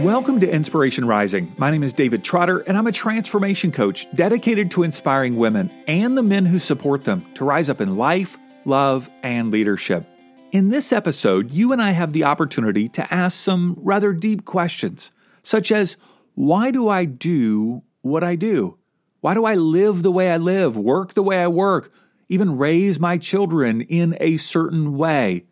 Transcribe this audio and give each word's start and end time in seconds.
Welcome 0.00 0.40
to 0.40 0.50
Inspiration 0.50 1.04
Rising. 1.04 1.52
My 1.58 1.70
name 1.70 1.82
is 1.82 1.92
David 1.92 2.24
Trotter, 2.24 2.60
and 2.60 2.78
I'm 2.78 2.86
a 2.86 2.92
transformation 2.92 3.70
coach 3.70 4.06
dedicated 4.14 4.70
to 4.70 4.82
inspiring 4.82 5.36
women 5.36 5.70
and 5.86 6.16
the 6.16 6.22
men 6.22 6.46
who 6.46 6.58
support 6.58 7.04
them 7.04 7.22
to 7.34 7.44
rise 7.44 7.68
up 7.68 7.82
in 7.82 7.98
life, 7.98 8.38
love, 8.64 9.10
and 9.22 9.50
leadership. 9.50 10.06
In 10.52 10.70
this 10.70 10.90
episode, 10.90 11.50
you 11.50 11.72
and 11.72 11.82
I 11.82 11.90
have 11.90 12.14
the 12.14 12.24
opportunity 12.24 12.88
to 12.88 13.12
ask 13.12 13.38
some 13.38 13.76
rather 13.76 14.14
deep 14.14 14.46
questions, 14.46 15.10
such 15.42 15.70
as 15.70 15.98
why 16.34 16.70
do 16.70 16.88
I 16.88 17.04
do 17.04 17.82
what 18.00 18.24
I 18.24 18.36
do? 18.36 18.78
Why 19.20 19.34
do 19.34 19.44
I 19.44 19.54
live 19.54 20.02
the 20.02 20.10
way 20.10 20.30
I 20.30 20.38
live, 20.38 20.78
work 20.78 21.12
the 21.12 21.22
way 21.22 21.42
I 21.42 21.48
work, 21.48 21.92
even 22.30 22.56
raise 22.56 22.98
my 22.98 23.18
children 23.18 23.82
in 23.82 24.16
a 24.18 24.38
certain 24.38 24.96
way? 24.96 25.44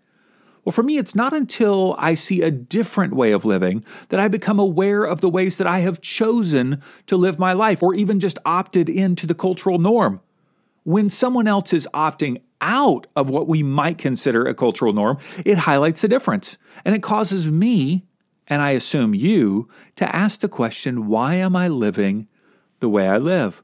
Well, 0.69 0.75
for 0.75 0.83
me, 0.83 0.99
it's 0.99 1.15
not 1.15 1.33
until 1.33 1.95
I 1.97 2.13
see 2.13 2.43
a 2.43 2.51
different 2.51 3.15
way 3.15 3.33
of 3.33 3.47
living 3.47 3.83
that 4.11 4.21
I 4.21 4.29
become 4.29 4.59
aware 4.59 5.03
of 5.03 5.23
the 5.23 5.31
ways 5.31 5.57
that 5.57 5.67
I 5.67 5.79
have 5.79 6.03
chosen 6.03 6.83
to 7.07 7.17
live 7.17 7.39
my 7.39 7.55
life 7.55 7.83
or 7.83 7.95
even 7.95 8.21
just 8.21 8.39
opted 8.45 8.91
into 8.91 9.27
the 9.27 9.35
cultural 9.35 9.79
norm. 9.79 10.21
When 10.85 11.09
someone 11.09 11.49
else 11.49 11.73
is 11.73 11.89
opting 11.95 12.43
out 12.61 13.07
of 13.17 13.31
what 13.31 13.49
we 13.49 13.63
might 13.63 13.97
consider 13.97 14.45
a 14.45 14.55
cultural 14.55 14.93
norm, 14.93 15.17
it 15.43 15.57
highlights 15.57 16.03
the 16.03 16.09
difference. 16.09 16.59
And 16.85 16.95
it 16.95 17.03
causes 17.03 17.49
me, 17.49 18.05
and 18.47 18.61
I 18.61 18.73
assume 18.73 19.15
you, 19.15 19.71
to 19.97 20.15
ask 20.15 20.41
the 20.41 20.51
question 20.51 21.07
why 21.07 21.37
am 21.37 21.57
I 21.57 21.69
living 21.69 22.29
the 22.81 22.91
way 22.91 23.09
I 23.09 23.17
live? 23.17 23.63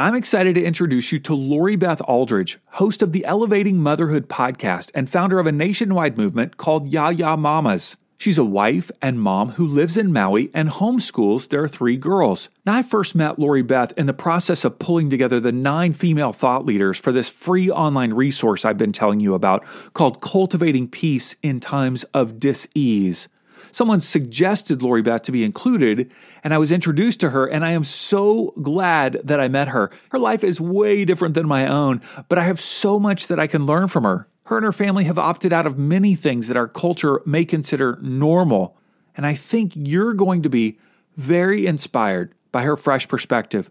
I'm 0.00 0.14
excited 0.14 0.54
to 0.54 0.62
introduce 0.62 1.10
you 1.10 1.18
to 1.18 1.34
Lori 1.34 1.74
Beth 1.74 2.00
Aldridge, 2.02 2.60
host 2.66 3.02
of 3.02 3.10
the 3.10 3.24
Elevating 3.24 3.78
Motherhood 3.78 4.28
podcast 4.28 4.92
and 4.94 5.10
founder 5.10 5.40
of 5.40 5.48
a 5.48 5.50
nationwide 5.50 6.16
movement 6.16 6.56
called 6.56 6.92
Ya 6.92 7.08
Ya 7.08 7.34
Mamas. 7.34 7.96
She's 8.16 8.38
a 8.38 8.44
wife 8.44 8.92
and 9.02 9.20
mom 9.20 9.50
who 9.50 9.66
lives 9.66 9.96
in 9.96 10.12
Maui 10.12 10.52
and 10.54 10.68
homeschools 10.68 11.48
their 11.48 11.66
three 11.66 11.96
girls. 11.96 12.48
Now, 12.64 12.76
I 12.76 12.82
first 12.82 13.16
met 13.16 13.40
Lori 13.40 13.62
Beth 13.62 13.92
in 13.96 14.06
the 14.06 14.12
process 14.12 14.64
of 14.64 14.78
pulling 14.78 15.10
together 15.10 15.40
the 15.40 15.50
nine 15.50 15.94
female 15.94 16.32
thought 16.32 16.64
leaders 16.64 16.96
for 16.96 17.10
this 17.10 17.28
free 17.28 17.68
online 17.68 18.14
resource 18.14 18.64
I've 18.64 18.78
been 18.78 18.92
telling 18.92 19.18
you 19.18 19.34
about 19.34 19.64
called 19.94 20.20
Cultivating 20.20 20.86
Peace 20.86 21.34
in 21.42 21.58
Times 21.58 22.04
of 22.14 22.38
Dis-ease. 22.38 23.26
Someone 23.72 24.00
suggested 24.00 24.82
Lori 24.82 25.02
Beth 25.02 25.22
to 25.22 25.32
be 25.32 25.44
included, 25.44 26.10
and 26.42 26.54
I 26.54 26.58
was 26.58 26.72
introduced 26.72 27.20
to 27.20 27.30
her, 27.30 27.46
and 27.46 27.64
I 27.64 27.72
am 27.72 27.84
so 27.84 28.52
glad 28.62 29.20
that 29.24 29.40
I 29.40 29.48
met 29.48 29.68
her. 29.68 29.90
Her 30.10 30.18
life 30.18 30.44
is 30.44 30.60
way 30.60 31.04
different 31.04 31.34
than 31.34 31.46
my 31.46 31.66
own, 31.66 32.00
but 32.28 32.38
I 32.38 32.44
have 32.44 32.60
so 32.60 32.98
much 32.98 33.28
that 33.28 33.40
I 33.40 33.46
can 33.46 33.66
learn 33.66 33.88
from 33.88 34.04
her. 34.04 34.28
Her 34.44 34.56
and 34.56 34.64
her 34.64 34.72
family 34.72 35.04
have 35.04 35.18
opted 35.18 35.52
out 35.52 35.66
of 35.66 35.78
many 35.78 36.14
things 36.14 36.48
that 36.48 36.56
our 36.56 36.68
culture 36.68 37.20
may 37.26 37.44
consider 37.44 37.98
normal, 38.00 38.76
and 39.16 39.26
I 39.26 39.34
think 39.34 39.72
you're 39.74 40.14
going 40.14 40.42
to 40.42 40.48
be 40.48 40.78
very 41.16 41.66
inspired 41.66 42.34
by 42.52 42.62
her 42.62 42.76
fresh 42.76 43.08
perspective. 43.08 43.70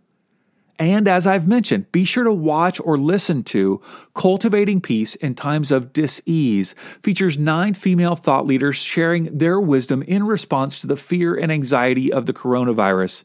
And 0.80 1.08
as 1.08 1.26
I've 1.26 1.48
mentioned, 1.48 1.92
be 1.92 2.04
sure 2.04 2.24
to 2.24 2.32
watch 2.32 2.80
or 2.84 2.98
listen 2.98 3.44
to 3.46 3.82
Cultivating 4.14 4.80
Peace 4.80 5.16
in 5.16 5.34
Times 5.34 5.72
of 5.72 5.92
Dis-ease. 5.92 6.76
Features 7.02 7.38
nine 7.40 7.74
female 7.74 8.16
thought 8.16 8.46
leaders 8.46 8.76
sharing 8.76 9.36
their 9.38 9.60
wisdom 9.60 10.04
in 10.04 10.28
response 10.28 10.80
to 10.82 10.88
the 10.88 10.96
fear 10.96 11.36
and 11.36 11.52
anxiety 11.52 12.14
of 12.14 12.28
the 12.28 12.34
coronavirus. 12.34 13.24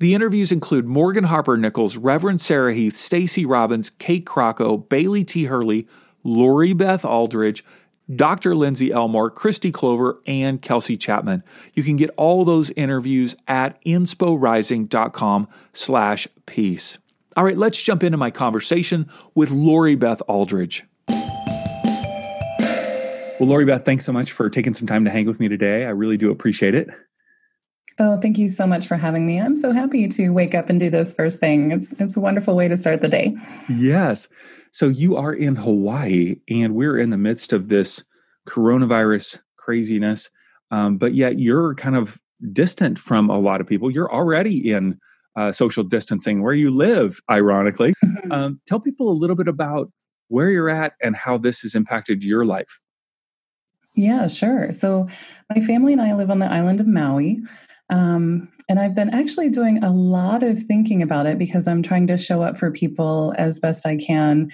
The 0.00 0.14
interviews 0.14 0.50
include 0.50 0.86
Morgan 0.86 1.24
Harper 1.24 1.56
Nichols, 1.56 1.96
Reverend 1.96 2.40
Sarah 2.40 2.74
Heath, 2.74 2.96
Stacy 2.96 3.44
Robbins, 3.46 3.90
Kate 3.90 4.24
Crocco, 4.24 4.88
Bailey 4.88 5.24
T. 5.24 5.44
Hurley, 5.44 5.86
Lori 6.24 6.72
Beth 6.72 7.04
Aldridge, 7.04 7.64
Dr. 8.14 8.54
Lindsay 8.54 8.90
Elmore, 8.90 9.30
Kristi 9.30 9.72
Clover, 9.72 10.20
and 10.26 10.62
Kelsey 10.62 10.96
Chapman. 10.96 11.42
You 11.74 11.82
can 11.82 11.96
get 11.96 12.10
all 12.16 12.44
those 12.44 12.70
interviews 12.70 13.36
at 13.46 13.82
insporising.com 13.84 15.48
slash 15.72 16.28
peace. 16.46 16.98
All 17.36 17.44
right, 17.44 17.58
let's 17.58 17.80
jump 17.80 18.02
into 18.02 18.18
my 18.18 18.30
conversation 18.30 19.08
with 19.34 19.50
Lori 19.50 19.94
Beth 19.94 20.22
Aldridge. 20.26 20.84
Well, 23.38 23.48
Lori 23.48 23.64
Beth, 23.64 23.84
thanks 23.84 24.04
so 24.04 24.12
much 24.12 24.32
for 24.32 24.50
taking 24.50 24.74
some 24.74 24.88
time 24.88 25.04
to 25.04 25.10
hang 25.10 25.26
with 25.26 25.38
me 25.38 25.48
today. 25.48 25.84
I 25.84 25.90
really 25.90 26.16
do 26.16 26.32
appreciate 26.32 26.74
it. 26.74 26.88
Oh, 28.00 28.20
thank 28.20 28.38
you 28.38 28.48
so 28.48 28.66
much 28.66 28.86
for 28.86 28.96
having 28.96 29.26
me. 29.26 29.40
I'm 29.40 29.56
so 29.56 29.72
happy 29.72 30.08
to 30.08 30.30
wake 30.30 30.54
up 30.54 30.68
and 30.68 30.78
do 30.78 30.90
this 30.90 31.14
first 31.14 31.40
thing. 31.40 31.72
It's 31.72 31.92
it's 31.98 32.16
a 32.16 32.20
wonderful 32.20 32.54
way 32.54 32.68
to 32.68 32.76
start 32.76 33.00
the 33.00 33.08
day. 33.08 33.36
Yes. 33.68 34.28
So 34.72 34.88
you 34.88 35.16
are 35.16 35.32
in 35.32 35.56
Hawaii, 35.56 36.36
and 36.48 36.74
we're 36.74 36.98
in 36.98 37.10
the 37.10 37.16
midst 37.16 37.52
of 37.52 37.68
this 37.68 38.02
coronavirus 38.48 39.40
craziness, 39.56 40.30
um, 40.70 40.96
but 40.96 41.14
yet 41.14 41.38
you're 41.38 41.74
kind 41.74 41.96
of 41.96 42.18
distant 42.52 42.98
from 42.98 43.30
a 43.30 43.38
lot 43.38 43.60
of 43.60 43.66
people. 43.66 43.90
You're 43.90 44.12
already 44.12 44.70
in 44.70 44.98
uh, 45.36 45.52
social 45.52 45.84
distancing 45.84 46.42
where 46.42 46.54
you 46.54 46.70
live, 46.70 47.20
ironically. 47.30 47.94
Mm-hmm. 48.04 48.32
Um, 48.32 48.60
tell 48.66 48.80
people 48.80 49.10
a 49.10 49.14
little 49.14 49.36
bit 49.36 49.48
about 49.48 49.90
where 50.28 50.50
you're 50.50 50.68
at 50.68 50.94
and 51.02 51.16
how 51.16 51.38
this 51.38 51.60
has 51.60 51.74
impacted 51.74 52.24
your 52.24 52.44
life. 52.44 52.80
Yeah, 53.94 54.26
sure. 54.26 54.70
So, 54.72 55.08
my 55.52 55.60
family 55.60 55.92
and 55.92 56.00
I 56.00 56.14
live 56.14 56.30
on 56.30 56.38
the 56.38 56.50
island 56.50 56.80
of 56.80 56.86
Maui. 56.86 57.40
Um, 57.90 58.48
and 58.68 58.78
I've 58.78 58.94
been 58.94 59.14
actually 59.14 59.48
doing 59.48 59.82
a 59.82 59.92
lot 59.92 60.42
of 60.42 60.58
thinking 60.58 61.02
about 61.02 61.26
it 61.26 61.38
because 61.38 61.66
I'm 61.66 61.82
trying 61.82 62.06
to 62.08 62.18
show 62.18 62.42
up 62.42 62.58
for 62.58 62.70
people 62.70 63.34
as 63.38 63.60
best 63.60 63.86
I 63.86 63.96
can 63.96 64.50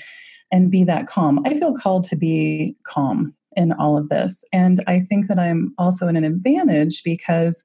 and 0.52 0.70
be 0.70 0.84
that 0.84 1.06
calm. 1.06 1.40
I 1.44 1.54
feel 1.58 1.74
called 1.74 2.04
to 2.04 2.16
be 2.16 2.76
calm 2.84 3.34
in 3.56 3.72
all 3.72 3.96
of 3.96 4.08
this. 4.08 4.44
And 4.52 4.78
I 4.86 5.00
think 5.00 5.26
that 5.26 5.38
I'm 5.38 5.74
also 5.78 6.06
in 6.06 6.16
an 6.16 6.24
advantage 6.24 7.02
because 7.02 7.64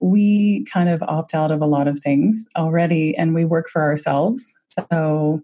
we 0.00 0.64
kind 0.72 0.88
of 0.88 1.02
opt 1.02 1.34
out 1.34 1.50
of 1.50 1.60
a 1.60 1.66
lot 1.66 1.88
of 1.88 1.98
things 1.98 2.48
already 2.56 3.16
and 3.16 3.34
we 3.34 3.44
work 3.44 3.68
for 3.68 3.82
ourselves. 3.82 4.54
So 4.68 5.42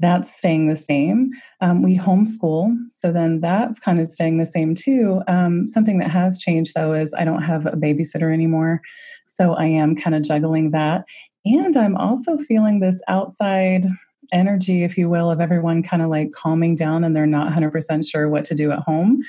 that's 0.00 0.34
staying 0.34 0.68
the 0.68 0.76
same. 0.76 1.30
Um, 1.60 1.82
we 1.82 1.96
homeschool, 1.96 2.76
so 2.90 3.12
then 3.12 3.40
that's 3.40 3.78
kind 3.78 4.00
of 4.00 4.10
staying 4.10 4.38
the 4.38 4.46
same 4.46 4.74
too. 4.74 5.22
Um, 5.28 5.66
something 5.66 5.98
that 5.98 6.10
has 6.10 6.38
changed 6.38 6.74
though 6.74 6.92
is 6.94 7.14
I 7.14 7.24
don't 7.24 7.42
have 7.42 7.66
a 7.66 7.72
babysitter 7.72 8.32
anymore. 8.32 8.80
So 9.28 9.52
I 9.52 9.66
am 9.66 9.94
kind 9.94 10.14
of 10.14 10.22
juggling 10.22 10.70
that. 10.70 11.04
And 11.44 11.76
I'm 11.76 11.96
also 11.96 12.36
feeling 12.36 12.80
this 12.80 13.00
outside 13.08 13.84
energy, 14.32 14.84
if 14.84 14.96
you 14.96 15.08
will, 15.08 15.30
of 15.30 15.40
everyone 15.40 15.82
kind 15.82 16.02
of 16.02 16.08
like 16.08 16.30
calming 16.32 16.74
down 16.74 17.04
and 17.04 17.14
they're 17.14 17.26
not 17.26 17.52
100% 17.52 18.08
sure 18.08 18.28
what 18.28 18.44
to 18.46 18.54
do 18.54 18.70
at 18.70 18.80
home. 18.80 19.20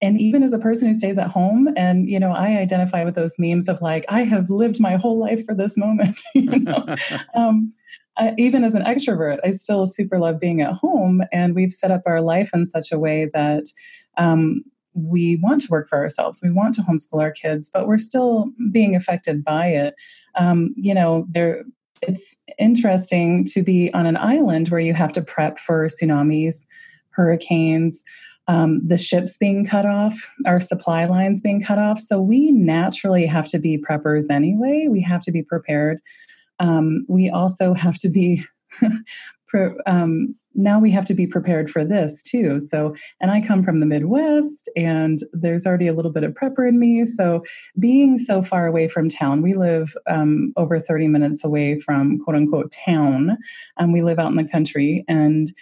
And 0.00 0.20
even 0.20 0.42
as 0.42 0.52
a 0.52 0.58
person 0.58 0.88
who 0.88 0.94
stays 0.94 1.16
at 1.16 1.28
home, 1.28 1.68
and 1.76 2.08
you 2.08 2.18
know, 2.18 2.32
I 2.32 2.58
identify 2.58 3.04
with 3.04 3.14
those 3.14 3.38
memes 3.38 3.68
of 3.68 3.80
like, 3.80 4.04
I 4.08 4.22
have 4.22 4.50
lived 4.50 4.80
my 4.80 4.96
whole 4.96 5.18
life 5.18 5.44
for 5.44 5.54
this 5.54 5.76
moment. 5.76 6.20
you 6.34 6.58
know, 6.58 6.96
um, 7.34 7.72
even 8.36 8.64
as 8.64 8.74
an 8.74 8.84
extrovert, 8.84 9.38
I 9.44 9.50
still 9.50 9.86
super 9.86 10.18
love 10.18 10.38
being 10.38 10.60
at 10.60 10.72
home. 10.72 11.22
And 11.32 11.54
we've 11.54 11.72
set 11.72 11.90
up 11.90 12.02
our 12.06 12.20
life 12.20 12.50
in 12.52 12.66
such 12.66 12.92
a 12.92 12.98
way 12.98 13.28
that 13.32 13.64
um, 14.18 14.62
we 14.94 15.36
want 15.42 15.62
to 15.62 15.70
work 15.70 15.88
for 15.88 15.98
ourselves. 15.98 16.40
We 16.42 16.50
want 16.50 16.74
to 16.74 16.82
homeschool 16.82 17.22
our 17.22 17.30
kids, 17.30 17.70
but 17.72 17.86
we're 17.86 17.98
still 17.98 18.52
being 18.70 18.94
affected 18.94 19.44
by 19.44 19.68
it. 19.68 19.94
Um, 20.34 20.74
you 20.76 20.94
know, 20.94 21.26
there. 21.30 21.64
It's 22.04 22.34
interesting 22.58 23.44
to 23.52 23.62
be 23.62 23.94
on 23.94 24.06
an 24.06 24.16
island 24.16 24.70
where 24.70 24.80
you 24.80 24.92
have 24.92 25.12
to 25.12 25.22
prep 25.22 25.60
for 25.60 25.86
tsunamis, 25.86 26.66
hurricanes, 27.10 28.02
um, 28.48 28.80
the 28.84 28.98
ships 28.98 29.38
being 29.38 29.64
cut 29.64 29.86
off, 29.86 30.28
our 30.44 30.58
supply 30.58 31.04
lines 31.04 31.40
being 31.40 31.60
cut 31.60 31.78
off. 31.78 32.00
So 32.00 32.20
we 32.20 32.50
naturally 32.50 33.24
have 33.26 33.46
to 33.50 33.58
be 33.60 33.78
preppers 33.78 34.30
anyway. 34.30 34.88
We 34.90 35.00
have 35.02 35.22
to 35.22 35.30
be 35.30 35.42
prepared 35.42 36.00
um, 36.62 37.04
we 37.08 37.28
also 37.28 37.74
have 37.74 37.98
to 37.98 38.08
be 38.08 38.42
um, 39.86 40.34
now 40.54 40.78
we 40.78 40.90
have 40.90 41.04
to 41.06 41.14
be 41.14 41.26
prepared 41.26 41.70
for 41.70 41.84
this 41.84 42.22
too. 42.22 42.60
So, 42.60 42.94
and 43.20 43.30
I 43.30 43.40
come 43.40 43.62
from 43.62 43.80
the 43.80 43.86
Midwest, 43.86 44.70
and 44.76 45.18
there's 45.32 45.66
already 45.66 45.88
a 45.88 45.92
little 45.92 46.12
bit 46.12 46.24
of 46.24 46.32
prepper 46.32 46.68
in 46.68 46.78
me. 46.78 47.04
So, 47.04 47.42
being 47.78 48.18
so 48.18 48.42
far 48.42 48.66
away 48.66 48.88
from 48.88 49.08
town, 49.08 49.42
we 49.42 49.54
live 49.54 49.94
um, 50.06 50.52
over 50.56 50.78
30 50.78 51.08
minutes 51.08 51.44
away 51.44 51.78
from 51.78 52.18
quote 52.18 52.36
unquote 52.36 52.70
town. 52.70 53.36
and 53.78 53.92
we 53.92 54.02
live 54.02 54.18
out 54.18 54.30
in 54.30 54.36
the 54.36 54.48
country, 54.48 55.04
and 55.08 55.52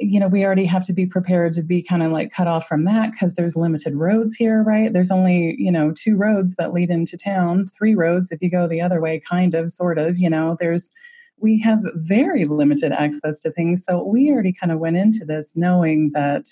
you 0.00 0.20
know, 0.20 0.28
we 0.28 0.44
already 0.44 0.64
have 0.64 0.84
to 0.84 0.92
be 0.92 1.06
prepared 1.06 1.52
to 1.54 1.62
be 1.62 1.82
kind 1.82 2.02
of 2.02 2.12
like 2.12 2.30
cut 2.30 2.46
off 2.46 2.66
from 2.66 2.84
that 2.84 3.12
because 3.12 3.34
there's 3.34 3.56
limited 3.56 3.94
roads 3.94 4.34
here, 4.34 4.62
right? 4.62 4.92
There's 4.92 5.10
only, 5.10 5.56
you 5.58 5.72
know, 5.72 5.92
two 5.92 6.16
roads 6.16 6.56
that 6.56 6.72
lead 6.72 6.90
into 6.90 7.16
town, 7.16 7.66
three 7.66 7.94
roads 7.94 8.30
if 8.30 8.40
you 8.42 8.50
go 8.50 8.66
the 8.66 8.80
other 8.80 9.00
way, 9.00 9.20
kind 9.20 9.54
of, 9.54 9.70
sort 9.70 9.98
of, 9.98 10.18
you 10.18 10.30
know, 10.30 10.56
there's, 10.60 10.90
we 11.38 11.60
have 11.60 11.80
very 11.94 12.44
limited 12.44 12.92
access 12.92 13.40
to 13.40 13.50
things. 13.50 13.84
So 13.84 14.02
we 14.02 14.30
already 14.30 14.52
kind 14.52 14.72
of 14.72 14.78
went 14.78 14.96
into 14.96 15.24
this 15.24 15.56
knowing 15.56 16.10
that 16.14 16.46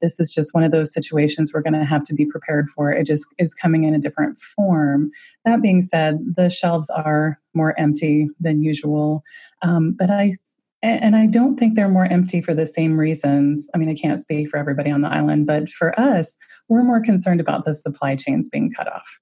this 0.00 0.18
is 0.18 0.32
just 0.32 0.54
one 0.54 0.64
of 0.64 0.70
those 0.70 0.92
situations 0.92 1.52
we're 1.52 1.62
going 1.62 1.74
to 1.74 1.84
have 1.84 2.04
to 2.04 2.14
be 2.14 2.24
prepared 2.24 2.68
for. 2.70 2.90
It 2.90 3.06
just 3.06 3.26
is 3.38 3.54
coming 3.54 3.84
in 3.84 3.94
a 3.94 3.98
different 3.98 4.38
form. 4.38 5.10
That 5.44 5.60
being 5.60 5.82
said, 5.82 6.18
the 6.36 6.48
shelves 6.48 6.88
are 6.90 7.38
more 7.54 7.78
empty 7.78 8.28
than 8.40 8.62
usual. 8.62 9.22
Um, 9.62 9.92
but 9.92 10.10
I 10.10 10.34
and 10.82 11.14
I 11.14 11.26
don't 11.26 11.58
think 11.58 11.74
they're 11.74 11.88
more 11.88 12.06
empty 12.06 12.40
for 12.40 12.54
the 12.54 12.66
same 12.66 12.98
reasons. 12.98 13.68
I 13.74 13.78
mean, 13.78 13.90
I 13.90 13.94
can't 13.94 14.20
speak 14.20 14.48
for 14.48 14.56
everybody 14.56 14.90
on 14.90 15.02
the 15.02 15.12
island, 15.12 15.46
but 15.46 15.68
for 15.68 15.98
us, 15.98 16.36
we're 16.68 16.82
more 16.82 17.00
concerned 17.00 17.40
about 17.40 17.64
the 17.64 17.74
supply 17.74 18.16
chains 18.16 18.48
being 18.48 18.70
cut 18.70 18.90
off. 18.90 19.20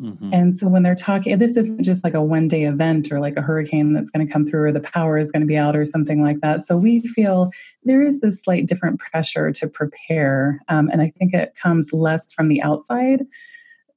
Mm-hmm. 0.00 0.30
And 0.32 0.54
so 0.54 0.68
when 0.68 0.82
they're 0.82 0.94
talking, 0.94 1.38
this 1.38 1.56
isn't 1.56 1.82
just 1.82 2.04
like 2.04 2.14
a 2.14 2.22
one 2.22 2.48
day 2.48 2.64
event 2.64 3.10
or 3.10 3.18
like 3.18 3.36
a 3.36 3.42
hurricane 3.42 3.94
that's 3.94 4.10
going 4.10 4.26
to 4.26 4.32
come 4.32 4.44
through 4.46 4.64
or 4.64 4.72
the 4.72 4.80
power 4.80 5.16
is 5.16 5.32
going 5.32 5.40
to 5.40 5.46
be 5.46 5.56
out 5.56 5.74
or 5.74 5.84
something 5.84 6.22
like 6.22 6.38
that. 6.40 6.62
So 6.62 6.76
we 6.76 7.00
feel 7.00 7.50
there 7.84 8.02
is 8.02 8.20
this 8.20 8.42
slight 8.42 8.66
different 8.66 9.00
pressure 9.00 9.50
to 9.52 9.66
prepare. 9.66 10.60
Um, 10.68 10.90
and 10.92 11.00
I 11.00 11.10
think 11.18 11.32
it 11.32 11.56
comes 11.60 11.92
less 11.92 12.32
from 12.32 12.48
the 12.48 12.62
outside 12.62 13.24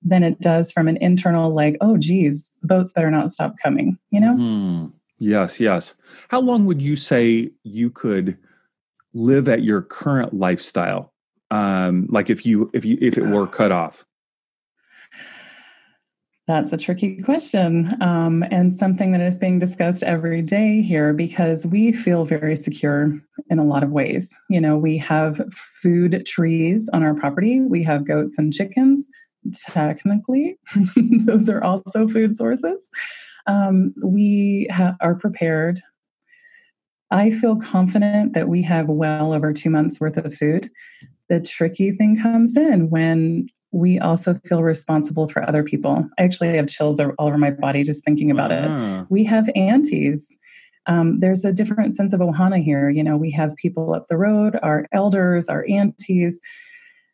than 0.02 0.24
it 0.24 0.40
does 0.40 0.72
from 0.72 0.88
an 0.88 0.98
internal, 0.98 1.54
like, 1.54 1.76
oh, 1.82 1.98
geez, 1.98 2.58
boats 2.64 2.94
better 2.94 3.12
not 3.12 3.32
stop 3.32 3.56
coming, 3.62 3.98
you 4.12 4.22
know? 4.22 4.34
Mm-hmm. 4.34 4.86
Yes, 5.20 5.60
yes. 5.60 5.96
How 6.30 6.40
long 6.40 6.66
would 6.66 6.82
you 6.82 6.96
say 6.96 7.52
you 7.64 7.90
could 7.90 8.38
live 9.14 9.50
at 9.50 9.64
your 9.64 9.82
current 9.82 10.34
lifestyle? 10.34 11.14
Um, 11.52 12.08
like 12.10 12.30
if 12.30 12.46
you 12.46 12.70
if 12.74 12.86
you 12.86 12.98
if 13.02 13.18
it 13.18 13.26
were 13.26 13.48
cut 13.48 13.72
off? 13.72 14.06
That's 16.48 16.74
a 16.74 16.78
tricky 16.78 17.22
question 17.22 17.96
um, 18.02 18.44
and 18.50 18.74
something 18.74 19.12
that 19.12 19.22
is 19.22 19.38
being 19.38 19.60
discussed 19.60 20.02
every 20.02 20.42
day 20.42 20.82
here 20.82 21.14
because 21.14 21.68
we 21.68 21.92
feel 21.92 22.26
very 22.26 22.56
secure 22.56 23.14
in 23.52 23.60
a 23.60 23.64
lot 23.64 23.84
of 23.84 23.94
ways. 23.94 24.36
You 24.50 24.60
know, 24.60 24.76
we 24.76 24.98
have 24.98 25.38
food 25.54 26.26
trees 26.26 26.90
on 26.92 27.04
our 27.04 27.14
property, 27.14 27.62
we 27.62 27.84
have 27.84 28.08
goats 28.08 28.40
and 28.40 28.52
chickens. 28.52 29.08
Technically, 29.68 30.58
those 30.96 31.50
are 31.50 31.64
also 31.64 32.08
food 32.08 32.36
sources. 32.36 32.90
Um, 33.48 33.94
we 34.04 34.68
ha- 34.72 34.96
are 35.02 35.16
prepared. 35.16 35.80
I 37.12 37.32
feel 37.32 37.56
confident 37.56 38.34
that 38.34 38.50
we 38.50 38.62
have 38.64 38.88
well 38.88 39.34
over 39.34 39.52
two 39.52 39.70
months 39.70 40.00
worth 40.00 40.18
of 40.18 40.34
food. 40.34 40.70
The 41.28 41.42
tricky 41.42 41.92
thing 41.92 42.20
comes 42.20 42.56
in 42.56 42.90
when 42.90 43.48
we 43.72 44.00
also 44.00 44.36
feel 44.46 44.64
responsible 44.64 45.28
for 45.28 45.48
other 45.48 45.64
people. 45.64 46.08
I 46.18 46.24
actually 46.24 46.56
have 46.56 46.68
chills 46.68 47.00
all 47.00 47.14
over 47.20 47.38
my 47.38 47.52
body 47.52 47.84
just 47.84 48.04
thinking 48.04 48.32
about 48.32 48.52
uh-huh. 48.52 49.02
it. 49.02 49.08
We 49.10 49.24
have 49.26 49.50
aunties. 49.56 50.38
Um, 50.88 51.20
there's 51.20 51.46
a 51.46 51.54
different 51.54 51.96
sense 51.96 52.14
of 52.14 52.20
ohana 52.20 52.62
here. 52.64 52.90
You 52.90 53.04
know, 53.04 53.16
we 53.16 53.32
have 53.32 53.56
people 53.58 53.94
up 53.94 54.06
the 54.08 54.18
road, 54.18 54.58
our 54.64 54.88
elders, 54.92 55.50
our 55.50 55.66
aunties 55.70 56.42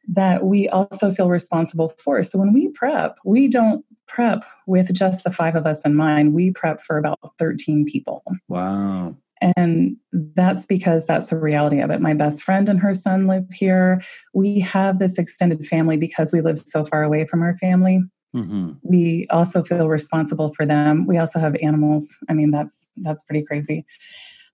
that 0.08 0.46
we 0.46 0.70
also 0.70 1.12
feel 1.12 1.30
responsible 1.30 1.90
for. 1.90 2.22
So 2.24 2.40
when 2.40 2.54
we 2.54 2.70
prep, 2.70 3.18
we 3.26 3.48
don't 3.48 3.84
prep 4.08 4.44
with 4.68 4.94
just 4.94 5.24
the 5.24 5.32
five 5.32 5.56
of 5.56 5.66
us 5.66 5.86
in 5.86 5.96
mind. 5.96 6.34
We 6.34 6.52
prep 6.52 6.82
for 6.82 6.98
about 6.98 7.20
13 7.40 7.86
people. 7.86 8.24
Wow. 8.48 9.16
And 9.58 9.98
that's 10.14 10.66
because 10.66 11.06
that's 11.06 11.30
the 11.30 11.38
reality 11.38 11.80
of 11.80 11.90
it. 11.92 12.02
My 12.02 12.14
best 12.14 12.42
friend 12.42 12.70
and 12.70 12.80
her 12.80 12.94
son 12.94 13.28
live 13.28 13.46
here. 13.54 14.02
We 14.34 14.60
have 14.62 15.00
this 15.00 15.18
extended 15.18 15.66
family 15.66 15.98
because 15.98 16.32
we 16.32 16.42
live 16.42 16.60
so 16.60 16.86
far 16.86 17.04
away 17.04 17.26
from 17.26 17.42
our 17.44 17.56
family. 17.58 18.02
Mm-hmm. 18.36 18.72
We 18.84 19.28
also 19.30 19.64
feel 19.64 19.88
responsible 19.88 20.54
for 20.54 20.66
them. 20.66 21.06
We 21.06 21.18
also 21.18 21.40
have 21.40 21.56
animals. 21.62 22.16
I 22.30 22.34
mean, 22.34 22.52
that's 22.52 22.90
that's 22.98 23.24
pretty 23.24 23.46
crazy. 23.46 23.86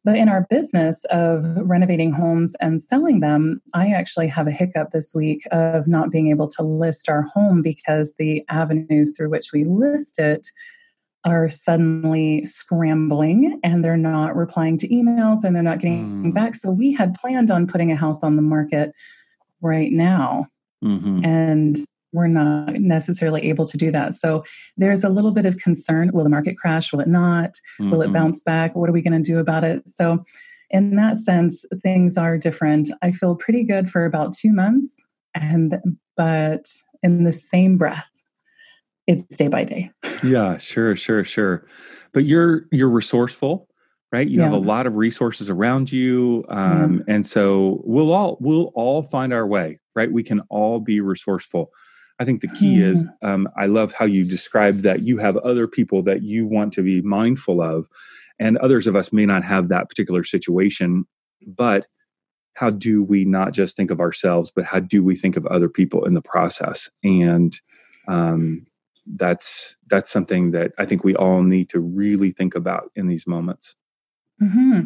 But 0.03 0.17
in 0.17 0.29
our 0.29 0.47
business 0.49 1.05
of 1.11 1.43
renovating 1.57 2.11
homes 2.11 2.55
and 2.59 2.81
selling 2.81 3.19
them, 3.19 3.61
I 3.75 3.89
actually 3.89 4.27
have 4.29 4.47
a 4.47 4.51
hiccup 4.51 4.89
this 4.89 5.13
week 5.13 5.43
of 5.51 5.87
not 5.87 6.09
being 6.09 6.29
able 6.29 6.47
to 6.49 6.63
list 6.63 7.07
our 7.07 7.21
home 7.21 7.61
because 7.61 8.15
the 8.17 8.43
avenues 8.49 9.15
through 9.15 9.29
which 9.29 9.51
we 9.53 9.63
list 9.63 10.17
it 10.17 10.47
are 11.23 11.47
suddenly 11.47 12.43
scrambling 12.45 13.59
and 13.63 13.83
they're 13.83 13.95
not 13.95 14.35
replying 14.35 14.75
to 14.77 14.87
emails 14.87 15.43
and 15.43 15.55
they're 15.55 15.61
not 15.61 15.79
getting 15.79 16.23
mm. 16.23 16.33
back. 16.33 16.55
So 16.55 16.71
we 16.71 16.91
had 16.93 17.13
planned 17.13 17.51
on 17.51 17.67
putting 17.67 17.91
a 17.91 17.95
house 17.95 18.23
on 18.23 18.37
the 18.37 18.41
market 18.41 18.93
right 19.61 19.91
now. 19.91 20.47
Mm-hmm. 20.83 21.23
And 21.23 21.77
we're 22.13 22.27
not 22.27 22.73
necessarily 22.79 23.47
able 23.49 23.65
to 23.65 23.77
do 23.77 23.91
that. 23.91 24.13
So 24.13 24.43
there's 24.77 25.03
a 25.03 25.09
little 25.09 25.31
bit 25.31 25.45
of 25.45 25.57
concern. 25.57 26.11
Will 26.13 26.23
the 26.23 26.29
market 26.29 26.57
crash? 26.57 26.91
Will 26.91 26.99
it 26.99 27.07
not? 27.07 27.51
Mm-hmm. 27.79 27.91
Will 27.91 28.01
it 28.01 28.05
mm-hmm. 28.05 28.13
bounce 28.13 28.43
back? 28.43 28.75
What 28.75 28.89
are 28.89 28.93
we 28.93 29.01
going 29.01 29.21
to 29.21 29.31
do 29.31 29.39
about 29.39 29.63
it? 29.63 29.87
So, 29.87 30.23
in 30.69 30.95
that 30.95 31.17
sense, 31.17 31.65
things 31.83 32.17
are 32.17 32.37
different. 32.37 32.89
I 33.01 33.11
feel 33.11 33.35
pretty 33.35 33.65
good 33.65 33.89
for 33.89 34.05
about 34.05 34.33
two 34.33 34.53
months. 34.53 35.03
And, 35.33 35.81
but 36.15 36.65
in 37.03 37.25
the 37.25 37.33
same 37.33 37.77
breath, 37.77 38.05
it's 39.07 39.35
day 39.35 39.47
by 39.47 39.63
day. 39.65 39.91
yeah, 40.23 40.57
sure, 40.57 40.95
sure, 40.95 41.23
sure. 41.23 41.65
But 42.13 42.25
you're 42.25 42.65
you're 42.71 42.89
resourceful, 42.89 43.67
right? 44.11 44.27
You 44.27 44.39
yeah. 44.39 44.45
have 44.45 44.53
a 44.53 44.57
lot 44.57 44.87
of 44.87 44.95
resources 44.95 45.49
around 45.49 45.91
you, 45.91 46.45
um, 46.49 47.03
yeah. 47.07 47.15
and 47.15 47.27
so 47.27 47.81
we'll 47.83 48.13
all 48.13 48.37
we'll 48.39 48.71
all 48.75 49.03
find 49.03 49.33
our 49.33 49.47
way, 49.47 49.79
right? 49.95 50.11
We 50.11 50.23
can 50.23 50.41
all 50.49 50.79
be 50.79 51.01
resourceful. 51.01 51.71
I 52.21 52.25
think 52.25 52.41
the 52.41 52.47
key 52.49 52.75
mm. 52.75 52.91
is 52.91 53.09
um, 53.23 53.49
I 53.57 53.65
love 53.65 53.93
how 53.93 54.05
you 54.05 54.23
described 54.23 54.83
that 54.83 55.01
you 55.01 55.17
have 55.17 55.37
other 55.37 55.67
people 55.67 56.03
that 56.03 56.21
you 56.21 56.45
want 56.45 56.71
to 56.73 56.83
be 56.83 57.01
mindful 57.01 57.63
of, 57.63 57.87
and 58.37 58.59
others 58.59 58.85
of 58.85 58.95
us 58.95 59.11
may 59.11 59.25
not 59.25 59.43
have 59.43 59.69
that 59.69 59.89
particular 59.89 60.23
situation, 60.23 61.05
but 61.47 61.87
how 62.53 62.69
do 62.69 63.03
we 63.03 63.25
not 63.25 63.53
just 63.53 63.75
think 63.75 63.89
of 63.89 63.99
ourselves, 63.99 64.51
but 64.55 64.65
how 64.65 64.79
do 64.79 65.03
we 65.03 65.15
think 65.15 65.35
of 65.35 65.47
other 65.47 65.67
people 65.67 66.05
in 66.05 66.13
the 66.13 66.21
process? 66.21 66.91
And 67.03 67.59
um, 68.07 68.67
that's 69.07 69.75
that's 69.87 70.11
something 70.11 70.51
that 70.51 70.73
I 70.77 70.85
think 70.85 71.03
we 71.03 71.15
all 71.15 71.41
need 71.41 71.69
to 71.69 71.79
really 71.79 72.29
think 72.29 72.53
about 72.53 72.91
in 72.95 73.07
these 73.07 73.25
moments. 73.25 73.75
Mm-hmm. 74.39 74.81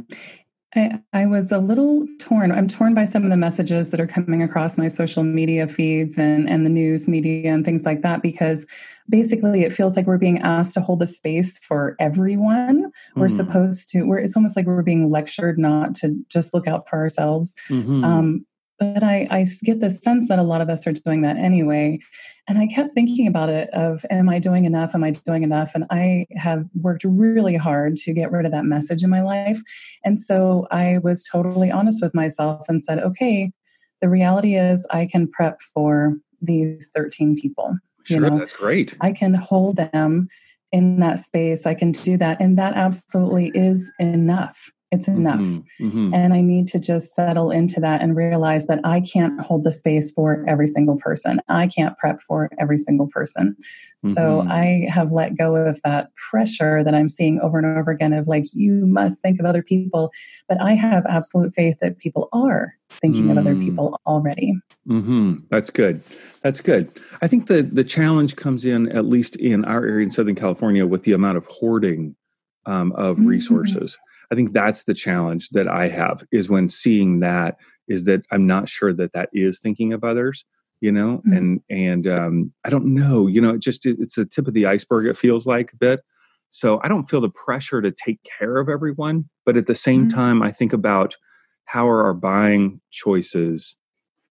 I, 0.76 1.00
I, 1.14 1.26
was 1.26 1.52
a 1.52 1.60
little 1.60 2.06
torn. 2.20 2.52
I'm 2.52 2.68
torn 2.68 2.94
by 2.94 3.06
some 3.06 3.24
of 3.24 3.30
the 3.30 3.38
messages 3.38 3.92
that 3.92 4.00
are 4.00 4.08
coming 4.08 4.44
across 4.44 4.78
my 4.78 4.88
social 4.88 5.24
media 5.24 5.68
feeds 5.68 6.18
and, 6.18 6.50
and 6.50 6.66
the 6.66 6.70
news 6.70 7.08
media 7.08 7.54
and 7.54 7.64
things 7.64 7.86
like 7.86 8.02
that 8.02 8.22
because 8.22 8.68
basically 9.10 9.64
it 9.64 9.74
feels 9.74 9.96
like 9.96 10.06
we're 10.06 10.18
being 10.18 10.40
asked 10.40 10.74
to 10.74 10.82
hold 10.82 11.02
a 11.02 11.08
space 11.08 11.58
for 11.60 11.96
everyone. 12.00 12.92
We're 13.16 13.28
mm. 13.28 13.38
supposed 13.38 13.90
to, 13.90 14.04
we're, 14.04 14.20
it's 14.20 14.36
almost 14.36 14.56
like 14.56 14.66
we're 14.66 14.82
being 14.82 15.10
lectured 15.10 15.58
not 15.58 15.96
to 15.96 16.16
just 16.30 16.54
look 16.54 16.68
out 16.68 16.90
for 16.90 16.98
ourselves. 16.98 17.56
Mm-hmm. 17.70 18.04
Um, 18.04 18.46
but 18.80 19.04
I, 19.04 19.28
I 19.32 19.46
get 19.64 19.80
the 19.80 19.90
sense 19.90 20.28
that 20.28 20.40
a 20.40 20.44
lot 20.44 20.62
of 20.62 20.70
us 20.70 20.86
are 20.86 20.92
doing 20.92 21.22
that 21.22 21.38
anyway. 21.38 22.00
And 22.48 22.58
i 22.60 22.68
kept 22.68 22.92
thinking 22.92 23.28
about 23.28 23.50
it 23.50 23.70
of 23.72 24.06
am 24.10 24.30
i 24.30 24.40
doing 24.40 24.66
enough? 24.66 24.94
Am 24.94 25.04
i 25.04 25.12
doing 25.12 25.44
enough? 25.44 25.74
And 25.76 25.86
i 25.90 26.26
have 26.36 26.66
worked 26.82 27.04
really 27.06 27.56
hard 27.56 27.96
to 27.98 28.14
get 28.14 28.32
rid 28.32 28.46
of 28.46 28.52
that 28.52 28.66
message 28.66 29.04
in 29.04 29.10
my 29.10 29.22
life. 29.22 29.62
And 30.04 30.20
so 30.20 30.68
i 30.72 31.00
was 31.00 31.28
totally 31.32 31.72
honest 31.72 32.02
with 32.02 32.14
myself 32.14 32.68
and 32.70 32.84
said 32.84 33.00
okay 33.00 33.52
the 34.02 34.10
reality 34.10 34.56
is 34.56 34.86
i 34.92 35.06
can 35.06 35.28
prep 35.28 35.62
for 35.74 36.14
these 36.42 36.90
13 36.94 37.36
people 37.36 37.78
you 38.10 38.18
sure, 38.18 38.30
know? 38.30 38.38
that's 38.38 38.56
great. 38.56 38.96
I 39.02 39.12
can 39.12 39.34
hold 39.34 39.78
them 39.78 40.28
in 40.72 41.00
that 41.00 41.20
space. 41.20 41.66
I 41.66 41.74
can 41.74 41.92
do 41.92 42.18
that. 42.18 42.40
And 42.40 42.58
that 42.58 42.74
absolutely 42.76 43.52
is 43.54 43.92
enough 44.00 44.72
it's 44.92 45.08
enough. 45.08 45.42
Mm-hmm, 45.42 45.88
mm-hmm. 45.88 46.14
And 46.14 46.34
I 46.34 46.42
need 46.42 46.68
to 46.68 46.80
just 46.80 47.16
settle 47.16 47.52
into 47.52 47.80
that 47.82 48.02
and 48.02 48.16
realize 48.16 48.68
that 48.68 48.80
I 48.84 49.02
can't 49.02 49.42
hold 49.42 49.64
the 49.64 49.72
space 49.72 50.12
for 50.12 50.46
every 50.48 50.68
single 50.68 50.96
person. 50.98 51.40
I 51.50 51.68
can't 51.68 51.98
prep 51.98 52.22
for 52.22 52.50
every 52.60 52.78
single 52.78 53.08
person. 53.08 53.56
Mm-hmm. 53.60 54.14
So 54.14 54.42
I 54.42 54.88
have 54.90 55.12
let 55.12 55.38
go 55.38 55.56
of 55.56 55.82
that 55.84 56.14
pressure 56.30 56.84
that 56.84 56.94
I'm 56.94 57.10
seeing 57.10 57.40
over 57.42 57.58
and 57.58 57.78
over 57.78 57.92
again 57.92 58.14
of 58.14 58.28
like, 58.28 58.46
you 58.54 58.86
must 58.86 59.22
think 59.22 59.40
of 59.40 59.46
other 59.46 59.64
people. 59.64 60.12
But 60.48 60.62
I 60.62 60.74
have 60.74 61.06
absolute 61.08 61.54
faith 61.54 61.80
that 61.82 61.98
people 61.98 62.30
are 62.32 62.74
thinking 62.90 63.32
of 63.32 63.38
other 63.38 63.56
mm. 63.56 63.62
people 63.62 64.00
already. 64.06 64.54
Mm-hmm. 64.88 65.38
That's 65.50 65.72
good. 65.72 66.04
That's 66.44 66.62
good. 66.62 66.92
I 67.22 67.28
think 67.28 67.48
the, 67.48 67.64
the 67.64 67.84
challenge 67.84 68.36
comes 68.36 68.64
in, 68.64 68.90
at 68.92 69.06
least 69.06 69.36
in 69.36 69.66
our 69.66 69.84
area 69.84 70.06
in 70.06 70.12
Southern 70.12 70.36
California, 70.36 70.86
with 70.86 71.04
the 71.04 71.14
amount 71.14 71.38
of 71.38 71.48
hoarding 71.48 72.16
um, 72.68 72.92
of 72.94 73.18
mm-hmm. 73.18 73.28
resources. 73.28 73.98
I 74.32 74.36
think 74.36 74.54
that's 74.54 74.84
the 74.84 74.94
challenge 74.94 75.50
that 75.50 75.68
I 75.68 75.88
have 75.90 76.24
is 76.32 76.50
when 76.50 76.70
seeing 76.70 77.20
that 77.20 77.58
is 77.88 78.06
that 78.06 78.26
I'm 78.32 78.48
not 78.48 78.70
sure 78.70 78.94
that 78.94 79.14
that 79.14 79.30
is 79.34 79.60
thinking 79.60 79.94
of 79.94 80.04
others, 80.04 80.46
you 80.82 80.92
know, 80.92 81.22
mm-hmm. 81.28 81.34
and 81.34 81.62
and 81.70 82.08
um, 82.08 82.54
I 82.64 82.70
don't 82.70 82.94
know, 82.94 83.28
you 83.28 83.42
know, 83.42 83.52
it 83.52 83.62
just 83.62 83.86
it's 83.86 84.16
the 84.16 84.26
tip 84.26 84.48
of 84.48 84.54
the 84.54 84.66
iceberg. 84.66 85.06
It 85.06 85.18
feels 85.18 85.46
like 85.46 85.74
a 85.74 85.78
bit. 85.78 86.02
So 86.50 86.80
I 86.84 86.88
don't 86.88 87.10
feel 87.10 87.22
the 87.22 87.30
pressure 87.30 87.82
to 87.82 87.92
take 87.92 88.20
care 88.40 88.58
of 88.58 88.70
everyone, 88.70 89.30
but 89.46 89.58
at 89.58 89.68
the 89.68 89.76
same 89.76 90.08
mm-hmm. 90.08 90.18
time, 90.18 90.42
I 90.42 90.52
think 90.52 90.74
about 90.74 91.16
how 91.66 91.88
are 91.90 92.04
our 92.04 92.14
buying 92.14 92.80
choices 92.92 93.76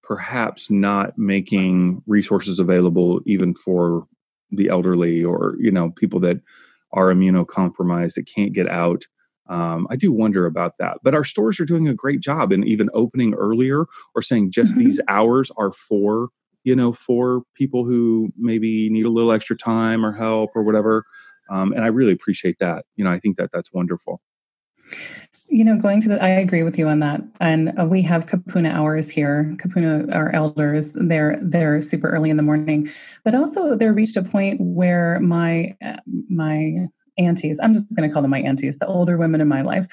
perhaps 0.03 0.71
not 0.71 1.17
making 1.19 2.03
resources 2.07 2.59
available 2.59 3.21
even 3.27 3.55
for 3.55 4.07
the 4.51 4.69
elderly 4.69 5.25
or 5.25 5.57
you 5.59 5.71
know 5.71 5.91
people 5.91 6.21
that 6.21 6.41
are 6.93 7.13
immunocompromised 7.13 8.15
that 8.15 8.31
can't 8.33 8.53
get 8.53 8.69
out 8.69 9.05
um, 9.49 9.87
I 9.91 9.97
do 9.97 10.13
wonder 10.13 10.47
about 10.47 10.79
that. 10.79 10.99
But 11.03 11.15
our 11.15 11.25
stores 11.25 11.61
are 11.61 11.65
doing 11.65 11.89
a 11.89 11.95
great 11.95 12.21
job 12.21 12.53
in 12.53 12.65
even 12.65 12.89
opening 12.95 13.35
earlier 13.35 13.87
or 14.15 14.23
saying 14.23 14.51
just 14.51 14.73
mm-hmm. 14.73 14.85
these 14.85 15.01
hours 15.09 15.51
are 15.57 15.73
for, 15.73 16.29
you 16.65 16.75
know, 16.75 16.93
for 16.93 17.43
people 17.55 17.85
who 17.85 18.33
maybe 18.37 18.89
need 18.91 19.05
a 19.05 19.11
little 19.11 19.33
extra 19.33 19.57
time 19.57 20.05
or 20.05 20.13
help 20.13 20.51
or 20.55 20.63
whatever. 20.63 21.05
Um, 21.51 21.73
and 21.73 21.85
I 21.85 21.89
really 21.89 22.13
appreciate 22.13 22.59
that. 22.61 22.87
You 22.97 23.05
know, 23.05 23.11
I 23.11 23.19
think 23.19 23.37
that 23.37 23.51
that's 23.53 23.73
wonderful. 23.73 24.23
you 25.49 25.65
know, 25.65 25.77
going 25.77 26.01
to 26.01 26.09
the, 26.09 26.23
I 26.23 26.29
agree 26.29 26.63
with 26.63 26.79
you 26.79 26.89
on 26.89 27.01
that. 27.01 27.21
And 27.41 27.73
uh, 27.79 27.85
we 27.85 28.03
have 28.03 28.27
Kupuna 28.27 28.73
hours 28.73 29.09
here. 29.09 29.55
Kupuna, 29.59 30.13
our 30.15 30.31
elders, 30.35 30.97
they're 30.99 31.39
they're 31.43 31.81
super 31.81 32.09
early 32.09 32.31
in 32.31 32.37
the 32.37 32.43
morning, 32.43 32.89
but 33.25 33.35
also 33.35 33.77
they're 33.77 33.93
reached 33.93 34.17
a 34.17 34.23
point 34.23 34.61
where 34.61 35.21
my 35.21 35.77
uh, 35.85 35.99
my 36.29 36.89
aunties, 37.19 37.61
I'm 37.63 37.75
just 37.75 37.95
going 37.95 38.09
to 38.09 38.13
call 38.13 38.23
them 38.23 38.31
my 38.31 38.41
aunties, 38.41 38.79
the 38.79 38.87
older 38.87 39.17
women 39.17 39.41
in 39.41 39.49
my 39.49 39.63
life, 39.63 39.87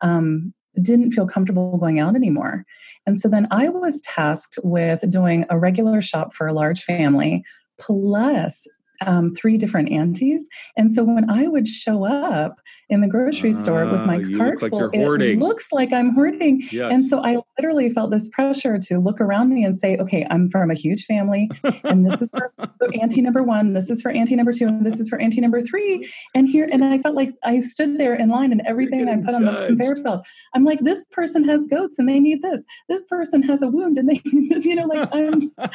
um, 0.00 0.52
didn't 0.80 1.12
feel 1.12 1.26
comfortable 1.26 1.76
going 1.78 1.98
out 1.98 2.14
anymore. 2.14 2.64
And 3.06 3.18
so 3.18 3.28
then 3.28 3.48
I 3.50 3.68
was 3.68 4.00
tasked 4.02 4.58
with 4.62 5.10
doing 5.10 5.44
a 5.50 5.58
regular 5.58 6.00
shop 6.00 6.32
for 6.32 6.46
a 6.46 6.52
large 6.52 6.82
family 6.82 7.44
plus 7.78 8.66
um, 9.06 9.30
three 9.34 9.56
different 9.56 9.90
aunties. 9.92 10.48
And 10.76 10.92
so 10.92 11.04
when 11.04 11.30
I 11.30 11.48
would 11.48 11.66
show 11.66 12.04
up 12.04 12.60
in 12.90 13.00
the 13.00 13.08
grocery 13.08 13.52
store 13.52 13.84
with 13.90 14.04
my 14.06 14.16
Ah, 14.16 14.36
cart 14.36 14.62
like 14.62 14.70
full, 14.70 14.90
it 14.90 15.38
looks 15.38 15.72
like 15.72 15.92
I'm 15.92 16.14
hoarding. 16.14 16.62
Yes. 16.72 16.90
And 16.92 17.06
so 17.06 17.22
I 17.22 17.38
literally 17.58 17.90
felt 17.90 18.10
this 18.10 18.28
pressure 18.30 18.78
to 18.78 18.98
look 18.98 19.20
around 19.20 19.50
me 19.52 19.64
and 19.64 19.76
say, 19.76 19.96
okay, 19.98 20.26
I'm 20.30 20.48
from 20.50 20.70
a 20.70 20.74
huge 20.74 21.04
family, 21.04 21.50
and 21.84 22.10
this 22.10 22.22
is 22.22 22.28
for 22.30 22.52
auntie 23.00 23.20
number 23.20 23.42
one, 23.42 23.74
this 23.74 23.90
is 23.90 24.00
for 24.00 24.10
auntie 24.10 24.36
number 24.36 24.52
two, 24.52 24.66
and 24.66 24.84
this 24.84 25.00
is 25.00 25.08
for 25.08 25.18
auntie 25.20 25.40
number 25.40 25.60
three. 25.60 26.08
And 26.34 26.48
here, 26.48 26.66
and 26.70 26.84
I 26.84 26.98
felt 26.98 27.14
like 27.14 27.34
I 27.44 27.58
stood 27.58 27.98
there 27.98 28.14
in 28.14 28.28
line, 28.30 28.52
and 28.52 28.62
everything 28.66 29.08
I 29.08 29.16
put 29.16 29.34
on 29.34 29.44
the 29.44 29.52
judged. 29.52 29.66
conveyor 29.68 29.94
belt, 30.02 30.26
I'm 30.54 30.64
like, 30.64 30.80
this 30.80 31.04
person 31.10 31.44
has 31.44 31.66
goats 31.66 31.98
and 31.98 32.08
they 32.08 32.20
need 32.20 32.42
this. 32.42 32.64
This 32.88 33.04
person 33.04 33.42
has 33.42 33.62
a 33.62 33.68
wound 33.68 33.98
and 33.98 34.08
they 34.08 34.20
need 34.32 34.50
this. 34.50 34.64
You 34.64 34.76
know, 34.76 34.86
like 34.86 35.08
I'm. 35.12 35.40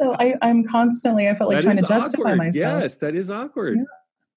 So 0.00 0.14
I, 0.18 0.34
I'm 0.42 0.64
constantly. 0.64 1.28
I 1.28 1.34
felt 1.34 1.50
like 1.50 1.58
That 1.58 1.64
trying 1.64 1.76
to 1.76 1.82
justify 1.82 2.32
awkward. 2.32 2.51
Myself. 2.54 2.82
Yes, 2.82 2.96
that 2.96 3.14
is 3.14 3.30
awkward. 3.30 3.78
Yeah. 3.78 3.84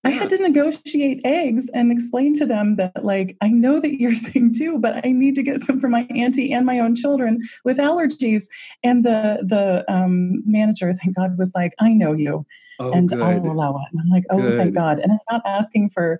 I 0.05 0.11
had 0.11 0.29
to 0.29 0.37
negotiate 0.37 1.21
eggs 1.25 1.67
and 1.73 1.91
explain 1.91 2.33
to 2.33 2.45
them 2.45 2.75
that, 2.75 3.03
like, 3.03 3.35
I 3.41 3.49
know 3.49 3.79
that 3.79 3.99
you're 3.99 4.13
saying 4.13 4.53
too, 4.53 4.77
but 4.79 5.03
I 5.03 5.11
need 5.11 5.33
to 5.35 5.43
get 5.43 5.61
some 5.63 5.79
for 5.79 5.89
my 5.89 6.05
auntie 6.15 6.53
and 6.53 6.65
my 6.65 6.79
own 6.79 6.95
children 6.95 7.41
with 7.63 7.79
allergies. 7.79 8.43
And 8.83 9.03
the 9.03 9.39
the 9.41 9.83
um, 9.91 10.43
manager, 10.45 10.93
thank 10.93 11.15
God, 11.15 11.37
was 11.39 11.51
like, 11.55 11.73
"I 11.79 11.89
know 11.89 12.13
you, 12.13 12.45
Oh, 12.79 12.91
and 12.91 13.09
good. 13.09 13.21
I'll 13.21 13.51
allow 13.51 13.71
it." 13.77 13.87
And 13.91 13.99
I'm 14.01 14.09
like, 14.09 14.25
"Oh, 14.29 14.39
Good. 14.39 14.57
thank 14.57 14.75
God!" 14.75 14.99
And 14.99 15.11
I'm 15.13 15.19
not 15.31 15.41
asking 15.45 15.89
for. 15.89 16.19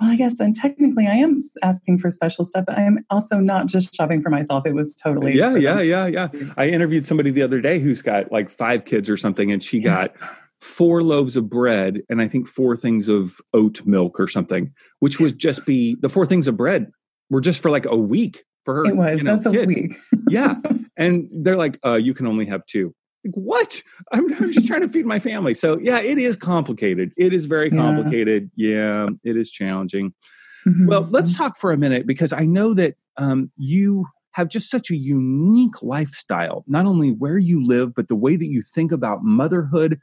Well, 0.00 0.08
I 0.08 0.14
guess, 0.14 0.38
and 0.38 0.54
technically, 0.54 1.08
I 1.08 1.14
am 1.16 1.40
asking 1.64 1.98
for 1.98 2.12
special 2.12 2.44
stuff. 2.44 2.64
But 2.64 2.78
I 2.78 2.82
am 2.82 3.04
also 3.10 3.40
not 3.40 3.66
just 3.66 3.92
shopping 3.92 4.22
for 4.22 4.30
myself. 4.30 4.64
It 4.64 4.72
was 4.74 4.94
totally 4.94 5.36
yeah, 5.36 5.56
yeah, 5.56 5.80
yeah, 5.80 6.06
yeah. 6.06 6.28
I 6.56 6.68
interviewed 6.68 7.04
somebody 7.04 7.32
the 7.32 7.42
other 7.42 7.60
day 7.60 7.80
who's 7.80 8.00
got 8.00 8.30
like 8.30 8.50
five 8.50 8.84
kids 8.84 9.10
or 9.10 9.16
something, 9.16 9.50
and 9.50 9.60
she 9.60 9.80
got 9.80 10.14
four 10.60 11.02
loaves 11.02 11.36
of 11.36 11.48
bread 11.48 12.02
and 12.08 12.20
I 12.20 12.28
think 12.28 12.46
four 12.46 12.76
things 12.76 13.08
of 13.08 13.40
oat 13.54 13.84
milk 13.86 14.20
or 14.20 14.28
something, 14.28 14.72
which 14.98 15.18
would 15.18 15.38
just 15.38 15.64
be 15.64 15.96
the 16.00 16.08
four 16.08 16.26
things 16.26 16.48
of 16.48 16.56
bread 16.56 16.90
were 17.30 17.40
just 17.40 17.60
for 17.62 17.70
like 17.70 17.86
a 17.86 17.96
week 17.96 18.44
for 18.64 18.74
her. 18.74 18.84
It 18.86 18.96
was. 18.96 19.20
you 19.20 19.24
know, 19.24 19.34
That's 19.36 19.46
a 19.46 19.50
week. 19.50 19.94
yeah. 20.28 20.56
And 20.96 21.28
they're 21.32 21.56
like, 21.56 21.78
uh, 21.84 21.94
you 21.94 22.12
can 22.12 22.26
only 22.26 22.46
have 22.46 22.64
two. 22.66 22.94
Like, 23.24 23.34
what? 23.34 23.82
I'm, 24.12 24.32
I'm 24.34 24.52
just 24.52 24.66
trying 24.66 24.82
to 24.82 24.88
feed 24.88 25.06
my 25.06 25.18
family. 25.18 25.54
So 25.54 25.78
yeah, 25.78 26.00
it 26.00 26.18
is 26.18 26.36
complicated. 26.36 27.12
It 27.16 27.32
is 27.32 27.46
very 27.46 27.70
complicated. 27.70 28.50
Yeah, 28.56 29.08
it 29.24 29.36
is 29.36 29.50
challenging. 29.50 30.12
Mhm. 30.66 30.86
Well, 30.86 31.06
let's 31.10 31.34
talk 31.34 31.56
for 31.56 31.72
a 31.72 31.78
minute 31.78 32.06
because 32.06 32.34
I 32.34 32.44
know 32.44 32.74
that 32.74 32.96
um, 33.16 33.50
you 33.56 34.06
have 34.32 34.48
just 34.48 34.70
such 34.70 34.90
a 34.90 34.96
unique 34.96 35.82
lifestyle, 35.82 36.64
not 36.66 36.86
only 36.86 37.10
where 37.10 37.38
you 37.38 37.64
live, 37.64 37.94
but 37.94 38.08
the 38.08 38.14
way 38.14 38.36
that 38.36 38.46
you 38.46 38.62
think 38.62 38.92
about 38.92 39.24
motherhood, 39.24 39.98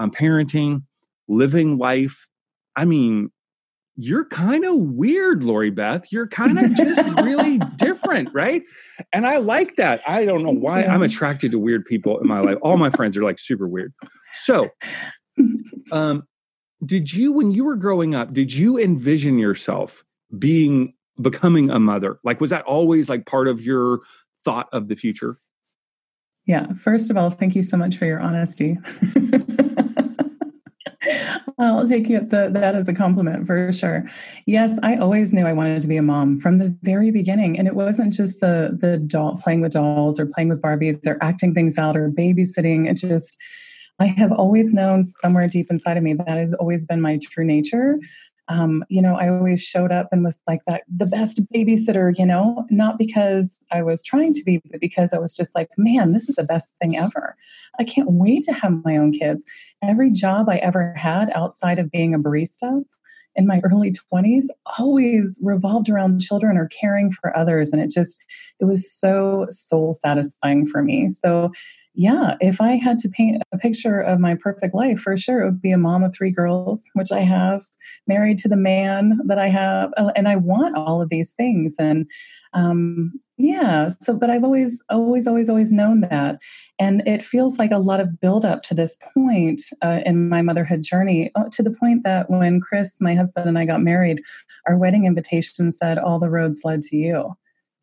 um, 0.00 0.10
parenting, 0.10 0.82
living 1.28 1.78
life. 1.78 2.26
I 2.74 2.84
mean, 2.84 3.30
you're 3.96 4.24
kind 4.24 4.64
of 4.64 4.76
weird, 4.76 5.44
Lori 5.44 5.70
Beth. 5.70 6.10
You're 6.10 6.26
kind 6.26 6.58
of 6.58 6.74
just 6.74 7.04
really 7.20 7.58
different, 7.76 8.30
right? 8.32 8.62
And 9.12 9.26
I 9.26 9.36
like 9.36 9.76
that. 9.76 10.00
I 10.08 10.24
don't 10.24 10.42
know 10.42 10.54
why. 10.54 10.84
I'm 10.84 11.02
attracted 11.02 11.52
to 11.52 11.58
weird 11.58 11.84
people 11.84 12.18
in 12.18 12.26
my 12.26 12.40
life. 12.40 12.56
All 12.62 12.78
my 12.78 12.90
friends 12.90 13.16
are 13.16 13.22
like 13.22 13.38
super 13.38 13.68
weird. 13.68 13.92
So, 14.38 14.68
um, 15.92 16.22
did 16.84 17.12
you, 17.12 17.32
when 17.32 17.50
you 17.50 17.64
were 17.64 17.76
growing 17.76 18.14
up, 18.14 18.32
did 18.32 18.54
you 18.54 18.78
envision 18.78 19.38
yourself 19.38 20.02
being 20.38 20.94
becoming 21.20 21.68
a 21.68 21.78
mother? 21.78 22.18
Like, 22.24 22.40
was 22.40 22.50
that 22.50 22.64
always 22.64 23.10
like 23.10 23.26
part 23.26 23.48
of 23.48 23.60
your 23.60 24.00
thought 24.44 24.68
of 24.72 24.88
the 24.88 24.94
future? 24.94 25.38
Yeah. 26.50 26.66
First 26.72 27.12
of 27.12 27.16
all, 27.16 27.30
thank 27.30 27.54
you 27.54 27.62
so 27.62 27.76
much 27.76 27.96
for 27.96 28.06
your 28.06 28.18
honesty. 28.18 28.76
I'll 31.60 31.86
take 31.86 32.08
you 32.08 32.16
at 32.16 32.30
the, 32.30 32.50
that 32.52 32.74
as 32.74 32.88
a 32.88 32.92
compliment 32.92 33.46
for 33.46 33.70
sure. 33.70 34.04
Yes, 34.46 34.76
I 34.82 34.96
always 34.96 35.32
knew 35.32 35.46
I 35.46 35.52
wanted 35.52 35.80
to 35.80 35.86
be 35.86 35.96
a 35.96 36.02
mom 36.02 36.40
from 36.40 36.58
the 36.58 36.76
very 36.82 37.12
beginning, 37.12 37.56
and 37.56 37.68
it 37.68 37.76
wasn't 37.76 38.12
just 38.12 38.40
the 38.40 38.76
the 38.80 38.98
doll 38.98 39.36
playing 39.36 39.60
with 39.60 39.70
dolls 39.70 40.18
or 40.18 40.26
playing 40.26 40.48
with 40.48 40.60
Barbies 40.60 41.06
or 41.06 41.18
acting 41.22 41.54
things 41.54 41.78
out 41.78 41.96
or 41.96 42.10
babysitting. 42.10 42.90
It 42.90 42.94
just 42.94 43.40
I 44.00 44.06
have 44.06 44.32
always 44.32 44.74
known 44.74 45.04
somewhere 45.04 45.46
deep 45.46 45.70
inside 45.70 45.98
of 45.98 46.02
me 46.02 46.14
that 46.14 46.36
has 46.36 46.52
always 46.54 46.84
been 46.84 47.00
my 47.00 47.20
true 47.22 47.44
nature. 47.44 48.00
Um, 48.50 48.84
you 48.88 49.00
know, 49.00 49.14
I 49.14 49.28
always 49.28 49.62
showed 49.62 49.92
up 49.92 50.08
and 50.10 50.24
was 50.24 50.40
like 50.46 50.60
that 50.66 50.82
the 50.94 51.06
best 51.06 51.40
babysitter, 51.54 52.12
you 52.18 52.26
know, 52.26 52.66
not 52.68 52.98
because 52.98 53.64
I 53.70 53.82
was 53.82 54.02
trying 54.02 54.34
to 54.34 54.42
be, 54.44 54.60
but 54.70 54.80
because 54.80 55.14
I 55.14 55.18
was 55.18 55.32
just 55.32 55.54
like, 55.54 55.70
man, 55.78 56.12
this 56.12 56.28
is 56.28 56.34
the 56.34 56.44
best 56.44 56.76
thing 56.82 56.96
ever. 56.96 57.36
I 57.78 57.84
can't 57.84 58.10
wait 58.10 58.42
to 58.44 58.52
have 58.52 58.84
my 58.84 58.96
own 58.96 59.12
kids. 59.12 59.46
Every 59.82 60.10
job 60.10 60.48
I 60.48 60.56
ever 60.56 60.92
had 60.94 61.30
outside 61.34 61.78
of 61.78 61.92
being 61.92 62.12
a 62.12 62.18
barista 62.18 62.84
in 63.36 63.46
my 63.46 63.60
early 63.64 63.92
20s 64.12 64.46
always 64.78 65.38
revolved 65.42 65.88
around 65.88 66.20
children 66.20 66.56
or 66.56 66.68
caring 66.68 67.10
for 67.10 67.36
others. 67.36 67.72
And 67.72 67.80
it 67.80 67.90
just, 67.90 68.24
it 68.58 68.64
was 68.64 68.90
so 68.90 69.46
soul 69.50 69.94
satisfying 69.94 70.66
for 70.66 70.82
me. 70.82 71.08
So, 71.08 71.52
yeah, 71.94 72.36
if 72.40 72.60
I 72.60 72.76
had 72.76 72.98
to 72.98 73.08
paint 73.08 73.42
a 73.52 73.58
picture 73.58 74.00
of 74.00 74.20
my 74.20 74.36
perfect 74.36 74.74
life, 74.74 75.00
for 75.00 75.16
sure, 75.16 75.42
it 75.42 75.44
would 75.44 75.62
be 75.62 75.72
a 75.72 75.78
mom 75.78 76.04
of 76.04 76.14
three 76.14 76.30
girls, 76.30 76.88
which 76.94 77.10
I 77.10 77.20
have, 77.20 77.62
married 78.06 78.38
to 78.38 78.48
the 78.48 78.56
man 78.56 79.18
that 79.26 79.38
I 79.38 79.48
have, 79.48 79.92
uh, 79.96 80.10
and 80.14 80.28
I 80.28 80.36
want 80.36 80.76
all 80.76 81.02
of 81.02 81.08
these 81.08 81.32
things. 81.32 81.76
And 81.78 82.08
um, 82.52 83.12
yeah, 83.40 83.88
so 84.00 84.14
but 84.14 84.30
I've 84.30 84.44
always, 84.44 84.82
always, 84.88 85.26
always, 85.26 85.48
always 85.48 85.72
known 85.72 86.02
that, 86.02 86.40
and 86.78 87.02
it 87.06 87.22
feels 87.22 87.58
like 87.58 87.70
a 87.70 87.78
lot 87.78 88.00
of 88.00 88.20
buildup 88.20 88.62
to 88.64 88.74
this 88.74 88.96
point 89.14 89.62
uh, 89.82 90.00
in 90.04 90.28
my 90.28 90.42
motherhood 90.42 90.82
journey, 90.82 91.30
uh, 91.34 91.44
to 91.52 91.62
the 91.62 91.70
point 91.70 92.04
that 92.04 92.30
when 92.30 92.60
Chris, 92.60 93.00
my 93.00 93.14
husband, 93.14 93.48
and 93.48 93.58
I 93.58 93.64
got 93.64 93.82
married, 93.82 94.22
our 94.66 94.76
wedding 94.76 95.06
invitation 95.06 95.72
said, 95.72 95.98
"All 95.98 96.18
the 96.18 96.30
roads 96.30 96.62
led 96.64 96.82
to 96.82 96.96
you." 96.96 97.34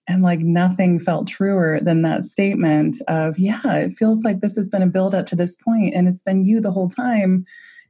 And 0.08 0.22
like 0.24 0.40
nothing 0.40 1.00
felt 1.00 1.28
truer 1.28 1.80
than 1.82 2.02
that 2.04 2.24
statement 2.24 2.98
of, 3.10 3.38
yeah, 3.38 3.60
it 3.74 3.92
feels 3.92 4.24
like 4.24 4.40
this 4.40 4.56
has 4.56 4.70
been 4.70 4.82
a 4.82 4.88
build 4.88 5.14
up 5.14 5.26
to 5.28 5.36
this 5.36 5.58
point 5.58 5.94
and 5.94 6.08
it's 6.08 6.24
been 6.24 6.44
you 6.44 6.62
the 6.62 6.72
whole 6.72 6.88
time. 6.88 7.44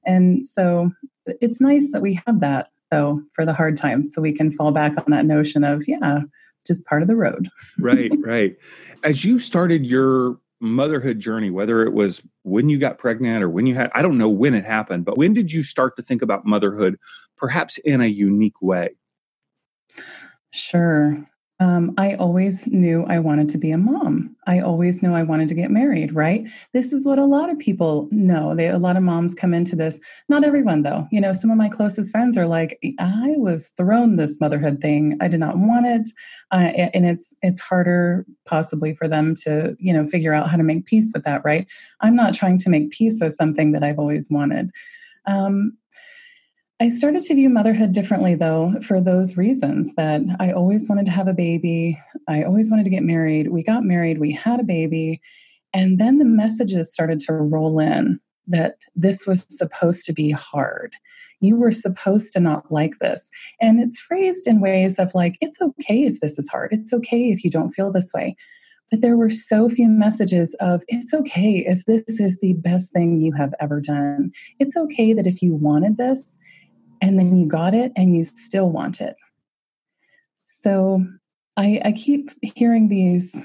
And 0.03 0.43
so 0.43 0.89
it's 1.27 1.61
nice 1.61 1.91
that 1.91 2.01
we 2.01 2.19
have 2.25 2.39
that 2.39 2.71
though 2.89 3.21
for 3.33 3.45
the 3.45 3.53
hard 3.53 3.75
times 3.75 4.13
so 4.13 4.21
we 4.21 4.33
can 4.33 4.49
fall 4.49 4.71
back 4.71 4.97
on 4.97 5.11
that 5.11 5.25
notion 5.25 5.63
of, 5.63 5.87
yeah, 5.87 6.21
just 6.67 6.85
part 6.85 7.01
of 7.01 7.07
the 7.07 7.15
road. 7.15 7.49
right, 7.79 8.11
right. 8.19 8.55
As 9.03 9.25
you 9.25 9.39
started 9.39 9.85
your 9.85 10.37
motherhood 10.59 11.19
journey, 11.19 11.49
whether 11.49 11.83
it 11.83 11.93
was 11.93 12.21
when 12.43 12.69
you 12.69 12.77
got 12.77 12.97
pregnant 12.97 13.43
or 13.43 13.49
when 13.49 13.65
you 13.65 13.75
had, 13.75 13.91
I 13.93 14.01
don't 14.01 14.17
know 14.17 14.29
when 14.29 14.53
it 14.53 14.65
happened, 14.65 15.05
but 15.05 15.17
when 15.17 15.33
did 15.33 15.51
you 15.51 15.63
start 15.63 15.95
to 15.97 16.03
think 16.03 16.21
about 16.21 16.45
motherhood, 16.45 16.97
perhaps 17.37 17.77
in 17.79 18.01
a 18.01 18.07
unique 18.07 18.61
way? 18.61 18.89
Sure. 20.51 21.23
Um, 21.59 21.93
I 21.97 22.13
always 22.15 22.67
knew 22.67 23.03
I 23.05 23.17
wanted 23.17 23.49
to 23.49 23.57
be 23.57 23.71
a 23.71 23.79
mom. 23.79 24.35
I 24.45 24.59
always 24.59 25.01
knew 25.01 25.13
I 25.13 25.23
wanted 25.23 25.47
to 25.47 25.55
get 25.55 25.71
married, 25.71 26.13
right? 26.13 26.47
This 26.73 26.93
is 26.93 27.05
what 27.05 27.17
a 27.17 27.25
lot 27.25 27.49
of 27.49 27.57
people 27.57 28.07
know. 28.11 28.55
They, 28.55 28.67
a 28.67 28.77
lot 28.77 28.95
of 28.95 29.01
moms 29.01 29.33
come 29.33 29.55
into 29.55 29.75
this. 29.75 29.99
Not 30.29 30.43
everyone, 30.43 30.83
though. 30.83 31.07
You 31.11 31.19
know, 31.19 31.33
some 31.33 31.49
of 31.49 31.57
my 31.57 31.67
closest 31.67 32.11
friends 32.11 32.37
are 32.37 32.45
like, 32.45 32.79
I 32.99 33.33
was 33.37 33.69
thrown 33.69 34.17
this 34.17 34.39
motherhood 34.39 34.81
thing. 34.81 35.17
I 35.19 35.27
did 35.27 35.39
not 35.39 35.57
want 35.57 35.87
it. 35.87 36.09
Uh, 36.51 36.71
and 36.93 37.07
it's, 37.07 37.33
it's 37.41 37.59
harder 37.59 38.25
possibly 38.45 38.93
for 38.93 39.07
them 39.07 39.33
to, 39.43 39.75
you 39.79 39.91
know, 39.91 40.05
figure 40.05 40.33
out 40.33 40.49
how 40.49 40.57
to 40.57 40.63
make 40.63 40.85
peace 40.85 41.11
with 41.13 41.23
that, 41.23 41.41
right? 41.43 41.67
I'm 42.01 42.15
not 42.15 42.35
trying 42.35 42.59
to 42.59 42.69
make 42.69 42.91
peace 42.91 43.19
with 43.19 43.33
something 43.33 43.71
that 43.71 43.83
I've 43.83 43.99
always 43.99 44.29
wanted. 44.29 44.69
Um, 45.25 45.75
I 46.79 46.89
started 46.89 47.23
to 47.23 47.33
view 47.33 47.49
motherhood 47.49 47.91
differently, 47.91 48.35
though, 48.35 48.71
for 48.83 49.01
those 49.01 49.35
reasons 49.35 49.95
that 49.95 50.21
I 50.39 50.51
always 50.51 50.87
wanted 50.87 51.07
to 51.07 51.11
have 51.11 51.27
a 51.27 51.33
baby. 51.33 51.97
I 52.27 52.43
always 52.43 52.69
wanted 52.69 52.83
to 52.83 52.91
get 52.91 53.01
married. 53.01 53.49
We 53.49 53.63
got 53.63 53.83
married, 53.83 54.19
we 54.19 54.31
had 54.31 54.59
a 54.59 54.63
baby. 54.63 55.19
And 55.73 55.97
then 55.97 56.19
the 56.19 56.25
messages 56.25 56.93
started 56.93 57.19
to 57.21 57.33
roll 57.33 57.79
in 57.79 58.19
that 58.45 58.77
this 58.95 59.25
was 59.25 59.47
supposed 59.49 60.05
to 60.05 60.13
be 60.13 60.29
hard. 60.29 60.93
You 61.39 61.55
were 61.55 61.71
supposed 61.71 62.31
to 62.33 62.39
not 62.39 62.71
like 62.71 62.99
this. 62.99 63.31
And 63.59 63.79
it's 63.79 63.99
phrased 63.99 64.45
in 64.45 64.61
ways 64.61 64.99
of 64.99 65.15
like, 65.15 65.37
it's 65.41 65.59
okay 65.59 66.03
if 66.03 66.19
this 66.19 66.37
is 66.37 66.47
hard. 66.47 66.73
It's 66.73 66.93
okay 66.93 67.31
if 67.31 67.43
you 67.43 67.49
don't 67.49 67.71
feel 67.71 67.91
this 67.91 68.13
way. 68.13 68.35
But 68.91 69.01
there 69.01 69.17
were 69.17 69.29
so 69.29 69.67
few 69.67 69.89
messages 69.89 70.55
of, 70.59 70.83
it's 70.87 71.13
okay 71.13 71.65
if 71.67 71.85
this 71.85 72.19
is 72.19 72.39
the 72.39 72.53
best 72.53 72.93
thing 72.93 73.19
you 73.19 73.33
have 73.33 73.53
ever 73.59 73.81
done. 73.81 74.31
It's 74.59 74.77
okay 74.77 75.11
that 75.13 75.27
if 75.27 75.41
you 75.41 75.55
wanted 75.55 75.97
this, 75.97 76.39
and 77.01 77.19
then 77.19 77.37
you 77.37 77.45
got 77.45 77.73
it 77.73 77.91
and 77.95 78.15
you 78.15 78.23
still 78.23 78.69
want 78.69 79.01
it. 79.01 79.15
So 80.45 81.05
I, 81.57 81.81
I 81.83 81.91
keep 81.91 82.29
hearing 82.55 82.87
these. 82.87 83.35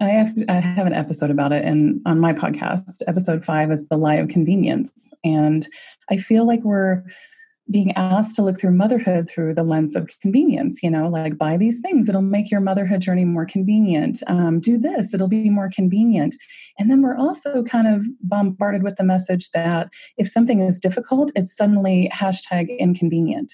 I 0.00 0.08
have 0.08 0.32
I 0.48 0.54
have 0.54 0.86
an 0.86 0.92
episode 0.92 1.30
about 1.30 1.52
it, 1.52 1.64
and 1.64 2.00
on 2.06 2.18
my 2.18 2.32
podcast, 2.32 3.02
episode 3.06 3.44
five 3.44 3.70
is 3.70 3.88
the 3.88 3.96
lie 3.96 4.16
of 4.16 4.28
convenience, 4.28 5.10
and 5.24 5.68
I 6.10 6.16
feel 6.16 6.46
like 6.46 6.62
we're 6.62 7.02
being 7.70 7.92
asked 7.92 8.34
to 8.36 8.42
look 8.42 8.58
through 8.58 8.72
motherhood 8.72 9.28
through 9.28 9.54
the 9.54 9.62
lens 9.62 9.94
of 9.94 10.08
convenience 10.20 10.82
you 10.82 10.90
know 10.90 11.08
like 11.08 11.38
buy 11.38 11.56
these 11.56 11.80
things. 11.80 12.08
It'll 12.08 12.22
make 12.22 12.50
your 12.50 12.60
motherhood 12.60 13.00
journey 13.00 13.24
more 13.24 13.46
convenient. 13.46 14.22
Um, 14.26 14.60
do 14.60 14.78
this. 14.78 15.14
It'll 15.14 15.28
be 15.28 15.50
more 15.50 15.70
convenient. 15.72 16.34
And 16.78 16.90
then 16.90 17.02
we're 17.02 17.16
also 17.16 17.62
kind 17.62 17.86
of 17.86 18.06
bombarded 18.20 18.82
with 18.82 18.96
the 18.96 19.04
message 19.04 19.50
that 19.50 19.90
if 20.16 20.28
something 20.28 20.60
is 20.60 20.78
difficult 20.78 21.30
it's 21.34 21.56
suddenly 21.56 22.10
hashtag 22.12 22.76
inconvenient. 22.78 23.52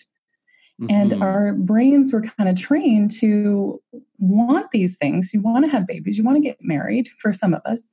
Mm-hmm. 0.80 0.90
and 0.90 1.22
our 1.22 1.52
brains 1.52 2.12
were 2.12 2.20
kind 2.20 2.48
of 2.48 2.56
trained 2.56 3.12
to 3.20 3.80
want 4.18 4.72
these 4.72 4.96
things. 4.96 5.30
You 5.32 5.40
want 5.40 5.64
to 5.64 5.70
have 5.70 5.86
babies. 5.86 6.18
You 6.18 6.24
want 6.24 6.36
to 6.36 6.42
get 6.42 6.56
married 6.60 7.08
for 7.20 7.32
some 7.32 7.54
of 7.54 7.62
us 7.64 7.88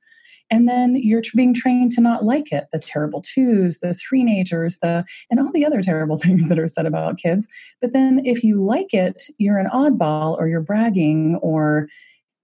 and 0.52 0.68
then 0.68 0.96
you're 0.96 1.22
being 1.34 1.54
trained 1.54 1.90
to 1.92 2.02
not 2.02 2.26
like 2.26 2.52
it 2.52 2.66
the 2.72 2.78
terrible 2.78 3.22
twos 3.22 3.78
the 3.78 3.94
three 3.94 4.22
nagers 4.22 4.78
the 4.80 5.04
and 5.30 5.40
all 5.40 5.50
the 5.50 5.64
other 5.64 5.80
terrible 5.80 6.16
things 6.24 6.48
that 6.48 6.58
are 6.58 6.68
said 6.68 6.86
about 6.86 7.18
kids. 7.18 7.48
But 7.80 7.92
then 7.92 8.20
if 8.24 8.44
you 8.44 8.62
like 8.62 8.92
it 8.92 9.24
you're 9.38 9.58
an 9.58 9.70
oddball 9.72 10.38
or 10.38 10.46
you're 10.46 10.60
bragging 10.60 11.36
or 11.42 11.88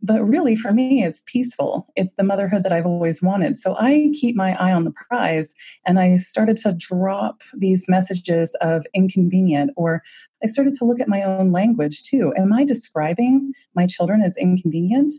but 0.00 0.23
really 0.23 0.55
for 0.55 0.73
me 0.73 1.03
it's 1.03 1.23
peaceful. 1.27 1.87
It's 1.97 2.15
the 2.15 2.25
motherhood 2.25 2.62
that 2.62 2.73
i've 2.73 2.87
always 2.87 3.23
wanted. 3.23 3.59
So 3.59 3.77
i 3.79 4.11
keep 4.15 4.35
my 4.35 4.55
eye 4.55 4.73
on 4.73 4.85
the 4.85 4.93
prize 5.09 5.55
and 5.87 5.99
i 5.99 6.17
started 6.17 6.57
to 6.59 6.73
drop 6.73 7.43
these 7.55 7.88
messages 7.88 8.57
of 8.62 8.87
inconvenient 8.95 9.73
or 9.77 10.03
i 10.43 10.47
started 10.47 10.73
to 10.75 10.87
look 10.87 11.00
at 11.00 11.09
my 11.09 11.23
own 11.23 11.53
language 11.53 12.05
too. 12.05 12.33
Am 12.38 12.55
i 12.55 12.65
describing 12.65 13.53
my 13.75 13.87
children 13.87 14.23
as 14.23 14.37
inconvenient? 14.38 15.12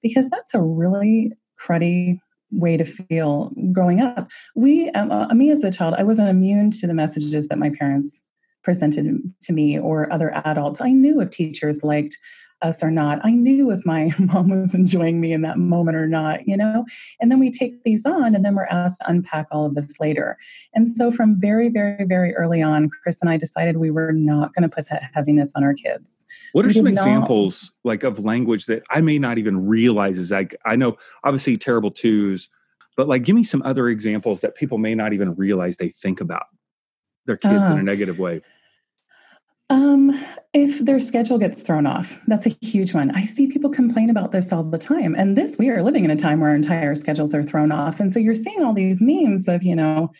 Because 0.00 0.30
that's 0.30 0.54
a 0.54 0.60
really 0.60 1.32
cruddy 1.58 2.20
way 2.50 2.76
to 2.76 2.84
feel 2.84 3.52
growing 3.72 4.00
up. 4.00 4.30
We, 4.54 4.88
um, 4.90 5.10
uh, 5.10 5.32
me 5.34 5.50
as 5.50 5.64
a 5.64 5.70
child, 5.70 5.94
I 5.98 6.02
wasn't 6.02 6.28
immune 6.28 6.70
to 6.72 6.86
the 6.86 6.94
messages 6.94 7.48
that 7.48 7.58
my 7.58 7.70
parents 7.70 8.24
presented 8.62 9.20
to 9.42 9.52
me 9.52 9.78
or 9.78 10.12
other 10.12 10.32
adults. 10.44 10.80
I 10.80 10.90
knew 10.90 11.20
if 11.20 11.30
teachers 11.30 11.84
liked 11.84 12.18
us 12.62 12.82
or 12.82 12.90
not. 12.90 13.20
I 13.22 13.30
knew 13.30 13.70
if 13.70 13.84
my 13.84 14.10
mom 14.18 14.48
was 14.48 14.74
enjoying 14.74 15.20
me 15.20 15.32
in 15.32 15.42
that 15.42 15.58
moment 15.58 15.96
or 15.96 16.06
not, 16.06 16.46
you 16.46 16.56
know? 16.56 16.84
And 17.20 17.30
then 17.30 17.38
we 17.38 17.50
take 17.50 17.84
these 17.84 18.06
on 18.06 18.34
and 18.34 18.44
then 18.44 18.54
we're 18.54 18.66
asked 18.66 19.00
to 19.00 19.10
unpack 19.10 19.46
all 19.50 19.66
of 19.66 19.74
this 19.74 20.00
later. 20.00 20.36
And 20.74 20.88
so 20.88 21.10
from 21.10 21.38
very, 21.38 21.68
very, 21.68 22.04
very 22.04 22.34
early 22.34 22.62
on, 22.62 22.88
Chris 23.02 23.20
and 23.20 23.30
I 23.30 23.36
decided 23.36 23.76
we 23.76 23.90
were 23.90 24.12
not 24.12 24.54
going 24.54 24.68
to 24.68 24.74
put 24.74 24.88
that 24.88 25.10
heaviness 25.14 25.52
on 25.54 25.64
our 25.64 25.74
kids. 25.74 26.26
What 26.52 26.64
are 26.64 26.72
some 26.72 26.86
examples 26.86 27.72
not, 27.84 27.90
like 27.90 28.02
of 28.02 28.20
language 28.20 28.66
that 28.66 28.82
I 28.90 29.00
may 29.00 29.18
not 29.18 29.38
even 29.38 29.66
realize 29.66 30.18
is 30.18 30.30
like, 30.30 30.56
I 30.64 30.76
know 30.76 30.96
obviously 31.24 31.56
terrible 31.56 31.90
twos, 31.90 32.48
but 32.96 33.08
like 33.08 33.24
give 33.24 33.36
me 33.36 33.44
some 33.44 33.62
other 33.62 33.88
examples 33.88 34.40
that 34.40 34.54
people 34.54 34.78
may 34.78 34.94
not 34.94 35.12
even 35.12 35.34
realize 35.34 35.76
they 35.76 35.90
think 35.90 36.20
about 36.20 36.46
their 37.26 37.36
kids 37.36 37.68
uh, 37.68 37.72
in 37.72 37.78
a 37.78 37.82
negative 37.82 38.18
way. 38.18 38.40
Um, 39.68 40.12
if 40.52 40.78
their 40.78 41.00
schedule 41.00 41.38
gets 41.38 41.60
thrown 41.62 41.86
off, 41.86 42.22
that's 42.26 42.46
a 42.46 42.56
huge 42.62 42.94
one. 42.94 43.10
I 43.10 43.24
see 43.24 43.48
people 43.48 43.68
complain 43.68 44.10
about 44.10 44.30
this 44.30 44.52
all 44.52 44.62
the 44.62 44.78
time. 44.78 45.14
And 45.16 45.36
this, 45.36 45.58
we 45.58 45.70
are 45.70 45.82
living 45.82 46.04
in 46.04 46.10
a 46.10 46.16
time 46.16 46.40
where 46.40 46.50
our 46.50 46.56
entire 46.56 46.94
schedules 46.94 47.34
are 47.34 47.42
thrown 47.42 47.72
off. 47.72 47.98
And 47.98 48.12
so 48.12 48.20
you're 48.20 48.34
seeing 48.34 48.62
all 48.62 48.72
these 48.72 49.02
memes 49.02 49.48
of, 49.48 49.64
you 49.64 49.74
know, 49.74 50.12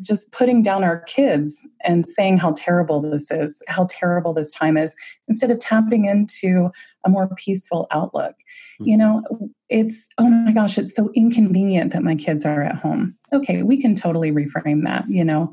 just 0.00 0.32
putting 0.32 0.62
down 0.62 0.82
our 0.84 1.00
kids 1.00 1.66
and 1.84 2.08
saying 2.08 2.36
how 2.36 2.52
terrible 2.56 3.00
this 3.00 3.30
is, 3.30 3.62
how 3.68 3.86
terrible 3.88 4.32
this 4.32 4.52
time 4.52 4.76
is, 4.76 4.96
instead 5.28 5.50
of 5.50 5.58
tapping 5.58 6.06
into 6.06 6.70
a 7.04 7.08
more 7.08 7.28
peaceful 7.36 7.86
outlook. 7.90 8.34
Mm-hmm. 8.80 8.88
You 8.88 8.96
know, 8.96 9.22
it's, 9.68 10.08
oh 10.18 10.28
my 10.28 10.52
gosh, 10.52 10.78
it's 10.78 10.94
so 10.94 11.10
inconvenient 11.14 11.92
that 11.92 12.02
my 12.02 12.14
kids 12.14 12.44
are 12.44 12.62
at 12.62 12.76
home. 12.76 13.16
Okay, 13.32 13.62
we 13.62 13.80
can 13.80 13.94
totally 13.94 14.30
reframe 14.30 14.84
that, 14.84 15.08
you 15.08 15.24
know, 15.24 15.52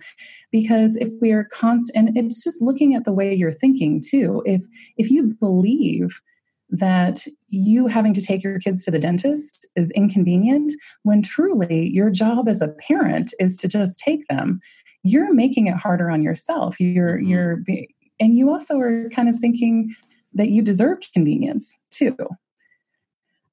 because 0.52 0.98
if 0.98 1.10
we 1.22 1.32
are 1.32 1.46
constant, 1.46 2.10
and 2.10 2.18
it's 2.18 2.44
just 2.44 2.62
looking 2.62 2.94
at 2.94 3.06
the 3.06 3.14
way 3.14 3.34
you're 3.34 3.52
thinking 3.52 4.02
too. 4.06 4.44
If 4.46 4.66
if 4.98 5.10
you 5.10 5.36
believe 5.40 6.20
that 6.70 7.26
you 7.50 7.88
having 7.88 8.14
to 8.14 8.22
take 8.22 8.44
your 8.44 8.60
kids 8.60 8.86
to 8.86 8.92
the 8.92 9.00
dentist 9.00 9.66
is 9.76 9.92
inconvenient 9.92 10.72
when 11.04 11.22
truly 11.22 11.90
your 11.90 12.10
job 12.10 12.48
as 12.48 12.62
a 12.62 12.68
parent 12.68 13.34
is 13.40 13.58
to 13.58 13.68
just 13.68 14.00
take 14.00 14.28
them 14.28 14.60
you're 15.04 15.34
making 15.34 15.68
it 15.68 15.76
harder 15.76 16.12
on 16.12 16.22
yourself 16.22 16.80
you're 16.80 17.18
mm-hmm. 17.18 17.28
you're 17.28 17.64
and 18.20 18.36
you 18.36 18.52
also 18.52 18.78
are 18.78 19.10
kind 19.10 19.30
of 19.30 19.40
thinking 19.40 19.94
that 20.34 20.50
you 20.50 20.62
deserve 20.62 21.00
convenience 21.14 21.80
too 21.90 22.16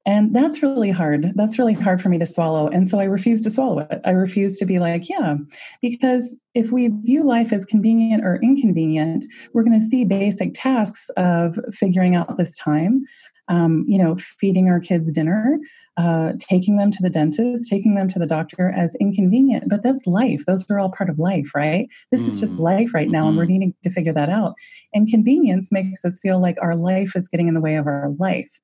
and 0.07 0.33
that's 0.35 0.63
really 0.63 0.93
hard. 0.93 1.33
That's 1.35 1.59
really 1.59 1.73
hard 1.73 2.01
for 2.01 2.09
me 2.09 2.19
to 2.19 2.27
swallow. 2.27 2.69
And 2.69 2.87
so 2.87 3.01
I 3.01 3.05
refuse 3.05 3.43
to 3.43 3.51
swallow 3.51 3.81
it. 3.81 4.01
I 4.05 4.11
refuse 4.11 4.57
to 4.59 4.65
be 4.65 4.79
like, 4.79 5.09
yeah, 5.09 5.35
because 5.83 6.37
if 6.55 6.71
we 6.71 6.89
view 6.89 7.25
life 7.25 7.53
as 7.53 7.65
convenient 7.65 8.25
or 8.25 8.41
inconvenient, 8.41 9.25
we're 9.53 9.65
going 9.65 9.79
to 9.79 9.85
see 9.85 10.05
basic 10.05 10.53
tasks 10.55 11.11
of 11.17 11.59
figuring 11.73 12.15
out 12.15 12.39
this 12.39 12.57
time, 12.57 13.03
um, 13.49 13.85
you 13.89 13.99
know, 13.99 14.15
feeding 14.15 14.69
our 14.69 14.79
kids 14.79 15.11
dinner, 15.11 15.59
uh, 15.97 16.35
taking 16.39 16.77
them 16.77 16.93
to 16.93 17.03
the 17.03 17.11
dentist, 17.11 17.69
taking 17.69 17.97
them 17.97 18.09
to 18.09 18.21
the 18.21 18.27
doctor 18.29 18.73
as 18.77 18.95
inconvenient. 19.01 19.65
But 19.69 19.83
that's 19.83 20.07
life. 20.07 20.45
Those 20.47 20.71
are 20.71 20.79
all 20.79 20.93
part 20.97 21.11
of 21.11 21.19
life, 21.19 21.53
right? 21.53 21.89
This 22.13 22.25
mm. 22.25 22.29
is 22.29 22.39
just 22.39 22.57
mm. 22.57 22.61
life 22.61 22.95
right 22.95 23.11
now, 23.11 23.27
and 23.27 23.37
we're 23.37 23.43
mm-hmm. 23.43 23.53
needing 23.53 23.75
to 23.83 23.91
figure 23.91 24.13
that 24.13 24.29
out. 24.29 24.55
And 24.95 25.09
convenience 25.09 25.73
makes 25.73 26.05
us 26.05 26.21
feel 26.21 26.41
like 26.41 26.59
our 26.63 26.77
life 26.77 27.17
is 27.17 27.29
getting 27.29 27.49
in 27.49 27.55
the 27.55 27.61
way 27.61 27.75
of 27.75 27.89
our 27.89 28.11
life. 28.21 28.61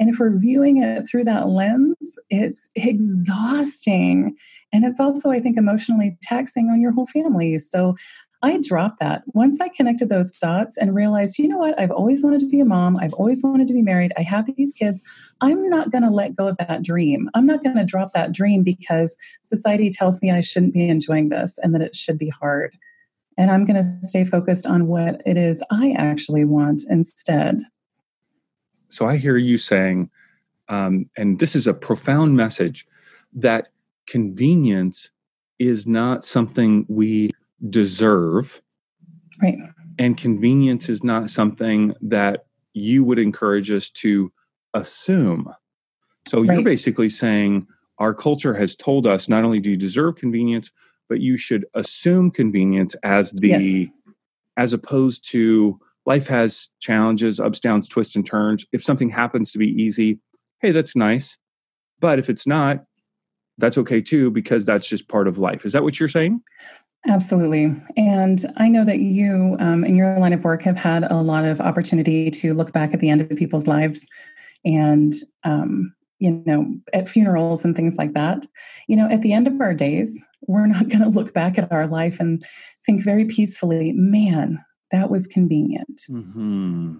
And 0.00 0.08
if 0.08 0.18
we're 0.18 0.36
viewing 0.36 0.82
it 0.82 1.02
through 1.02 1.24
that 1.24 1.48
lens, 1.48 2.18
it's 2.30 2.70
exhausting. 2.74 4.34
And 4.72 4.86
it's 4.86 4.98
also, 4.98 5.30
I 5.30 5.40
think, 5.40 5.58
emotionally 5.58 6.16
taxing 6.22 6.70
on 6.70 6.80
your 6.80 6.92
whole 6.92 7.06
family. 7.06 7.58
So 7.58 7.96
I 8.42 8.58
dropped 8.66 9.00
that. 9.00 9.22
Once 9.34 9.60
I 9.60 9.68
connected 9.68 10.08
those 10.08 10.32
dots 10.32 10.78
and 10.78 10.94
realized, 10.94 11.38
you 11.38 11.46
know 11.46 11.58
what, 11.58 11.78
I've 11.78 11.90
always 11.90 12.24
wanted 12.24 12.40
to 12.40 12.48
be 12.48 12.60
a 12.60 12.64
mom. 12.64 12.96
I've 12.96 13.12
always 13.12 13.42
wanted 13.44 13.68
to 13.68 13.74
be 13.74 13.82
married. 13.82 14.14
I 14.16 14.22
have 14.22 14.48
these 14.56 14.72
kids. 14.72 15.02
I'm 15.42 15.68
not 15.68 15.90
going 15.90 16.04
to 16.04 16.10
let 16.10 16.34
go 16.34 16.48
of 16.48 16.56
that 16.56 16.82
dream. 16.82 17.28
I'm 17.34 17.44
not 17.44 17.62
going 17.62 17.76
to 17.76 17.84
drop 17.84 18.12
that 18.14 18.32
dream 18.32 18.62
because 18.62 19.18
society 19.42 19.90
tells 19.90 20.22
me 20.22 20.30
I 20.30 20.40
shouldn't 20.40 20.72
be 20.72 20.88
enjoying 20.88 21.28
this 21.28 21.58
and 21.62 21.74
that 21.74 21.82
it 21.82 21.94
should 21.94 22.16
be 22.16 22.30
hard. 22.30 22.74
And 23.36 23.50
I'm 23.50 23.66
going 23.66 23.76
to 23.82 24.06
stay 24.06 24.24
focused 24.24 24.64
on 24.64 24.86
what 24.86 25.20
it 25.26 25.36
is 25.36 25.62
I 25.70 25.94
actually 25.98 26.46
want 26.46 26.84
instead 26.88 27.60
so 28.90 29.06
I 29.06 29.16
hear 29.16 29.36
you 29.36 29.58
saying, 29.58 30.10
um, 30.68 31.08
and 31.16 31.38
this 31.38 31.56
is 31.56 31.66
a 31.66 31.74
profound 31.74 32.36
message, 32.36 32.86
that 33.32 33.68
convenience 34.06 35.10
is 35.58 35.86
not 35.86 36.24
something 36.24 36.86
we 36.88 37.30
deserve. 37.68 38.60
Right. 39.42 39.58
And 39.98 40.16
convenience 40.16 40.88
is 40.88 41.04
not 41.04 41.30
something 41.30 41.94
that 42.00 42.46
you 42.72 43.04
would 43.04 43.18
encourage 43.18 43.70
us 43.70 43.90
to 43.90 44.32
assume. 44.74 45.52
So 46.28 46.42
right. 46.42 46.54
you're 46.54 46.64
basically 46.64 47.08
saying 47.08 47.66
our 47.98 48.14
culture 48.14 48.54
has 48.54 48.74
told 48.74 49.06
us 49.06 49.28
not 49.28 49.44
only 49.44 49.60
do 49.60 49.70
you 49.70 49.76
deserve 49.76 50.16
convenience, 50.16 50.70
but 51.08 51.20
you 51.20 51.36
should 51.36 51.66
assume 51.74 52.30
convenience 52.30 52.94
as 53.02 53.32
the 53.32 53.48
yes. 53.48 53.88
as 54.56 54.72
opposed 54.72 55.28
to 55.30 55.78
life 56.06 56.26
has 56.26 56.68
challenges, 56.80 57.40
ups, 57.40 57.60
downs, 57.60 57.86
twists, 57.88 58.16
and 58.16 58.26
turns. 58.26 58.64
If 58.72 58.82
something 58.82 59.10
happens 59.10 59.52
to 59.52 59.58
be 59.58 59.68
easy, 59.68 60.18
hey, 60.60 60.72
that's 60.72 60.96
nice. 60.96 61.36
But 62.00 62.18
if 62.18 62.30
it's 62.30 62.46
not, 62.46 62.84
that's 63.58 63.78
okay 63.78 64.00
too, 64.00 64.30
because 64.30 64.64
that's 64.64 64.88
just 64.88 65.08
part 65.08 65.28
of 65.28 65.38
life. 65.38 65.66
Is 65.66 65.72
that 65.72 65.82
what 65.82 66.00
you're 66.00 66.08
saying? 66.08 66.40
Absolutely. 67.06 67.74
And 67.96 68.44
I 68.56 68.68
know 68.68 68.84
that 68.84 69.00
you, 69.00 69.56
um, 69.58 69.84
in 69.84 69.96
your 69.96 70.18
line 70.18 70.32
of 70.32 70.44
work, 70.44 70.62
have 70.62 70.76
had 70.76 71.04
a 71.10 71.22
lot 71.22 71.44
of 71.44 71.60
opportunity 71.60 72.30
to 72.30 72.52
look 72.54 72.72
back 72.72 72.92
at 72.92 73.00
the 73.00 73.08
end 73.08 73.20
of 73.20 73.30
people's 73.30 73.66
lives 73.66 74.06
and, 74.64 75.14
um, 75.44 75.94
you 76.18 76.42
know, 76.44 76.66
at 76.92 77.08
funerals 77.08 77.64
and 77.64 77.74
things 77.74 77.96
like 77.96 78.12
that. 78.12 78.46
You 78.86 78.96
know, 78.96 79.08
at 79.08 79.22
the 79.22 79.32
end 79.32 79.46
of 79.46 79.58
our 79.60 79.72
days, 79.72 80.22
we're 80.46 80.66
not 80.66 80.88
going 80.88 81.02
to 81.02 81.08
look 81.08 81.32
back 81.32 81.56
at 81.56 81.72
our 81.72 81.86
life 81.86 82.20
and 82.20 82.42
think 82.84 83.02
very 83.02 83.24
peacefully, 83.24 83.92
man, 83.92 84.62
that 84.90 85.10
was 85.10 85.26
convenient. 85.26 86.02
Mm-hmm. 86.10 86.96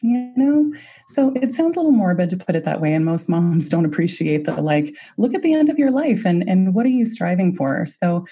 You 0.00 0.32
know, 0.36 0.72
so 1.08 1.32
it 1.34 1.52
sounds 1.52 1.74
a 1.74 1.80
little 1.80 1.90
morbid 1.90 2.30
to 2.30 2.36
put 2.36 2.54
it 2.54 2.62
that 2.64 2.80
way, 2.80 2.94
and 2.94 3.04
most 3.04 3.28
moms 3.28 3.68
don't 3.68 3.84
appreciate 3.84 4.44
the 4.44 4.54
like. 4.62 4.94
Look 5.16 5.34
at 5.34 5.42
the 5.42 5.54
end 5.54 5.68
of 5.68 5.78
your 5.78 5.90
life, 5.90 6.24
and 6.24 6.48
and 6.48 6.72
what 6.72 6.86
are 6.86 6.90
you 6.90 7.04
striving 7.04 7.52
for? 7.52 7.84
So, 7.84 8.24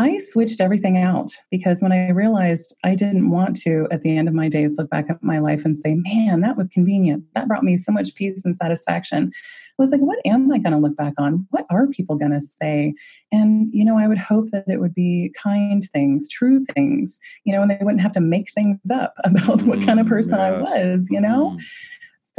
I 0.00 0.16
switched 0.16 0.62
everything 0.62 0.96
out 0.96 1.30
because 1.50 1.82
when 1.82 1.92
I 1.92 2.08
realized 2.08 2.74
I 2.82 2.94
didn't 2.94 3.28
want 3.28 3.54
to, 3.56 3.86
at 3.90 4.00
the 4.00 4.16
end 4.16 4.28
of 4.28 4.34
my 4.34 4.48
days, 4.48 4.78
look 4.78 4.88
back 4.88 5.10
at 5.10 5.22
my 5.22 5.40
life 5.40 5.66
and 5.66 5.76
say, 5.76 5.94
man, 5.94 6.40
that 6.40 6.56
was 6.56 6.68
convenient. 6.68 7.24
That 7.34 7.46
brought 7.46 7.64
me 7.64 7.76
so 7.76 7.92
much 7.92 8.14
peace 8.14 8.42
and 8.46 8.56
satisfaction. 8.56 9.30
I 9.30 9.82
was 9.82 9.90
like, 9.90 10.00
what 10.00 10.18
am 10.24 10.50
I 10.50 10.56
going 10.56 10.72
to 10.72 10.78
look 10.78 10.96
back 10.96 11.12
on? 11.18 11.46
What 11.50 11.66
are 11.68 11.86
people 11.86 12.16
going 12.16 12.30
to 12.32 12.40
say? 12.40 12.94
And, 13.30 13.68
you 13.74 13.84
know, 13.84 13.98
I 13.98 14.08
would 14.08 14.16
hope 14.16 14.46
that 14.52 14.64
it 14.68 14.80
would 14.80 14.94
be 14.94 15.34
kind 15.36 15.82
things, 15.92 16.30
true 16.30 16.60
things, 16.74 17.20
you 17.44 17.52
know, 17.52 17.60
and 17.60 17.70
they 17.70 17.76
wouldn't 17.82 18.00
have 18.00 18.12
to 18.12 18.22
make 18.22 18.50
things 18.54 18.78
up 18.90 19.12
about 19.24 19.60
what 19.64 19.84
kind 19.84 20.00
of 20.00 20.06
person 20.06 20.38
yes. 20.38 20.40
I 20.40 20.60
was, 20.62 21.10
you 21.10 21.20
know? 21.20 21.56
Mm. 21.58 21.62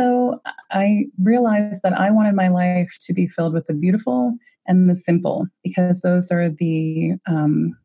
So 0.02 0.42
I 0.72 1.06
realized 1.22 1.84
that 1.84 1.94
I 1.94 2.10
wanted 2.10 2.34
my 2.34 2.48
life 2.48 2.98
to 3.02 3.14
be 3.14 3.28
filled 3.28 3.54
with 3.54 3.68
the 3.68 3.74
beautiful 3.74 4.36
and 4.66 4.90
the 4.90 4.96
simple 4.96 5.46
because 5.64 6.02
those 6.02 6.32
are 6.32 6.50
the 6.50 7.14
um, 7.28 7.78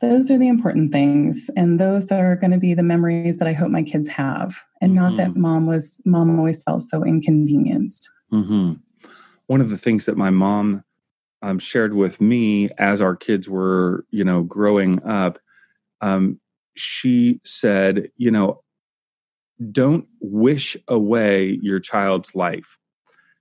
those 0.00 0.30
are 0.30 0.38
the 0.38 0.48
important 0.48 0.92
things 0.92 1.48
and 1.56 1.78
those 1.78 2.10
are 2.10 2.34
going 2.36 2.50
to 2.50 2.58
be 2.58 2.74
the 2.74 2.82
memories 2.82 3.38
that 3.38 3.48
i 3.48 3.52
hope 3.52 3.70
my 3.70 3.82
kids 3.82 4.08
have 4.08 4.60
and 4.82 4.92
mm-hmm. 4.92 5.00
not 5.00 5.16
that 5.16 5.30
mm-hmm. 5.30 5.40
mom 5.40 5.66
was 5.66 6.02
mom 6.04 6.38
always 6.38 6.62
felt 6.62 6.82
so 6.82 7.02
inconvenienced 7.02 8.06
mm-hmm. 8.30 8.74
one 9.46 9.62
of 9.62 9.70
the 9.70 9.78
things 9.78 10.04
that 10.04 10.18
my 10.18 10.28
mom 10.28 10.84
um, 11.40 11.58
shared 11.58 11.94
with 11.94 12.20
me 12.20 12.68
as 12.76 13.00
our 13.00 13.16
kids 13.16 13.48
were 13.48 14.04
you 14.10 14.22
know 14.22 14.42
growing 14.42 15.02
up 15.02 15.38
um, 16.02 16.38
she 16.76 17.40
said 17.42 18.10
you 18.18 18.30
know 18.30 18.60
don't 19.72 20.06
wish 20.20 20.76
away 20.88 21.58
your 21.62 21.80
child's 21.80 22.34
life 22.34 22.78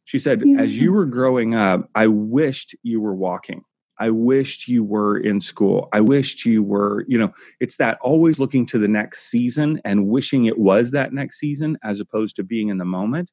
she 0.05 0.19
said 0.19 0.41
yeah. 0.45 0.61
as 0.61 0.77
you 0.77 0.91
were 0.91 1.05
growing 1.05 1.55
up 1.55 1.89
i 1.95 2.07
wished 2.07 2.75
you 2.83 3.01
were 3.01 3.15
walking 3.15 3.63
I 3.97 4.09
wished 4.09 4.67
you 4.67 4.83
were 4.83 5.17
in 5.17 5.39
school. 5.39 5.87
I 5.93 6.01
wished 6.01 6.45
you 6.45 6.61
were, 6.61 7.05
you 7.07 7.17
know, 7.17 7.33
it's 7.59 7.77
that 7.77 7.97
always 8.01 8.39
looking 8.39 8.65
to 8.67 8.79
the 8.79 8.87
next 8.87 9.29
season 9.29 9.81
and 9.85 10.07
wishing 10.07 10.45
it 10.45 10.57
was 10.57 10.91
that 10.91 11.13
next 11.13 11.39
season 11.39 11.77
as 11.83 11.99
opposed 11.99 12.35
to 12.35 12.43
being 12.43 12.69
in 12.69 12.77
the 12.77 12.85
moment. 12.85 13.31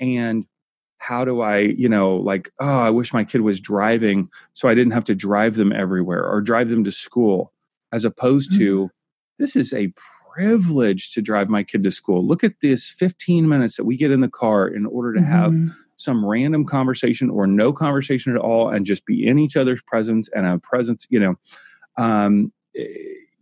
And 0.00 0.46
how 0.98 1.24
do 1.24 1.40
I, 1.40 1.58
you 1.58 1.88
know, 1.88 2.16
like, 2.16 2.50
oh, 2.60 2.78
I 2.80 2.90
wish 2.90 3.12
my 3.12 3.24
kid 3.24 3.42
was 3.42 3.60
driving 3.60 4.28
so 4.54 4.68
I 4.68 4.74
didn't 4.74 4.92
have 4.92 5.04
to 5.04 5.14
drive 5.14 5.56
them 5.56 5.72
everywhere 5.72 6.26
or 6.26 6.40
drive 6.40 6.70
them 6.70 6.84
to 6.84 6.92
school, 6.92 7.52
as 7.92 8.04
opposed 8.04 8.52
mm-hmm. 8.52 8.60
to 8.60 8.90
this 9.38 9.56
is 9.56 9.72
a 9.72 9.92
privilege 10.40 11.12
to 11.12 11.20
drive 11.20 11.48
my 11.48 11.62
kid 11.62 11.84
to 11.84 11.90
school. 11.90 12.26
Look 12.26 12.42
at 12.42 12.60
this 12.62 12.88
15 12.88 13.46
minutes 13.48 13.76
that 13.76 13.84
we 13.84 13.96
get 13.96 14.10
in 14.10 14.20
the 14.20 14.28
car 14.28 14.66
in 14.66 14.86
order 14.86 15.12
to 15.12 15.20
mm-hmm. 15.20 15.30
have 15.30 15.76
some 15.98 16.24
random 16.24 16.64
conversation 16.64 17.28
or 17.28 17.46
no 17.46 17.74
conversation 17.74 18.34
at 18.34 18.40
all 18.40 18.70
and 18.70 18.86
just 18.86 19.04
be 19.04 19.26
in 19.26 19.38
each 19.38 19.54
other's 19.54 19.82
presence 19.82 20.30
and 20.34 20.46
a 20.46 20.58
presence, 20.58 21.06
you 21.10 21.20
know. 21.20 21.34
Um, 21.98 22.52
eh, 22.74 22.84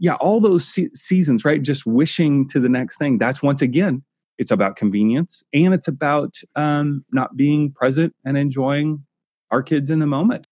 yeah, 0.00 0.14
all 0.14 0.40
those 0.40 0.66
se- 0.66 0.90
seasons, 0.94 1.44
right? 1.44 1.62
Just 1.62 1.86
wishing 1.86 2.48
to 2.48 2.58
the 2.58 2.68
next 2.68 2.98
thing. 2.98 3.16
That's 3.18 3.44
once 3.44 3.62
again, 3.62 4.02
it's 4.36 4.50
about 4.50 4.74
convenience 4.74 5.44
and 5.54 5.72
it's 5.72 5.86
about 5.86 6.34
um, 6.56 7.04
not 7.12 7.36
being 7.36 7.70
present 7.70 8.12
and 8.24 8.36
enjoying 8.36 9.04
our 9.52 9.62
kids 9.62 9.88
in 9.88 10.00
the 10.00 10.06
moment. 10.06 10.47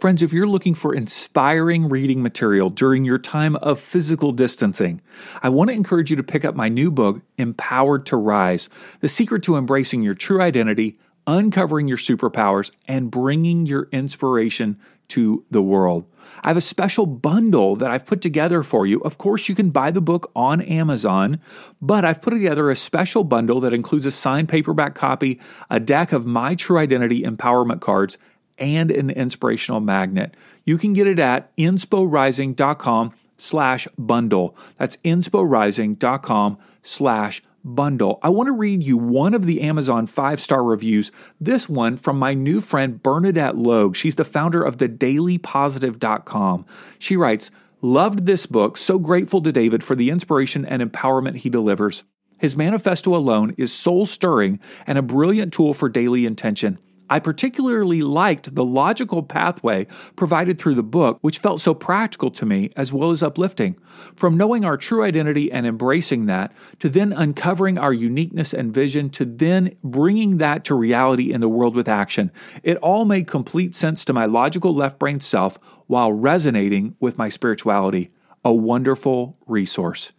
Friends, 0.00 0.22
if 0.22 0.32
you're 0.32 0.46
looking 0.46 0.74
for 0.74 0.94
inspiring 0.94 1.88
reading 1.88 2.22
material 2.22 2.70
during 2.70 3.04
your 3.04 3.18
time 3.18 3.56
of 3.56 3.80
physical 3.80 4.30
distancing, 4.30 5.00
I 5.42 5.48
want 5.48 5.70
to 5.70 5.74
encourage 5.74 6.08
you 6.08 6.14
to 6.14 6.22
pick 6.22 6.44
up 6.44 6.54
my 6.54 6.68
new 6.68 6.92
book, 6.92 7.22
Empowered 7.36 8.06
to 8.06 8.16
Rise 8.16 8.68
The 9.00 9.08
Secret 9.08 9.42
to 9.42 9.56
Embracing 9.56 10.02
Your 10.02 10.14
True 10.14 10.40
Identity, 10.40 11.00
Uncovering 11.26 11.88
Your 11.88 11.96
Superpowers, 11.96 12.70
and 12.86 13.10
Bringing 13.10 13.66
Your 13.66 13.88
Inspiration 13.90 14.78
to 15.08 15.44
the 15.50 15.62
World. 15.62 16.04
I 16.44 16.48
have 16.48 16.56
a 16.56 16.60
special 16.60 17.04
bundle 17.04 17.74
that 17.74 17.90
I've 17.90 18.06
put 18.06 18.20
together 18.20 18.62
for 18.62 18.86
you. 18.86 19.00
Of 19.00 19.18
course, 19.18 19.48
you 19.48 19.56
can 19.56 19.70
buy 19.70 19.90
the 19.90 20.00
book 20.00 20.30
on 20.36 20.60
Amazon, 20.60 21.40
but 21.82 22.04
I've 22.04 22.22
put 22.22 22.30
together 22.30 22.70
a 22.70 22.76
special 22.76 23.24
bundle 23.24 23.60
that 23.62 23.74
includes 23.74 24.06
a 24.06 24.12
signed 24.12 24.48
paperback 24.48 24.94
copy, 24.94 25.40
a 25.68 25.80
deck 25.80 26.12
of 26.12 26.24
my 26.24 26.54
True 26.54 26.78
Identity 26.78 27.22
empowerment 27.22 27.80
cards, 27.80 28.16
and 28.58 28.90
an 28.90 29.10
inspirational 29.10 29.80
magnet. 29.80 30.34
You 30.64 30.78
can 30.78 30.92
get 30.92 31.06
it 31.06 31.18
at 31.18 31.54
insporising.com 31.56 33.12
slash 33.36 33.88
bundle. 33.96 34.56
That's 34.76 34.96
insporising.com 34.98 36.58
slash 36.82 37.42
bundle. 37.64 38.18
I 38.22 38.28
want 38.28 38.48
to 38.48 38.52
read 38.52 38.82
you 38.82 38.96
one 38.96 39.34
of 39.34 39.46
the 39.46 39.60
Amazon 39.62 40.06
five 40.06 40.40
star 40.40 40.62
reviews. 40.62 41.10
This 41.40 41.68
one 41.68 41.96
from 41.96 42.18
my 42.18 42.34
new 42.34 42.60
friend 42.60 43.02
Bernadette 43.02 43.56
Logue. 43.56 43.96
She's 43.96 44.16
the 44.16 44.24
founder 44.24 44.62
of 44.62 44.78
the 44.78 44.88
dailypositive.com. 44.88 46.66
She 46.98 47.16
writes, 47.16 47.50
Loved 47.80 48.26
this 48.26 48.46
book, 48.46 48.76
so 48.76 48.98
grateful 48.98 49.40
to 49.42 49.52
David 49.52 49.84
for 49.84 49.94
the 49.94 50.10
inspiration 50.10 50.64
and 50.64 50.82
empowerment 50.82 51.36
he 51.36 51.50
delivers. 51.50 52.02
His 52.40 52.56
manifesto 52.56 53.14
alone 53.14 53.54
is 53.56 53.72
soul 53.72 54.04
stirring 54.06 54.58
and 54.86 54.98
a 54.98 55.02
brilliant 55.02 55.52
tool 55.52 55.74
for 55.74 55.88
daily 55.88 56.26
intention. 56.26 56.78
I 57.10 57.18
particularly 57.18 58.02
liked 58.02 58.54
the 58.54 58.64
logical 58.64 59.22
pathway 59.22 59.86
provided 60.16 60.58
through 60.58 60.74
the 60.74 60.82
book, 60.82 61.18
which 61.20 61.38
felt 61.38 61.60
so 61.60 61.74
practical 61.74 62.30
to 62.32 62.46
me 62.46 62.70
as 62.76 62.92
well 62.92 63.10
as 63.10 63.22
uplifting. 63.22 63.76
From 64.14 64.36
knowing 64.36 64.64
our 64.64 64.76
true 64.76 65.02
identity 65.02 65.50
and 65.50 65.66
embracing 65.66 66.26
that, 66.26 66.52
to 66.80 66.88
then 66.88 67.12
uncovering 67.12 67.78
our 67.78 67.92
uniqueness 67.92 68.52
and 68.52 68.72
vision, 68.72 69.10
to 69.10 69.24
then 69.24 69.76
bringing 69.82 70.38
that 70.38 70.64
to 70.64 70.74
reality 70.74 71.32
in 71.32 71.40
the 71.40 71.48
world 71.48 71.74
with 71.74 71.88
action, 71.88 72.30
it 72.62 72.76
all 72.78 73.04
made 73.04 73.26
complete 73.26 73.74
sense 73.74 74.04
to 74.04 74.12
my 74.12 74.26
logical 74.26 74.74
left 74.74 74.98
brain 74.98 75.20
self 75.20 75.58
while 75.86 76.12
resonating 76.12 76.94
with 77.00 77.18
my 77.18 77.28
spirituality. 77.28 78.10
A 78.44 78.52
wonderful 78.52 79.36
resource. 79.46 80.12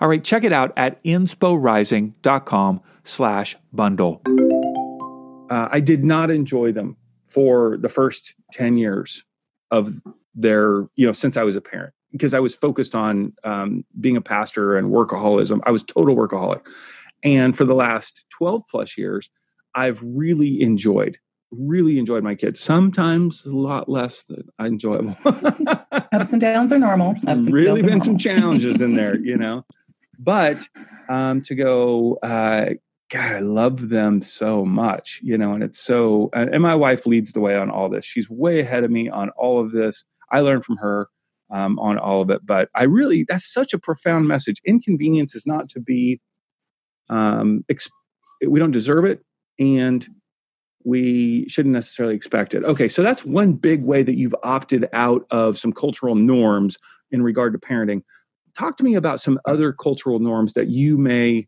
All 0.00 0.08
right, 0.08 0.24
check 0.24 0.44
it 0.44 0.52
out 0.52 0.72
at 0.76 1.02
insporising.com 1.04 2.80
slash 3.04 3.56
bundle 3.72 4.22
uh, 5.50 5.68
I 5.70 5.80
did 5.80 6.04
not 6.04 6.30
enjoy 6.30 6.72
them 6.72 6.96
for 7.24 7.76
the 7.78 7.88
first 7.88 8.34
10 8.52 8.78
years 8.78 9.24
of 9.70 10.00
their, 10.34 10.86
you 10.96 11.06
know, 11.06 11.12
since 11.12 11.36
I 11.36 11.42
was 11.42 11.56
a 11.56 11.60
parent, 11.60 11.92
because 12.12 12.34
I 12.34 12.40
was 12.40 12.54
focused 12.54 12.94
on 12.94 13.32
um, 13.44 13.84
being 14.00 14.16
a 14.16 14.20
pastor 14.20 14.76
and 14.76 14.92
workaholism. 14.92 15.60
I 15.64 15.70
was 15.70 15.82
total 15.82 16.16
workaholic. 16.16 16.62
And 17.22 17.56
for 17.56 17.64
the 17.64 17.74
last 17.74 18.24
12 18.30 18.62
plus 18.70 18.96
years, 18.96 19.30
I've 19.74 20.00
really 20.02 20.62
enjoyed, 20.62 21.18
really 21.50 21.98
enjoyed 21.98 22.22
my 22.22 22.34
kids. 22.34 22.60
Sometimes 22.60 23.44
a 23.44 23.50
lot 23.50 23.88
less 23.88 24.24
than 24.24 24.48
I 24.58 24.66
enjoy 24.66 24.94
them. 24.94 25.16
Ups 26.12 26.32
and 26.32 26.40
downs 26.40 26.72
are 26.72 26.78
normal. 26.78 27.14
Ups 27.26 27.44
really 27.44 27.82
been 27.82 28.00
some 28.00 28.18
challenges 28.18 28.80
in 28.80 28.94
there, 28.94 29.18
you 29.18 29.36
know. 29.36 29.64
But 30.18 30.66
um, 31.08 31.42
to 31.42 31.54
go 31.54 32.18
uh, 32.22 32.70
God, 33.08 33.32
I 33.32 33.38
love 33.38 33.88
them 33.88 34.20
so 34.20 34.64
much, 34.64 35.20
you 35.22 35.38
know, 35.38 35.52
and 35.52 35.62
it's 35.62 35.78
so, 35.78 36.28
and 36.32 36.60
my 36.60 36.74
wife 36.74 37.06
leads 37.06 37.32
the 37.32 37.40
way 37.40 37.56
on 37.56 37.70
all 37.70 37.88
this. 37.88 38.04
She's 38.04 38.28
way 38.28 38.60
ahead 38.60 38.82
of 38.82 38.90
me 38.90 39.08
on 39.08 39.30
all 39.30 39.60
of 39.60 39.70
this. 39.70 40.04
I 40.32 40.40
learned 40.40 40.64
from 40.64 40.76
her 40.78 41.08
um, 41.52 41.78
on 41.78 41.98
all 41.98 42.20
of 42.20 42.30
it, 42.30 42.44
but 42.44 42.68
I 42.74 42.82
really, 42.82 43.24
that's 43.28 43.52
such 43.52 43.72
a 43.72 43.78
profound 43.78 44.26
message. 44.26 44.60
Inconvenience 44.64 45.36
is 45.36 45.46
not 45.46 45.68
to 45.70 45.80
be, 45.80 46.20
um, 47.08 47.64
exp- 47.70 47.90
we 48.46 48.58
don't 48.58 48.72
deserve 48.72 49.04
it 49.04 49.24
and 49.58 50.06
we 50.84 51.48
shouldn't 51.48 51.72
necessarily 51.72 52.16
expect 52.16 52.54
it. 52.54 52.64
Okay, 52.64 52.88
so 52.88 53.02
that's 53.02 53.24
one 53.24 53.52
big 53.52 53.84
way 53.84 54.02
that 54.02 54.16
you've 54.16 54.34
opted 54.42 54.88
out 54.92 55.26
of 55.30 55.56
some 55.58 55.72
cultural 55.72 56.16
norms 56.16 56.76
in 57.12 57.22
regard 57.22 57.52
to 57.52 57.58
parenting. 57.60 58.02
Talk 58.58 58.76
to 58.78 58.84
me 58.84 58.96
about 58.96 59.20
some 59.20 59.38
other 59.44 59.72
cultural 59.72 60.18
norms 60.18 60.54
that 60.54 60.68
you 60.68 60.98
may 60.98 61.46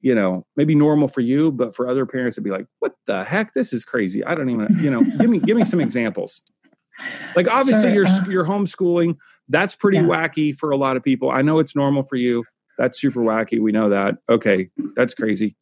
you 0.00 0.14
know, 0.14 0.44
maybe 0.56 0.74
normal 0.74 1.08
for 1.08 1.20
you, 1.20 1.50
but 1.50 1.74
for 1.74 1.88
other 1.88 2.06
parents, 2.06 2.34
it'd 2.34 2.44
be 2.44 2.50
like, 2.50 2.66
what 2.80 2.92
the 3.06 3.24
heck? 3.24 3.54
This 3.54 3.72
is 3.72 3.84
crazy. 3.84 4.24
I 4.24 4.34
don't 4.34 4.50
even, 4.50 4.68
you 4.80 4.90
know, 4.90 5.02
give 5.18 5.30
me, 5.30 5.38
give 5.38 5.56
me 5.56 5.64
some 5.64 5.80
examples. 5.80 6.42
Like 7.34 7.48
obviously 7.48 7.90
sure. 7.90 7.94
you're, 7.94 8.06
uh, 8.06 8.24
you're 8.28 8.44
homeschooling. 8.44 9.16
That's 9.48 9.74
pretty 9.74 9.98
yeah. 9.98 10.04
wacky 10.04 10.56
for 10.56 10.70
a 10.70 10.76
lot 10.76 10.96
of 10.96 11.04
people. 11.04 11.30
I 11.30 11.42
know 11.42 11.58
it's 11.58 11.76
normal 11.76 12.04
for 12.04 12.16
you. 12.16 12.44
That's 12.78 13.00
super 13.00 13.22
wacky. 13.22 13.60
We 13.60 13.72
know 13.72 13.90
that. 13.90 14.16
Okay. 14.28 14.70
That's 14.96 15.14
crazy. 15.14 15.56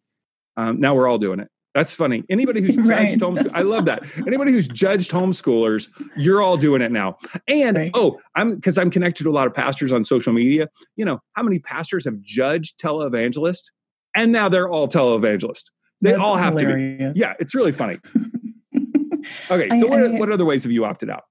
Um, 0.57 0.81
now 0.81 0.95
we're 0.95 1.09
all 1.09 1.19
doing 1.19 1.41
it. 1.41 1.49
That's 1.75 1.93
funny. 1.93 2.23
Anybody 2.31 2.61
who's 2.61 2.77
judged 2.77 2.89
right. 2.89 3.19
homeschool, 3.19 3.51
I 3.53 3.63
love 3.63 3.85
that. 3.87 4.05
Anybody 4.27 4.53
who's 4.53 4.69
judged 4.69 5.11
homeschoolers, 5.11 5.89
you're 6.17 6.41
all 6.41 6.57
doing 6.57 6.83
it 6.83 6.93
now. 6.93 7.19
And 7.49 7.77
right. 7.77 7.91
oh, 7.95 8.21
I'm 8.37 8.55
because 8.55 8.79
I'm 8.79 8.91
connected 8.91 9.25
to 9.25 9.31
a 9.31 9.33
lot 9.33 9.49
of 9.49 9.55
pastors 9.55 9.91
on 9.91 10.05
social 10.05 10.33
media. 10.33 10.69
You 10.97 11.05
know, 11.05 11.21
how 11.33 11.43
many 11.43 11.59
pastors 11.59 12.05
have 12.05 12.21
judged 12.21 12.79
televangelists? 12.79 13.71
And 14.15 14.33
now 14.33 14.49
they're 14.49 14.69
all 14.69 14.89
televangelists. 14.89 15.71
They 16.01 16.11
That's 16.11 16.23
all 16.23 16.37
have 16.37 16.55
hilarious. 16.55 17.11
to 17.11 17.15
be. 17.15 17.21
Yeah, 17.21 17.35
it's 17.39 17.55
really 17.55 17.73
funny. 17.73 17.99
okay, 19.51 19.69
so 19.81 19.87
I, 19.87 19.91
what, 19.91 20.03
I, 20.03 20.09
what 20.19 20.33
other 20.33 20.45
ways 20.45 20.65
have 20.65 20.73
you 20.73 20.85
opted 20.85 21.11
out? 21.11 21.25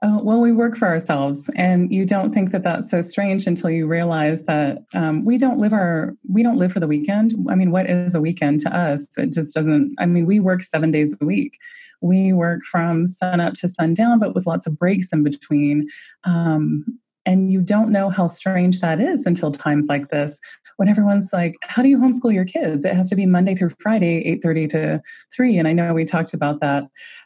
Uh, 0.00 0.18
well, 0.22 0.40
we 0.40 0.52
work 0.52 0.76
for 0.76 0.86
ourselves, 0.86 1.50
and 1.56 1.92
you 1.92 2.04
don't 2.04 2.32
think 2.32 2.52
that 2.52 2.62
that's 2.62 2.88
so 2.88 3.00
strange 3.00 3.46
until 3.46 3.68
you 3.68 3.86
realize 3.86 4.44
that 4.44 4.78
um, 4.94 5.24
we 5.24 5.36
don't 5.36 5.58
live 5.58 5.72
our 5.72 6.14
we 6.28 6.42
don't 6.42 6.56
live 6.56 6.72
for 6.72 6.78
the 6.78 6.86
weekend. 6.86 7.34
I 7.48 7.56
mean, 7.56 7.72
what 7.72 7.90
is 7.90 8.14
a 8.14 8.20
weekend 8.20 8.60
to 8.60 8.76
us? 8.76 9.06
It 9.16 9.32
just 9.32 9.54
doesn't. 9.54 9.96
I 9.98 10.06
mean, 10.06 10.24
we 10.24 10.38
work 10.38 10.62
seven 10.62 10.92
days 10.92 11.16
a 11.20 11.24
week. 11.24 11.58
We 12.00 12.32
work 12.32 12.62
from 12.62 13.08
sun 13.08 13.40
up 13.40 13.54
to 13.54 13.68
sundown, 13.68 14.20
but 14.20 14.36
with 14.36 14.46
lots 14.46 14.68
of 14.68 14.76
breaks 14.78 15.12
in 15.12 15.24
between. 15.24 15.88
Um, 16.22 16.84
and 17.26 17.52
you 17.52 17.60
don't 17.60 17.90
know 17.90 18.08
how 18.08 18.26
strange 18.26 18.80
that 18.80 19.00
is 19.00 19.26
until 19.26 19.50
times 19.50 19.86
like 19.88 20.08
this 20.08 20.40
when 20.78 20.88
everyone's 20.88 21.32
like 21.32 21.54
how 21.62 21.82
do 21.82 21.88
you 21.88 21.98
homeschool 21.98 22.32
your 22.32 22.44
kids 22.44 22.84
it 22.84 22.94
has 22.94 23.08
to 23.10 23.16
be 23.16 23.26
monday 23.26 23.54
through 23.54 23.70
friday 23.80 24.24
8.30 24.42 24.70
to 24.70 25.02
3 25.34 25.58
and 25.58 25.68
i 25.68 25.72
know 25.72 25.92
we 25.92 26.04
talked 26.04 26.32
about 26.34 26.60
that 26.60 26.84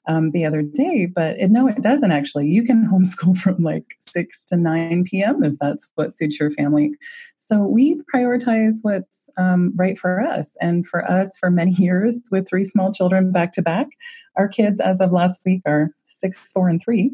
um, 0.08 0.32
the 0.32 0.44
other 0.44 0.62
day 0.62 1.06
but 1.06 1.38
it, 1.38 1.50
no 1.50 1.68
it 1.68 1.80
doesn't 1.82 2.10
actually 2.10 2.48
you 2.48 2.64
can 2.64 2.88
homeschool 2.92 3.36
from 3.36 3.62
like 3.62 3.96
6 4.00 4.44
to 4.46 4.56
9 4.56 5.04
p.m 5.04 5.44
if 5.44 5.54
that's 5.60 5.88
what 5.94 6.12
suits 6.12 6.40
your 6.40 6.50
family 6.50 6.92
So 7.36 7.66
we 7.66 8.00
prioritize 8.14 8.76
what's 8.82 9.28
um, 9.36 9.72
right 9.74 9.98
for 9.98 10.20
us. 10.20 10.56
And 10.60 10.86
for 10.86 11.08
us, 11.10 11.36
for 11.38 11.50
many 11.50 11.72
years, 11.78 12.22
with 12.30 12.48
three 12.48 12.64
small 12.64 12.92
children 12.92 13.32
back 13.32 13.52
to 13.52 13.62
back, 13.62 13.88
our 14.36 14.48
kids, 14.48 14.80
as 14.80 15.00
of 15.00 15.12
last 15.12 15.42
week, 15.44 15.60
are 15.66 15.90
six, 16.04 16.52
four, 16.52 16.68
and 16.68 16.80
three. 16.82 17.10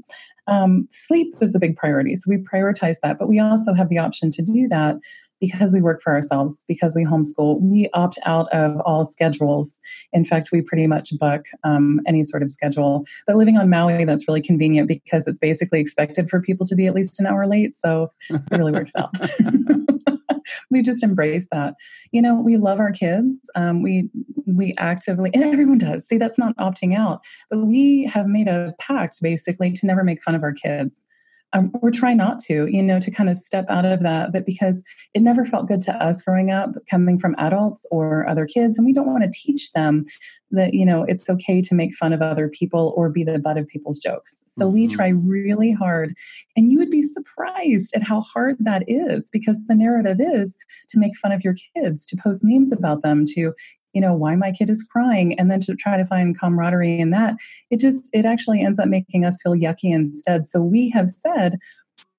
Um, 0.46 0.86
sleep 0.90 1.34
is 1.40 1.54
a 1.54 1.58
big 1.58 1.76
priority. 1.76 2.14
So 2.14 2.28
we 2.28 2.36
prioritize 2.36 3.00
that. 3.02 3.18
But 3.18 3.28
we 3.28 3.38
also 3.38 3.74
have 3.74 3.88
the 3.88 3.98
option 3.98 4.30
to 4.30 4.42
do 4.42 4.68
that 4.68 4.96
because 5.40 5.72
we 5.72 5.80
work 5.80 6.00
for 6.02 6.14
ourselves, 6.14 6.62
because 6.68 6.94
we 6.96 7.04
homeschool, 7.04 7.60
we 7.60 7.88
opt 7.94 8.18
out 8.24 8.48
of 8.52 8.80
all 8.80 9.04
schedules. 9.04 9.76
In 10.12 10.24
fact, 10.24 10.50
we 10.52 10.62
pretty 10.62 10.86
much 10.86 11.12
buck 11.18 11.44
um, 11.64 12.00
any 12.06 12.22
sort 12.22 12.42
of 12.42 12.50
schedule. 12.50 13.04
But 13.26 13.36
living 13.36 13.56
on 13.56 13.70
Maui, 13.70 14.04
that's 14.04 14.26
really 14.28 14.42
convenient 14.42 14.88
because 14.88 15.26
it's 15.26 15.38
basically 15.38 15.80
expected 15.80 16.28
for 16.28 16.40
people 16.40 16.66
to 16.66 16.74
be 16.74 16.86
at 16.86 16.94
least 16.94 17.20
an 17.20 17.26
hour 17.26 17.46
late. 17.46 17.74
So 17.76 18.10
it 18.30 18.42
really 18.50 18.72
works 18.72 18.92
out. 18.96 19.14
we 20.70 20.82
just 20.82 21.02
embrace 21.02 21.48
that. 21.52 21.74
You 22.12 22.22
know, 22.22 22.34
we 22.34 22.56
love 22.56 22.80
our 22.80 22.92
kids. 22.92 23.38
Um, 23.54 23.82
we 23.82 24.08
we 24.46 24.74
actively, 24.78 25.30
and 25.34 25.44
everyone 25.44 25.78
does. 25.78 26.06
See, 26.06 26.18
that's 26.18 26.38
not 26.38 26.56
opting 26.56 26.96
out, 26.96 27.20
but 27.50 27.58
we 27.58 28.04
have 28.04 28.26
made 28.26 28.48
a 28.48 28.74
pact 28.78 29.20
basically 29.22 29.72
to 29.72 29.86
never 29.86 30.02
make 30.02 30.22
fun 30.22 30.34
of 30.34 30.42
our 30.42 30.52
kids 30.52 31.04
um, 31.52 31.70
or 31.80 31.90
try 31.90 32.14
not 32.14 32.38
to 32.40 32.66
you 32.66 32.82
know 32.82 33.00
to 33.00 33.10
kind 33.10 33.28
of 33.28 33.36
step 33.36 33.66
out 33.68 33.84
of 33.84 34.00
that 34.00 34.32
that 34.32 34.46
because 34.46 34.84
it 35.14 35.20
never 35.20 35.44
felt 35.44 35.66
good 35.66 35.80
to 35.82 35.94
us 36.02 36.22
growing 36.22 36.50
up 36.50 36.70
coming 36.90 37.18
from 37.18 37.34
adults 37.38 37.86
or 37.90 38.28
other 38.28 38.46
kids 38.46 38.76
and 38.76 38.86
we 38.86 38.92
don't 38.92 39.06
want 39.06 39.24
to 39.24 39.30
teach 39.32 39.72
them 39.72 40.04
that 40.50 40.74
you 40.74 40.84
know 40.84 41.04
it's 41.04 41.28
okay 41.28 41.60
to 41.60 41.74
make 41.74 41.94
fun 41.94 42.12
of 42.12 42.22
other 42.22 42.48
people 42.48 42.92
or 42.96 43.08
be 43.08 43.24
the 43.24 43.38
butt 43.38 43.58
of 43.58 43.66
people's 43.66 43.98
jokes 43.98 44.38
so 44.46 44.66
mm-hmm. 44.66 44.74
we 44.74 44.86
try 44.86 45.08
really 45.08 45.72
hard 45.72 46.14
and 46.56 46.70
you 46.70 46.78
would 46.78 46.90
be 46.90 47.02
surprised 47.02 47.94
at 47.94 48.02
how 48.02 48.20
hard 48.20 48.56
that 48.60 48.82
is 48.86 49.30
because 49.30 49.58
the 49.66 49.74
narrative 49.74 50.18
is 50.20 50.56
to 50.88 50.98
make 50.98 51.16
fun 51.16 51.32
of 51.32 51.44
your 51.44 51.54
kids 51.74 52.04
to 52.06 52.16
post 52.16 52.42
memes 52.44 52.72
about 52.72 53.02
them 53.02 53.24
to 53.26 53.52
you 53.98 54.02
know 54.02 54.14
why 54.14 54.36
my 54.36 54.52
kid 54.52 54.70
is 54.70 54.84
crying 54.84 55.36
and 55.40 55.50
then 55.50 55.58
to 55.58 55.74
try 55.74 55.96
to 55.96 56.04
find 56.04 56.38
camaraderie 56.38 57.00
in 57.00 57.10
that 57.10 57.34
it 57.68 57.80
just 57.80 58.08
it 58.12 58.24
actually 58.24 58.62
ends 58.62 58.78
up 58.78 58.86
making 58.86 59.24
us 59.24 59.42
feel 59.42 59.56
yucky 59.56 59.92
instead 59.92 60.46
so 60.46 60.60
we 60.60 60.88
have 60.88 61.10
said 61.10 61.58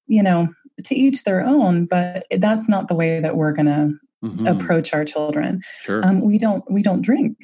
you 0.06 0.22
know 0.22 0.46
to 0.84 0.94
each 0.94 1.24
their 1.24 1.40
own 1.40 1.86
but 1.86 2.26
that's 2.36 2.68
not 2.68 2.86
the 2.88 2.94
way 2.94 3.18
that 3.18 3.34
we're 3.34 3.54
going 3.54 3.64
to 3.64 3.90
mm-hmm. 4.22 4.46
approach 4.46 4.92
our 4.92 5.06
children 5.06 5.62
sure. 5.80 6.04
um, 6.04 6.20
we 6.20 6.36
don't 6.36 6.70
we 6.70 6.82
don't 6.82 7.00
drink 7.00 7.38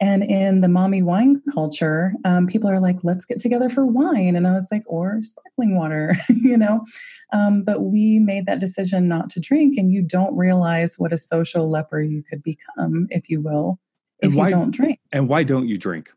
and 0.00 0.22
in 0.22 0.60
the 0.60 0.68
mommy 0.68 1.02
wine 1.02 1.42
culture, 1.52 2.12
um, 2.24 2.46
people 2.46 2.70
are 2.70 2.78
like, 2.78 2.98
let's 3.02 3.24
get 3.24 3.40
together 3.40 3.68
for 3.68 3.84
wine. 3.84 4.36
And 4.36 4.46
I 4.46 4.52
was 4.52 4.68
like, 4.70 4.84
or 4.86 5.18
sparkling 5.22 5.76
water, 5.76 6.14
you 6.28 6.56
know? 6.56 6.84
Um, 7.32 7.64
but 7.64 7.82
we 7.82 8.20
made 8.20 8.46
that 8.46 8.60
decision 8.60 9.08
not 9.08 9.28
to 9.30 9.40
drink. 9.40 9.76
And 9.76 9.92
you 9.92 10.02
don't 10.02 10.36
realize 10.36 10.98
what 10.98 11.12
a 11.12 11.18
social 11.18 11.68
leper 11.68 12.00
you 12.00 12.22
could 12.22 12.42
become, 12.42 13.08
if 13.10 13.28
you 13.28 13.42
will, 13.42 13.80
if 14.20 14.34
why, 14.34 14.44
you 14.44 14.50
don't 14.50 14.70
drink. 14.70 15.00
And 15.10 15.28
why 15.28 15.42
don't 15.42 15.66
you 15.66 15.78
drink? 15.78 16.10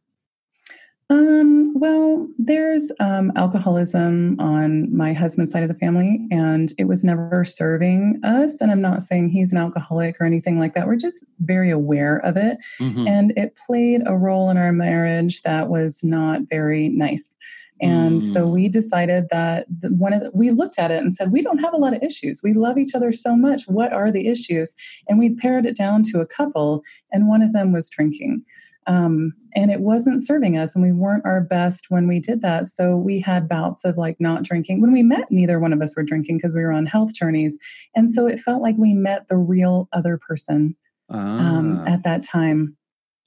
Um, 1.12 1.74
well, 1.76 2.26
there's 2.38 2.90
um, 3.02 3.34
alcoholism 3.36 4.40
on 4.40 4.96
my 4.96 5.12
husband's 5.12 5.52
side 5.52 5.62
of 5.62 5.68
the 5.68 5.76
family, 5.76 6.26
and 6.32 6.72
it 6.78 6.86
was 6.86 7.04
never 7.04 7.44
serving 7.44 8.22
us. 8.24 8.62
And 8.62 8.72
I'm 8.72 8.82
not 8.82 9.04
saying 9.04 9.28
he's 9.28 9.52
an 9.52 9.60
alcoholic 9.60 10.22
or 10.22 10.26
anything 10.26 10.58
like 10.58 10.74
that. 10.74 10.88
We're 10.88 10.96
just 10.96 11.26
very 11.42 11.70
aware 11.70 12.20
of 12.20 12.38
it. 12.38 12.60
Mm-hmm. 12.80 13.08
And 13.08 13.34
it 13.36 13.58
played 13.68 14.04
a 14.06 14.18
role 14.18 14.50
in 14.50 14.56
our 14.56 14.72
marriage 14.72 15.42
that 15.42 15.68
was 15.68 16.02
not 16.02 16.44
very 16.50 16.88
nice. 16.88 17.36
And 17.82 18.22
mm. 18.22 18.34
so 18.34 18.48
we 18.48 18.70
decided 18.70 19.28
that 19.32 19.66
one 19.90 20.14
of 20.14 20.22
the, 20.22 20.32
we 20.34 20.52
looked 20.52 20.80
at 20.80 20.92
it 20.92 21.02
and 21.02 21.12
said, 21.12 21.32
we 21.32 21.42
don't 21.42 21.58
have 21.58 21.74
a 21.74 21.78
lot 21.78 21.96
of 21.96 22.04
issues. 22.04 22.42
We 22.44 22.54
love 22.54 22.78
each 22.78 22.94
other 22.96 23.12
so 23.12 23.36
much. 23.36 23.64
What 23.68 23.92
are 23.92 24.12
the 24.12 24.28
issues? 24.28 24.76
And 25.10 25.20
we 25.20 25.34
pared 25.34 25.66
it 25.66 25.76
down 25.76 26.04
to 26.04 26.22
a 26.22 26.26
couple, 26.26 26.84
and 27.12 27.28
one 27.28 27.42
of 27.42 27.52
them 27.52 27.74
was 27.74 27.90
drinking. 27.90 28.46
Um, 28.88 29.34
and 29.54 29.70
it 29.70 29.82
wasn't 29.82 30.26
serving 30.26 30.58
us, 30.58 30.76
and 30.76 30.84
we 30.84 30.92
weren't 30.92 31.26
our 31.26 31.42
best 31.42 31.86
when 31.90 32.08
we 32.08 32.20
did 32.20 32.42
that. 32.42 32.68
So 32.68 32.96
we 32.96 33.20
had 33.20 33.50
bouts 33.50 33.86
of 33.86 33.98
like 33.98 34.18
not 34.20 34.44
drinking. 34.44 34.82
When 34.82 34.92
we 34.92 35.04
met, 35.04 35.30
neither 35.30 35.60
one 35.60 35.74
of 35.74 35.82
us 35.82 35.96
were 35.96 36.04
drinking 36.04 36.38
because 36.38 36.56
we 36.56 36.64
were 36.64 36.72
on 36.72 36.86
health 36.86 37.14
journeys. 37.14 37.60
And 37.96 38.10
so 38.10 38.28
it 38.28 38.40
felt 38.40 38.62
like 38.62 38.76
we 38.78 38.94
met 38.94 39.28
the 39.28 39.38
real 39.38 39.88
other 39.94 40.18
person 40.18 40.76
um, 41.10 41.80
ah. 41.80 41.92
at 41.92 42.04
that 42.04 42.24
time. 42.24 42.76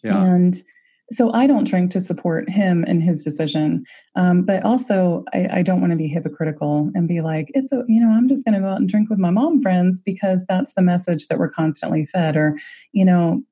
Yeah. 0.03 0.23
And 0.23 0.63
so 1.13 1.33
I 1.33 1.47
don't 1.47 1.67
drink 1.67 1.91
to 1.93 2.01
support 2.01 2.49
him 2.49 2.85
in 2.85 3.01
his 3.01 3.23
decision, 3.23 3.85
um, 4.17 4.43
but 4.43 4.65
also 4.65 5.25
I, 5.35 5.59
I 5.59 5.63
don't 5.63 5.81
want 5.81 5.91
to 5.91 5.97
be 5.97 6.09
hypocritical 6.09 6.91
and 6.95 7.07
be 7.07 7.21
like, 7.21 7.51
it's 7.55 7.73
a, 7.73 7.85
you 7.87 8.01
know, 8.01 8.11
I'm 8.11 8.27
just 8.27 8.45
going 8.45 8.55
to 8.55 8.61
go 8.61 8.69
out 8.69 8.81
and 8.81 8.89
drink 8.89 9.11
with 9.11 9.19
my 9.19 9.31
mom 9.31 9.61
friends 9.61 10.01
because 10.01 10.47
that's 10.47 10.73
the 10.73 10.83
message 10.83 11.27
that 11.27 11.39
we're 11.39 11.51
constantly 11.51 12.07
fed, 12.07 12.37
or 12.37 12.57
you 12.93 13.05
know, 13.05 13.43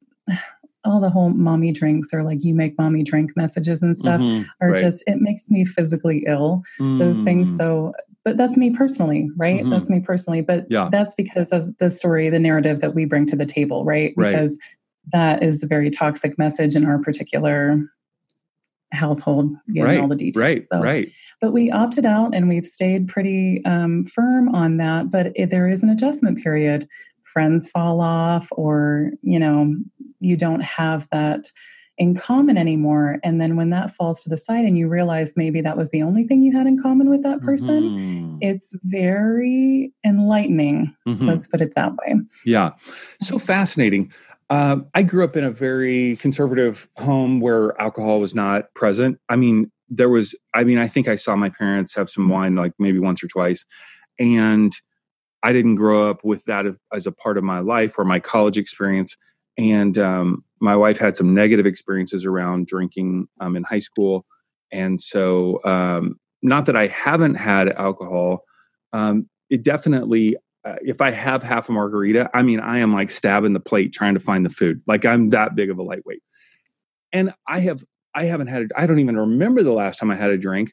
all 0.85 1.01
the 1.01 1.11
whole 1.11 1.31
mommy 1.31 1.73
drinks 1.73 2.13
or 2.13 2.23
like 2.23 2.43
you 2.43 2.55
make 2.55 2.77
mommy 2.79 3.03
drink 3.03 3.33
messages 3.37 3.83
and 3.83 3.97
stuff 3.97 4.21
mm-hmm, 4.21 4.43
are 4.61 4.71
right. 4.71 4.79
just 4.79 5.05
it 5.07 5.21
makes 5.21 5.51
me 5.51 5.65
physically 5.65 6.25
ill 6.27 6.63
mm. 6.81 6.99
those 6.99 7.19
things 7.21 7.51
mm. 7.51 7.57
so 7.57 7.93
but 8.25 8.37
that's 8.37 8.57
me 8.57 8.71
personally 8.71 9.29
right 9.37 9.61
mm-hmm. 9.61 9.71
that's 9.71 9.89
me 9.89 10.01
personally 10.01 10.41
but 10.41 10.67
yeah. 10.69 10.89
that's 10.91 11.15
because 11.15 11.53
of 11.53 11.77
the 11.79 11.91
story 11.91 12.29
the 12.31 12.39
narrative 12.39 12.81
that 12.81 12.95
we 12.95 13.05
bring 13.05 13.27
to 13.27 13.37
the 13.37 13.47
table 13.47 13.85
right, 13.85 14.13
right. 14.17 14.33
because 14.33 14.59
that 15.13 15.43
is 15.43 15.63
a 15.63 15.67
very 15.67 15.91
toxic 15.91 16.39
message 16.39 16.75
in 16.75 16.85
our 16.85 16.99
particular 16.99 17.79
household 18.93 19.51
given 19.73 19.91
right, 19.91 20.01
all 20.01 20.09
the 20.09 20.17
details 20.17 20.43
right 20.43 20.63
so, 20.63 20.81
right 20.81 21.09
but 21.41 21.53
we 21.53 21.71
opted 21.71 22.07
out 22.07 22.35
and 22.35 22.49
we've 22.49 22.67
stayed 22.67 23.09
pretty 23.09 23.65
um, 23.65 24.05
firm 24.05 24.55
on 24.55 24.77
that 24.77 25.11
but 25.11 25.33
it, 25.35 25.51
there 25.51 25.69
is 25.69 25.83
an 25.83 25.89
adjustment 25.89 26.43
period 26.43 26.89
friends 27.33 27.71
fall 27.71 28.01
off 28.01 28.49
or 28.53 29.11
you 29.23 29.39
know 29.39 29.75
you 30.21 30.37
don't 30.37 30.63
have 30.63 31.09
that 31.11 31.51
in 31.99 32.15
common 32.15 32.57
anymore. 32.57 33.19
And 33.23 33.41
then 33.41 33.57
when 33.57 33.71
that 33.71 33.91
falls 33.91 34.23
to 34.23 34.29
the 34.29 34.39
side 34.39 34.65
and 34.65 34.79
you 34.79 34.89
realize 34.89 35.37
maybe 35.37 35.61
that 35.61 35.77
was 35.77 35.91
the 35.91 36.03
only 36.03 36.27
thing 36.27 36.43
you 36.43 36.57
had 36.57 36.67
in 36.67 36.81
common 36.81 37.11
with 37.11 37.23
that 37.23 37.41
person 37.43 37.83
mm-hmm. 37.83 38.39
it's 38.41 38.75
very 38.83 39.93
enlightening. 40.05 40.95
Mm-hmm. 41.07 41.29
let's 41.29 41.47
put 41.47 41.61
it 41.61 41.75
that 41.75 41.93
way. 41.97 42.15
Yeah. 42.45 42.71
So 43.21 43.39
fascinating. 43.39 44.13
Uh, 44.51 44.77
i 44.95 45.03
grew 45.03 45.25
up 45.25 45.37
in 45.37 45.45
a 45.45 45.51
very 45.51 46.17
conservative 46.17 46.89
home 46.97 47.41
where 47.41 47.81
alcohol 47.81 48.21
was 48.21 48.35
not 48.35 48.73
present. 48.75 49.19
I 49.29 49.37
mean 49.37 49.71
there 49.95 50.09
was 50.09 50.35
i 50.55 50.65
mean 50.65 50.79
i 50.79 50.89
think 50.89 51.07
i 51.07 51.15
saw 51.15 51.37
my 51.37 51.51
parents 51.51 51.95
have 51.95 52.09
some 52.09 52.31
wine 52.31 52.55
like 52.55 52.73
maybe 52.79 52.99
once 52.99 53.23
or 53.23 53.29
twice. 53.29 53.65
And 54.19 54.73
I 55.43 55.53
didn't 55.53 55.75
grow 55.75 56.09
up 56.09 56.25
with 56.25 56.45
that 56.45 56.67
as 56.95 57.07
a 57.07 57.13
part 57.13 57.37
of 57.37 57.45
my 57.45 57.59
life 57.59 57.99
or 57.99 58.05
my 58.05 58.21
college 58.21 58.57
experience. 58.57 59.17
And 59.59 59.99
um, 59.99 60.45
my 60.61 60.77
wife 60.77 60.99
had 60.99 61.17
some 61.17 61.35
negative 61.35 61.67
experiences 61.67 62.25
around 62.25 62.67
drinking 62.67 63.27
um, 63.41 63.57
in 63.57 63.65
high 63.65 63.81
school. 63.81 64.25
And 64.71 65.01
so, 65.01 65.63
um, 65.65 66.17
not 66.43 66.67
that 66.67 66.77
I 66.77 66.87
haven't 66.89 67.35
had 67.35 67.69
alcohol, 67.69 68.45
um, 68.93 69.29
it 69.51 69.63
definitely, 69.63 70.37
uh, 70.65 70.77
if 70.81 71.01
I 71.01 71.11
have 71.11 71.43
half 71.43 71.69
a 71.69 71.73
margarita, 71.73 72.31
I 72.35 72.43
mean, 72.43 72.59
I 72.61 72.79
am 72.79 72.93
like 72.93 73.11
stabbing 73.11 73.53
the 73.53 73.61
plate 73.61 73.93
trying 73.93 74.15
to 74.15 74.21
find 74.21 74.45
the 74.45 74.51
food. 74.51 74.81
Like 74.87 75.05
I'm 75.05 75.31
that 75.31 75.55
big 75.55 75.71
of 75.71 75.79
a 75.79 75.83
lightweight. 75.83 76.23
And 77.13 77.35
I 77.47 77.61
have, 77.61 77.85
I 78.15 78.25
haven't 78.25 78.47
had, 78.47 78.73
I 78.77 78.87
don't 78.87 78.99
even 78.99 79.17
remember 79.17 79.63
the 79.63 79.73
last 79.73 79.99
time 79.99 80.11
I 80.11 80.17
had 80.17 80.31
a 80.31 80.39
drink 80.39 80.73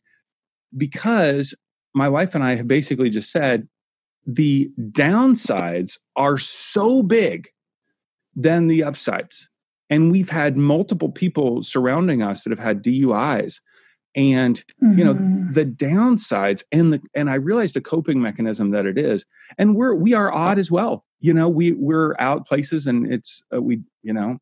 because 0.75 1.53
my 1.93 2.07
wife 2.07 2.35
and 2.35 2.43
I 2.43 2.55
have 2.55 2.67
basically 2.67 3.09
just 3.09 3.31
said, 3.31 3.67
the 4.33 4.69
downsides 4.91 5.97
are 6.15 6.37
so 6.37 7.01
big 7.01 7.49
than 8.35 8.67
the 8.67 8.83
upsides. 8.83 9.49
And 9.89 10.11
we've 10.11 10.29
had 10.29 10.55
multiple 10.55 11.09
people 11.09 11.63
surrounding 11.63 12.21
us 12.21 12.43
that 12.43 12.51
have 12.51 12.59
had 12.59 12.83
DUIs. 12.83 13.61
And 14.15 14.63
mm-hmm. 14.83 14.97
you 14.97 15.05
know 15.05 15.13
mm-hmm. 15.13 15.53
the 15.53 15.65
downsides 15.65 16.63
and 16.71 16.91
the 16.91 17.01
and 17.13 17.29
I 17.29 17.35
realized 17.35 17.75
the 17.75 17.81
coping 17.81 18.19
mechanism 18.19 18.71
that 18.71 18.87
it 18.87 18.97
is, 18.97 19.23
and 19.59 19.75
we're 19.75 19.93
we 19.93 20.15
are 20.15 20.33
odd 20.33 20.57
as 20.57 20.71
well. 20.71 21.05
You 21.19 21.31
know 21.31 21.47
we 21.47 21.73
we're 21.73 22.15
out 22.17 22.47
places 22.47 22.87
and 22.87 23.13
it's 23.13 23.43
uh, 23.53 23.61
we 23.61 23.81
you 24.01 24.11
know 24.11 24.39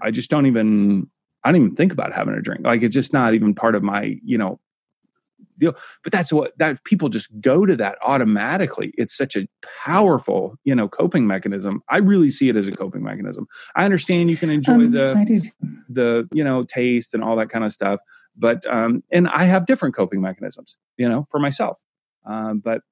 I 0.00 0.12
just 0.12 0.30
don't 0.30 0.46
even 0.46 1.10
I 1.42 1.50
don't 1.50 1.60
even 1.60 1.76
think 1.76 1.92
about 1.92 2.12
having 2.12 2.34
a 2.34 2.40
drink. 2.40 2.64
Like 2.64 2.84
it's 2.84 2.94
just 2.94 3.12
not 3.12 3.34
even 3.34 3.52
part 3.52 3.74
of 3.74 3.82
my 3.82 4.16
you 4.24 4.38
know 4.38 4.60
deal. 5.60 5.74
But 6.02 6.12
that's 6.12 6.32
what 6.32 6.56
that 6.58 6.82
people 6.84 7.08
just 7.08 7.28
go 7.40 7.64
to 7.66 7.76
that 7.76 7.98
automatically. 8.04 8.92
It's 8.98 9.16
such 9.16 9.36
a 9.36 9.46
powerful, 9.84 10.56
you 10.64 10.74
know, 10.74 10.88
coping 10.88 11.26
mechanism. 11.26 11.82
I 11.88 11.98
really 11.98 12.30
see 12.30 12.48
it 12.48 12.56
as 12.56 12.66
a 12.66 12.72
coping 12.72 13.02
mechanism. 13.02 13.46
I 13.76 13.84
understand 13.84 14.30
you 14.30 14.36
can 14.36 14.50
enjoy 14.50 14.72
um, 14.72 14.90
the 14.90 15.50
the 15.88 16.28
you 16.32 16.42
know 16.42 16.64
taste 16.64 17.14
and 17.14 17.22
all 17.22 17.36
that 17.36 17.50
kind 17.50 17.64
of 17.64 17.72
stuff, 17.72 18.00
but 18.36 18.66
um, 18.66 19.02
and 19.12 19.28
I 19.28 19.44
have 19.44 19.66
different 19.66 19.94
coping 19.94 20.20
mechanisms, 20.20 20.76
you 20.96 21.08
know, 21.08 21.26
for 21.30 21.38
myself. 21.38 21.80
Um, 22.26 22.60
but 22.60 22.82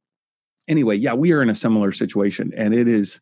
anyway, 0.68 0.96
yeah, 0.96 1.14
we 1.14 1.32
are 1.32 1.42
in 1.42 1.50
a 1.50 1.54
similar 1.54 1.92
situation, 1.92 2.52
and 2.56 2.74
it 2.74 2.86
is 2.86 3.20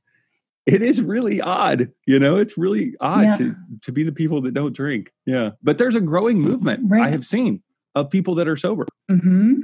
it 0.67 0.83
is 0.83 1.01
really 1.01 1.41
odd 1.41 1.91
you 2.07 2.19
know 2.19 2.37
it's 2.37 2.59
really 2.59 2.95
odd 3.01 3.23
yeah. 3.23 3.37
to 3.37 3.55
to 3.83 3.93
be 3.93 4.03
the 4.03 4.13
people 4.13 4.43
that 4.43 4.53
don't 4.53 4.75
drink 4.75 5.13
yeah 5.25 5.51
but 5.63 5.79
there's 5.79 5.95
a 5.95 6.01
growing 6.01 6.41
movement 6.41 6.81
right. 6.85 7.05
i 7.05 7.09
have 7.09 7.25
seen 7.25 7.63
of 7.97 8.11
people 8.11 8.37
that 8.37 8.47
are 8.47 8.57
sober. 8.57 8.87
Mm-hmm. 9.11 9.55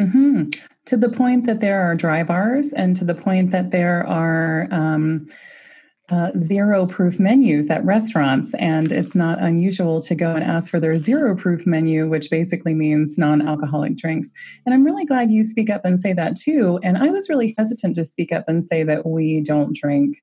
Mm-hmm. 0.00 0.50
To 0.86 0.96
the 0.96 1.08
point 1.08 1.46
that 1.46 1.60
there 1.60 1.80
are 1.80 1.94
dry 1.94 2.22
bars, 2.22 2.72
and 2.72 2.94
to 2.96 3.04
the 3.04 3.14
point 3.14 3.50
that 3.52 3.70
there 3.70 4.06
are 4.06 4.68
um, 4.70 5.26
uh, 6.10 6.30
zero 6.38 6.86
proof 6.86 7.20
menus 7.20 7.70
at 7.70 7.84
restaurants. 7.84 8.54
And 8.54 8.92
it's 8.92 9.14
not 9.14 9.40
unusual 9.40 10.00
to 10.00 10.14
go 10.14 10.34
and 10.34 10.42
ask 10.42 10.70
for 10.70 10.80
their 10.80 10.96
zero 10.96 11.36
proof 11.36 11.66
menu, 11.66 12.08
which 12.08 12.30
basically 12.30 12.74
means 12.74 13.18
non 13.18 13.46
alcoholic 13.46 13.96
drinks. 13.96 14.32
And 14.64 14.74
I'm 14.74 14.84
really 14.84 15.04
glad 15.04 15.30
you 15.30 15.44
speak 15.44 15.68
up 15.70 15.84
and 15.84 16.00
say 16.00 16.12
that 16.14 16.36
too. 16.36 16.78
And 16.82 16.98
I 16.98 17.10
was 17.10 17.28
really 17.28 17.54
hesitant 17.58 17.94
to 17.96 18.04
speak 18.04 18.32
up 18.32 18.44
and 18.48 18.64
say 18.64 18.82
that 18.84 19.06
we 19.06 19.42
don't 19.42 19.74
drink 19.74 20.22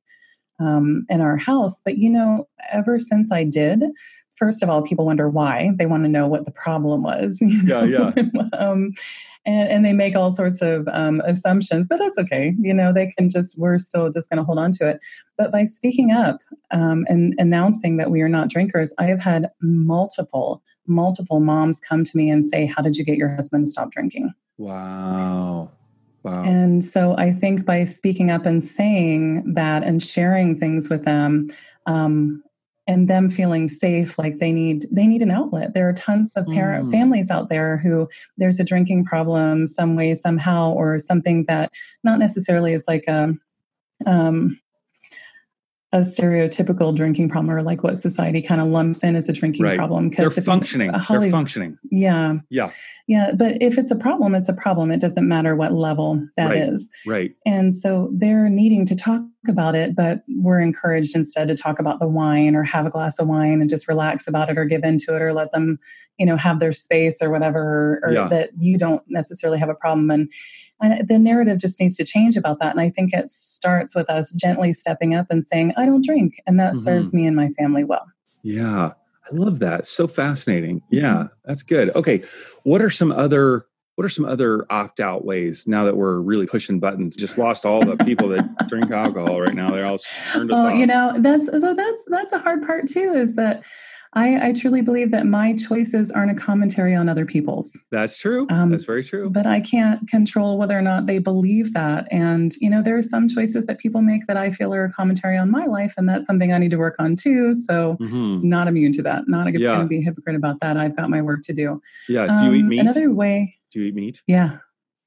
um, 0.59 1.05
in 1.09 1.21
our 1.21 1.37
house. 1.37 1.81
But 1.83 1.97
you 1.97 2.09
know, 2.09 2.47
ever 2.71 2.97
since 2.97 3.31
I 3.31 3.43
did, 3.43 3.83
first 4.35 4.61
of 4.61 4.69
all, 4.69 4.81
people 4.81 5.05
wonder 5.05 5.29
why. 5.29 5.71
They 5.75 5.85
want 5.85 6.03
to 6.03 6.09
know 6.09 6.27
what 6.27 6.45
the 6.45 6.51
problem 6.51 7.03
was. 7.03 7.41
Yeah, 7.65 7.83
yeah. 7.83 8.11
um, 8.53 8.91
and, 9.45 9.69
and 9.69 9.85
they 9.85 9.93
make 9.93 10.15
all 10.15 10.31
sorts 10.31 10.61
of 10.61 10.87
um, 10.91 11.21
assumptions, 11.25 11.87
but 11.87 11.97
that's 11.97 12.17
okay. 12.17 12.53
You 12.59 12.73
know, 12.73 12.91
they 12.91 13.11
can 13.17 13.29
just, 13.29 13.57
we're 13.57 13.77
still 13.77 14.09
just 14.09 14.29
going 14.29 14.37
to 14.37 14.43
hold 14.43 14.59
on 14.59 14.71
to 14.73 14.89
it. 14.89 14.99
But 15.37 15.51
by 15.51 15.63
speaking 15.63 16.11
up 16.11 16.41
um, 16.71 17.05
and 17.07 17.33
announcing 17.37 17.97
that 17.97 18.11
we 18.11 18.21
are 18.21 18.29
not 18.29 18.49
drinkers, 18.49 18.93
I 18.99 19.05
have 19.05 19.21
had 19.21 19.49
multiple, 19.61 20.63
multiple 20.87 21.39
moms 21.39 21.79
come 21.79 22.03
to 22.03 22.17
me 22.17 22.29
and 22.29 22.43
say, 22.43 22.65
How 22.65 22.81
did 22.81 22.97
you 22.97 23.05
get 23.05 23.17
your 23.17 23.33
husband 23.33 23.65
to 23.65 23.71
stop 23.71 23.91
drinking? 23.91 24.33
Wow. 24.57 25.71
Wow. 26.23 26.43
And 26.43 26.83
so 26.83 27.15
I 27.17 27.31
think 27.31 27.65
by 27.65 27.83
speaking 27.83 28.31
up 28.31 28.47
and 28.47 28.63
saying 28.63 29.53
that 29.53 29.83
and 29.83 30.01
sharing 30.01 30.55
things 30.55 30.89
with 30.89 31.03
them, 31.03 31.49
um, 31.85 32.43
and 32.87 33.07
them 33.07 33.29
feeling 33.29 33.67
safe 33.67 34.17
like 34.17 34.37
they 34.37 34.51
need 34.51 34.85
they 34.91 35.07
need 35.07 35.21
an 35.21 35.31
outlet 35.31 35.73
there 35.73 35.87
are 35.87 35.93
tons 35.93 36.29
of 36.35 36.45
parent 36.47 36.87
mm. 36.87 36.91
families 36.91 37.31
out 37.31 37.49
there 37.49 37.77
who 37.77 38.07
there's 38.37 38.59
a 38.59 38.63
drinking 38.63 39.03
problem 39.03 39.65
some 39.65 39.95
way 39.95 40.13
somehow 40.13 40.71
or 40.71 40.99
something 40.99 41.43
that 41.47 41.73
not 42.03 42.19
necessarily 42.19 42.73
is 42.73 42.85
like 42.87 43.05
a 43.07 43.33
um, 44.05 44.59
a 45.91 45.99
stereotypical 45.99 46.93
drinking 46.93 47.29
problem 47.29 47.49
or 47.55 47.61
like 47.61 47.83
what 47.83 47.95
society 47.97 48.41
kind 48.41 48.59
of 48.59 48.67
lumps 48.67 49.03
in 49.03 49.15
as 49.15 49.29
a 49.29 49.33
drinking 49.33 49.63
right. 49.63 49.77
problem 49.77 50.09
because 50.09 50.33
they're 50.35 50.43
functioning 50.43 50.91
they're 50.91 51.31
functioning 51.31 51.77
yeah 51.89 52.33
yeah 52.49 52.69
yeah 53.07 53.31
but 53.33 53.55
if 53.61 53.77
it's 53.77 53.91
a 53.91 53.95
problem 53.95 54.33
it's 54.33 54.49
a 54.49 54.53
problem 54.53 54.91
it 54.91 54.99
doesn't 54.99 55.27
matter 55.27 55.55
what 55.55 55.71
level 55.71 56.21
that 56.37 56.49
right. 56.49 56.57
is. 56.57 56.91
right 57.05 57.33
and 57.45 57.73
so 57.73 58.09
they're 58.13 58.49
needing 58.49 58.85
to 58.85 58.95
talk 58.95 59.21
about 59.47 59.75
it 59.75 59.95
but 59.95 60.23
we're 60.39 60.59
encouraged 60.59 61.15
instead 61.15 61.47
to 61.47 61.55
talk 61.55 61.79
about 61.79 61.99
the 61.99 62.07
wine 62.07 62.55
or 62.55 62.63
have 62.63 62.87
a 62.87 62.89
glass 62.89 63.19
of 63.19 63.27
wine 63.27 63.61
and 63.61 63.69
just 63.69 63.87
relax 63.87 64.27
about 64.27 64.49
it 64.49 64.57
or 64.57 64.65
give 64.65 64.83
into 64.83 65.15
it 65.15 65.21
or 65.21 65.33
let 65.33 65.51
them 65.51 65.77
you 66.17 66.25
know 66.25 66.35
have 66.35 66.59
their 66.59 66.71
space 66.71 67.21
or 67.21 67.29
whatever 67.29 68.01
or 68.03 68.11
yeah. 68.11 68.27
that 68.27 68.49
you 68.59 68.77
don't 68.77 69.03
necessarily 69.07 69.59
have 69.59 69.69
a 69.69 69.75
problem 69.75 70.09
and 70.09 70.31
and 70.81 71.07
the 71.07 71.19
narrative 71.19 71.59
just 71.59 71.79
needs 71.79 71.97
to 71.97 72.03
change 72.03 72.35
about 72.35 72.59
that. 72.59 72.71
And 72.71 72.79
I 72.79 72.89
think 72.89 73.13
it 73.13 73.29
starts 73.29 73.95
with 73.95 74.09
us 74.09 74.31
gently 74.31 74.73
stepping 74.73 75.15
up 75.15 75.27
and 75.29 75.45
saying, 75.45 75.73
I 75.77 75.85
don't 75.85 76.03
drink. 76.03 76.41
And 76.45 76.59
that 76.59 76.73
mm-hmm. 76.73 76.81
serves 76.81 77.13
me 77.13 77.25
and 77.25 77.35
my 77.35 77.49
family 77.49 77.83
well. 77.83 78.05
Yeah. 78.43 78.91
I 79.25 79.35
love 79.35 79.59
that. 79.59 79.87
So 79.87 80.07
fascinating. 80.07 80.81
Yeah, 80.89 81.27
that's 81.45 81.63
good. 81.63 81.95
Okay. 81.95 82.23
What 82.63 82.81
are 82.81 82.89
some 82.89 83.11
other 83.11 83.65
what 83.95 84.03
are 84.03 84.09
some 84.09 84.25
other 84.25 84.65
opt 84.69 84.99
out 84.99 85.23
ways 85.23 85.67
now 85.67 85.85
that 85.85 85.95
we're 85.95 86.19
really 86.19 86.45
pushing 86.45 86.81
buttons? 86.81 87.15
Just 87.15 87.37
lost 87.37 87.65
all 87.65 87.83
the 87.83 87.95
people 88.03 88.27
that 88.29 88.45
drink 88.67 88.91
alcohol 88.91 89.39
right 89.39 89.55
now. 89.55 89.71
They're 89.71 89.85
all 89.85 89.99
turned 90.33 90.51
us 90.51 90.55
well, 90.55 90.67
off. 90.67 90.75
you 90.75 90.85
know, 90.85 91.13
that's 91.17 91.45
so 91.45 91.73
that's 91.73 92.03
that's 92.07 92.33
a 92.33 92.39
hard 92.39 92.65
part 92.67 92.87
too, 92.87 93.13
is 93.13 93.35
that 93.35 93.63
I, 94.15 94.49
I, 94.49 94.53
truly 94.53 94.81
believe 94.81 95.11
that 95.11 95.25
my 95.25 95.53
choices 95.53 96.09
aren't 96.09 96.31
a 96.31 96.35
commentary 96.35 96.95
on 96.95 97.09
other 97.09 97.25
people's. 97.25 97.77
That's 97.91 98.17
true. 98.17 98.47
Um, 98.49 98.71
That's 98.71 98.85
very 98.85 99.03
true. 99.03 99.29
But 99.29 99.45
I 99.45 99.59
can't 99.59 100.07
control 100.07 100.57
whether 100.57 100.77
or 100.77 100.81
not 100.81 101.05
they 101.05 101.17
believe 101.17 101.73
that. 101.73 102.07
And, 102.11 102.55
you 102.61 102.69
know, 102.69 102.81
there 102.81 102.97
are 102.97 103.01
some 103.01 103.27
choices 103.27 103.65
that 103.65 103.77
people 103.77 104.01
make 104.01 104.25
that 104.27 104.37
I 104.37 104.51
feel 104.51 104.73
are 104.73 104.85
a 104.85 104.91
commentary 104.91 105.37
on 105.37 105.51
my 105.51 105.65
life. 105.65 105.93
And 105.97 106.07
that's 106.07 106.25
something 106.25 106.53
I 106.53 106.59
need 106.59 106.71
to 106.71 106.77
work 106.77 106.95
on 106.97 107.15
too. 107.15 107.53
So, 107.53 107.97
mm-hmm. 107.99 108.47
not 108.47 108.69
immune 108.69 108.93
to 108.93 109.01
that. 109.03 109.27
Not 109.27 109.51
yeah. 109.51 109.75
going 109.75 109.81
to 109.81 109.87
be 109.87 109.97
a 109.97 110.01
hypocrite 110.01 110.37
about 110.37 110.59
that. 110.61 110.77
I've 110.77 110.95
got 110.95 111.09
my 111.09 111.21
work 111.21 111.41
to 111.43 111.53
do. 111.53 111.81
Yeah. 112.07 112.39
Do 112.39 112.45
you 112.45 112.53
eat 112.53 112.61
um, 112.61 112.69
meat? 112.69 112.79
Another 112.79 113.11
way. 113.11 113.55
Do 113.71 113.81
you 113.81 113.87
eat 113.87 113.95
meat? 113.95 114.21
Yeah. 114.27 114.59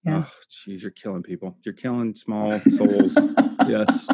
Yeah. 0.04 0.24
Oh, 0.26 0.32
geez, 0.64 0.82
you're 0.82 0.90
killing 0.90 1.22
people. 1.22 1.56
You're 1.64 1.74
killing 1.74 2.14
small 2.14 2.52
souls. 2.52 3.18
yes 3.68 4.06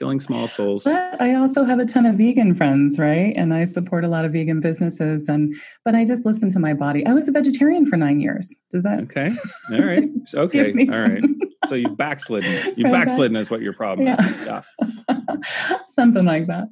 killing 0.00 0.18
small 0.18 0.48
souls. 0.48 0.84
But 0.84 1.20
I 1.20 1.34
also 1.34 1.62
have 1.62 1.78
a 1.78 1.84
ton 1.84 2.06
of 2.06 2.16
vegan 2.16 2.54
friends, 2.54 2.98
right? 2.98 3.34
And 3.36 3.52
I 3.52 3.66
support 3.66 4.04
a 4.04 4.08
lot 4.08 4.24
of 4.24 4.32
vegan 4.32 4.60
businesses. 4.60 5.28
And 5.28 5.54
but 5.84 5.94
I 5.94 6.04
just 6.04 6.24
listen 6.24 6.48
to 6.50 6.58
my 6.58 6.72
body. 6.72 7.06
I 7.06 7.12
was 7.12 7.28
a 7.28 7.32
vegetarian 7.32 7.84
for 7.84 7.96
nine 7.96 8.18
years. 8.18 8.58
Does 8.70 8.82
that 8.84 9.00
okay? 9.04 9.30
All 9.70 9.84
right. 9.84 10.04
Okay. 10.32 10.72
All 10.92 11.02
right. 11.02 11.22
So 11.68 11.74
you 11.74 11.88
backslidden. 11.88 12.50
You 12.76 12.84
right 12.84 12.92
backslidden 12.92 13.34
back. 13.34 13.42
is 13.42 13.50
what 13.50 13.62
your 13.62 13.72
problem 13.72 14.06
yeah. 14.06 14.20
is. 14.20 14.46
Yeah. 14.46 15.36
Something 15.88 16.24
like 16.24 16.46
that. 16.46 16.68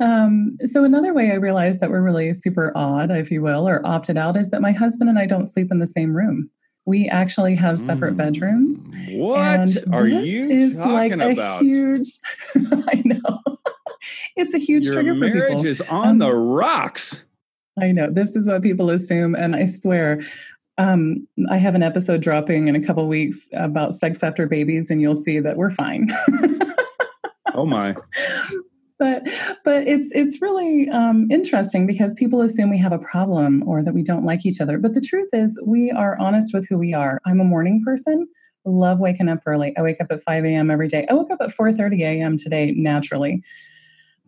Um, 0.00 0.56
so 0.66 0.84
another 0.84 1.14
way 1.14 1.30
I 1.30 1.34
realized 1.34 1.80
that 1.80 1.90
we're 1.90 2.02
really 2.02 2.34
super 2.34 2.70
odd, 2.76 3.10
if 3.10 3.30
you 3.30 3.40
will, 3.40 3.66
or 3.66 3.84
opted 3.86 4.18
out 4.18 4.36
is 4.36 4.50
that 4.50 4.60
my 4.60 4.72
husband 4.72 5.08
and 5.08 5.18
I 5.18 5.26
don't 5.26 5.46
sleep 5.46 5.68
in 5.70 5.78
the 5.78 5.86
same 5.86 6.14
room 6.14 6.50
we 6.88 7.06
actually 7.06 7.54
have 7.54 7.78
separate 7.78 8.16
bedrooms. 8.16 8.86
What 9.10 9.40
and 9.40 9.84
are 9.92 10.08
you 10.08 10.48
is 10.48 10.78
like 10.80 11.12
about? 11.12 11.60
a 11.60 11.64
huge 11.64 12.08
I 12.56 13.02
know. 13.04 13.40
it's 14.36 14.54
a 14.54 14.58
huge 14.58 14.86
Your 14.86 14.94
trigger 14.94 15.14
for 15.14 15.26
people. 15.26 15.38
Marriage 15.38 15.64
is 15.66 15.82
on 15.82 16.08
um, 16.08 16.18
the 16.18 16.32
rocks. 16.32 17.22
I 17.78 17.92
know. 17.92 18.10
This 18.10 18.34
is 18.34 18.48
what 18.48 18.62
people 18.62 18.88
assume 18.88 19.34
and 19.34 19.54
I 19.54 19.66
swear 19.66 20.20
um, 20.78 21.28
I 21.50 21.58
have 21.58 21.74
an 21.74 21.82
episode 21.82 22.22
dropping 22.22 22.68
in 22.68 22.74
a 22.74 22.82
couple 22.82 23.06
weeks 23.06 23.50
about 23.52 23.92
sex 23.92 24.22
after 24.22 24.46
babies 24.46 24.90
and 24.90 25.02
you'll 25.02 25.14
see 25.14 25.40
that 25.40 25.58
we're 25.58 25.70
fine. 25.70 26.08
oh 27.54 27.66
my 27.66 27.96
but 28.98 29.22
but 29.64 29.86
it's 29.86 30.10
it's 30.12 30.42
really 30.42 30.88
um, 30.90 31.28
interesting 31.30 31.86
because 31.86 32.14
people 32.14 32.40
assume 32.40 32.70
we 32.70 32.78
have 32.78 32.92
a 32.92 32.98
problem 32.98 33.62
or 33.66 33.82
that 33.82 33.94
we 33.94 34.02
don't 34.02 34.24
like 34.24 34.44
each 34.44 34.60
other. 34.60 34.78
But 34.78 34.94
the 34.94 35.00
truth 35.00 35.30
is, 35.32 35.60
we 35.66 35.90
are 35.90 36.18
honest 36.18 36.52
with 36.52 36.68
who 36.68 36.78
we 36.78 36.94
are. 36.94 37.20
I'm 37.26 37.40
a 37.40 37.44
morning 37.44 37.82
person. 37.84 38.26
Love 38.64 39.00
waking 39.00 39.28
up 39.28 39.40
early. 39.46 39.74
I 39.76 39.82
wake 39.82 40.00
up 40.00 40.08
at 40.10 40.22
5 40.22 40.44
a.m. 40.44 40.70
every 40.70 40.88
day. 40.88 41.06
I 41.08 41.14
woke 41.14 41.30
up 41.30 41.38
at 41.40 41.50
4:30 41.50 42.00
a.m. 42.02 42.36
today 42.36 42.72
naturally 42.72 43.42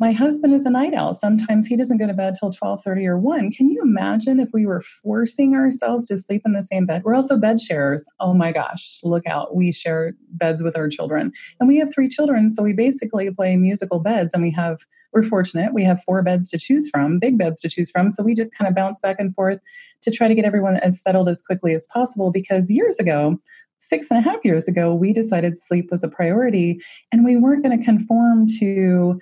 my 0.01 0.13
husband 0.13 0.55
is 0.55 0.65
a 0.65 0.71
night 0.71 0.95
owl. 0.95 1.13
Sometimes 1.13 1.67
he 1.67 1.77
doesn't 1.77 1.99
go 1.99 2.07
to 2.07 2.15
bed 2.15 2.33
till 2.41 2.51
12.30 2.51 3.07
or 3.07 3.19
1 3.19 3.51
can 3.51 3.69
you 3.69 3.83
imagine 3.83 4.41
if 4.41 4.49
we 4.55 4.65
were 4.65 4.81
forcing 4.81 5.55
ourselves 5.55 6.07
to 6.09 6.17
sleep 6.17 6.43
in 6.47 6.55
the 6.55 6.63
same 6.63 6.87
bed? 6.87 7.03
We're 7.05 7.15
also 7.15 7.37
bed 7.37 7.61
sharers. 7.61 8.09
Oh 8.19 8.33
my 8.33 8.51
gosh 8.51 9.01
look 9.05 9.27
out. 9.27 9.55
We 9.55 9.73
share 9.73 10.15
beds 10.31 10.63
with 10.63 10.77
our 10.77 10.89
children. 10.89 11.33
And 11.61 11.69
we 11.69 11.79
have 11.79 11.93
three 11.93 12.09
children 12.09 12.49
so 12.49 12.63
we 12.63 12.73
basically 12.73 13.31
play 13.31 13.57
musical 13.57 14.01
beds 14.01 14.33
and 14.33 14.43
we 14.43 14.51
have 14.53 14.79
we're 15.13 15.23
fortunate 15.23 15.75
we 15.75 15.85
have 15.85 16.03
four 16.03 16.23
beds 16.23 16.49
to 16.49 16.59
choose 16.59 16.89
from 16.89 17.19
big 17.19 17.37
beds 17.37 17.61
to 17.61 17.69
choose 17.69 17.91
from 17.91 18.09
so 18.09 18.23
we 18.23 18.35
just 18.35 18.55
kind 18.57 18.69
of 18.69 18.75
bounce 18.75 19.01
back 19.01 19.17
and 19.19 19.35
forth 19.35 19.61
to 20.01 20.11
try 20.11 20.29
to 20.29 20.35
get 20.35 20.47
everyone 20.47 20.79
as 20.79 21.03
settled 21.03 21.29
as 21.29 21.43
quickly 21.43 21.75
as 21.75 21.87
possible 21.93 22.31
because 22.31 22.71
years 22.71 22.99
ago 22.99 23.37
six 23.81 24.11
and 24.11 24.19
a 24.19 24.23
half 24.23 24.45
years 24.45 24.69
ago 24.69 24.95
we 24.95 25.13
decided 25.13 25.59
sleep 25.59 25.91
was 25.91 26.05
a 26.05 26.09
priority 26.09 26.81
and 27.11 27.25
we 27.25 27.37
weren't 27.37 27.63
going 27.63 27.77
to 27.77 27.85
conform 27.85 28.47
to 28.47 29.19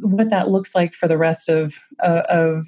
what 0.00 0.30
that 0.30 0.48
looks 0.48 0.74
like 0.74 0.94
for 0.94 1.06
the 1.06 1.18
rest 1.18 1.48
of 1.48 1.78
uh, 2.02 2.22
of 2.28 2.64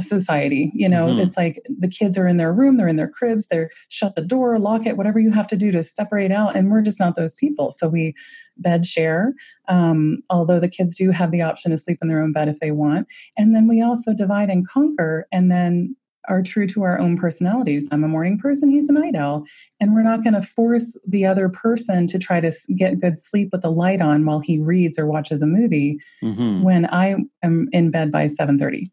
society 0.00 0.72
you 0.74 0.88
know? 0.88 1.06
Mm-hmm. 1.06 1.20
it's 1.20 1.36
like 1.36 1.62
the 1.78 1.88
kids 1.88 2.18
are 2.18 2.26
in 2.26 2.36
their 2.36 2.52
room 2.52 2.76
they're 2.76 2.88
in 2.88 2.96
their 2.96 3.08
cribs 3.08 3.46
they're 3.46 3.70
shut 3.88 4.16
the 4.16 4.22
door 4.22 4.58
lock 4.58 4.86
it 4.86 4.96
whatever 4.96 5.18
you 5.18 5.30
have 5.30 5.46
to 5.46 5.56
do 5.56 5.70
to 5.70 5.82
separate 5.82 6.32
out 6.32 6.56
and 6.56 6.70
we're 6.70 6.82
just 6.82 7.00
not 7.00 7.16
those 7.16 7.34
people. 7.34 7.70
So 7.70 7.88
we 7.88 8.14
bed 8.56 8.86
share 8.86 9.34
um, 9.68 10.18
although 10.30 10.60
the 10.60 10.68
kids 10.68 10.96
do 10.96 11.10
have 11.10 11.30
the 11.30 11.42
option 11.42 11.70
to 11.70 11.76
sleep 11.76 11.98
in 12.02 12.08
their 12.08 12.22
own 12.22 12.32
bed 12.32 12.48
if 12.48 12.60
they 12.60 12.70
want. 12.70 13.08
And 13.36 13.54
then 13.54 13.68
we 13.68 13.82
also 13.82 14.14
divide 14.14 14.50
and 14.50 14.66
conquer 14.66 15.26
and 15.32 15.50
then 15.50 15.96
are 16.28 16.42
true 16.42 16.66
to 16.68 16.82
our 16.82 16.98
own 16.98 17.16
personalities. 17.16 17.88
I'm 17.90 18.04
a 18.04 18.08
morning 18.08 18.38
person, 18.38 18.68
he's 18.68 18.88
a 18.88 18.92
night 18.92 19.14
owl. 19.14 19.44
And 19.80 19.94
we're 19.94 20.02
not 20.02 20.22
going 20.22 20.34
to 20.34 20.42
force 20.42 20.98
the 21.06 21.26
other 21.26 21.48
person 21.48 22.06
to 22.08 22.18
try 22.18 22.40
to 22.40 22.52
get 22.74 23.00
good 23.00 23.18
sleep 23.20 23.50
with 23.52 23.62
the 23.62 23.70
light 23.70 24.00
on 24.00 24.24
while 24.24 24.40
he 24.40 24.58
reads 24.58 24.98
or 24.98 25.06
watches 25.06 25.42
a 25.42 25.46
movie 25.46 26.00
mm-hmm. 26.22 26.62
when 26.62 26.86
I 26.86 27.16
am 27.42 27.68
in 27.72 27.90
bed 27.90 28.10
by 28.10 28.26
7:30. 28.26 28.90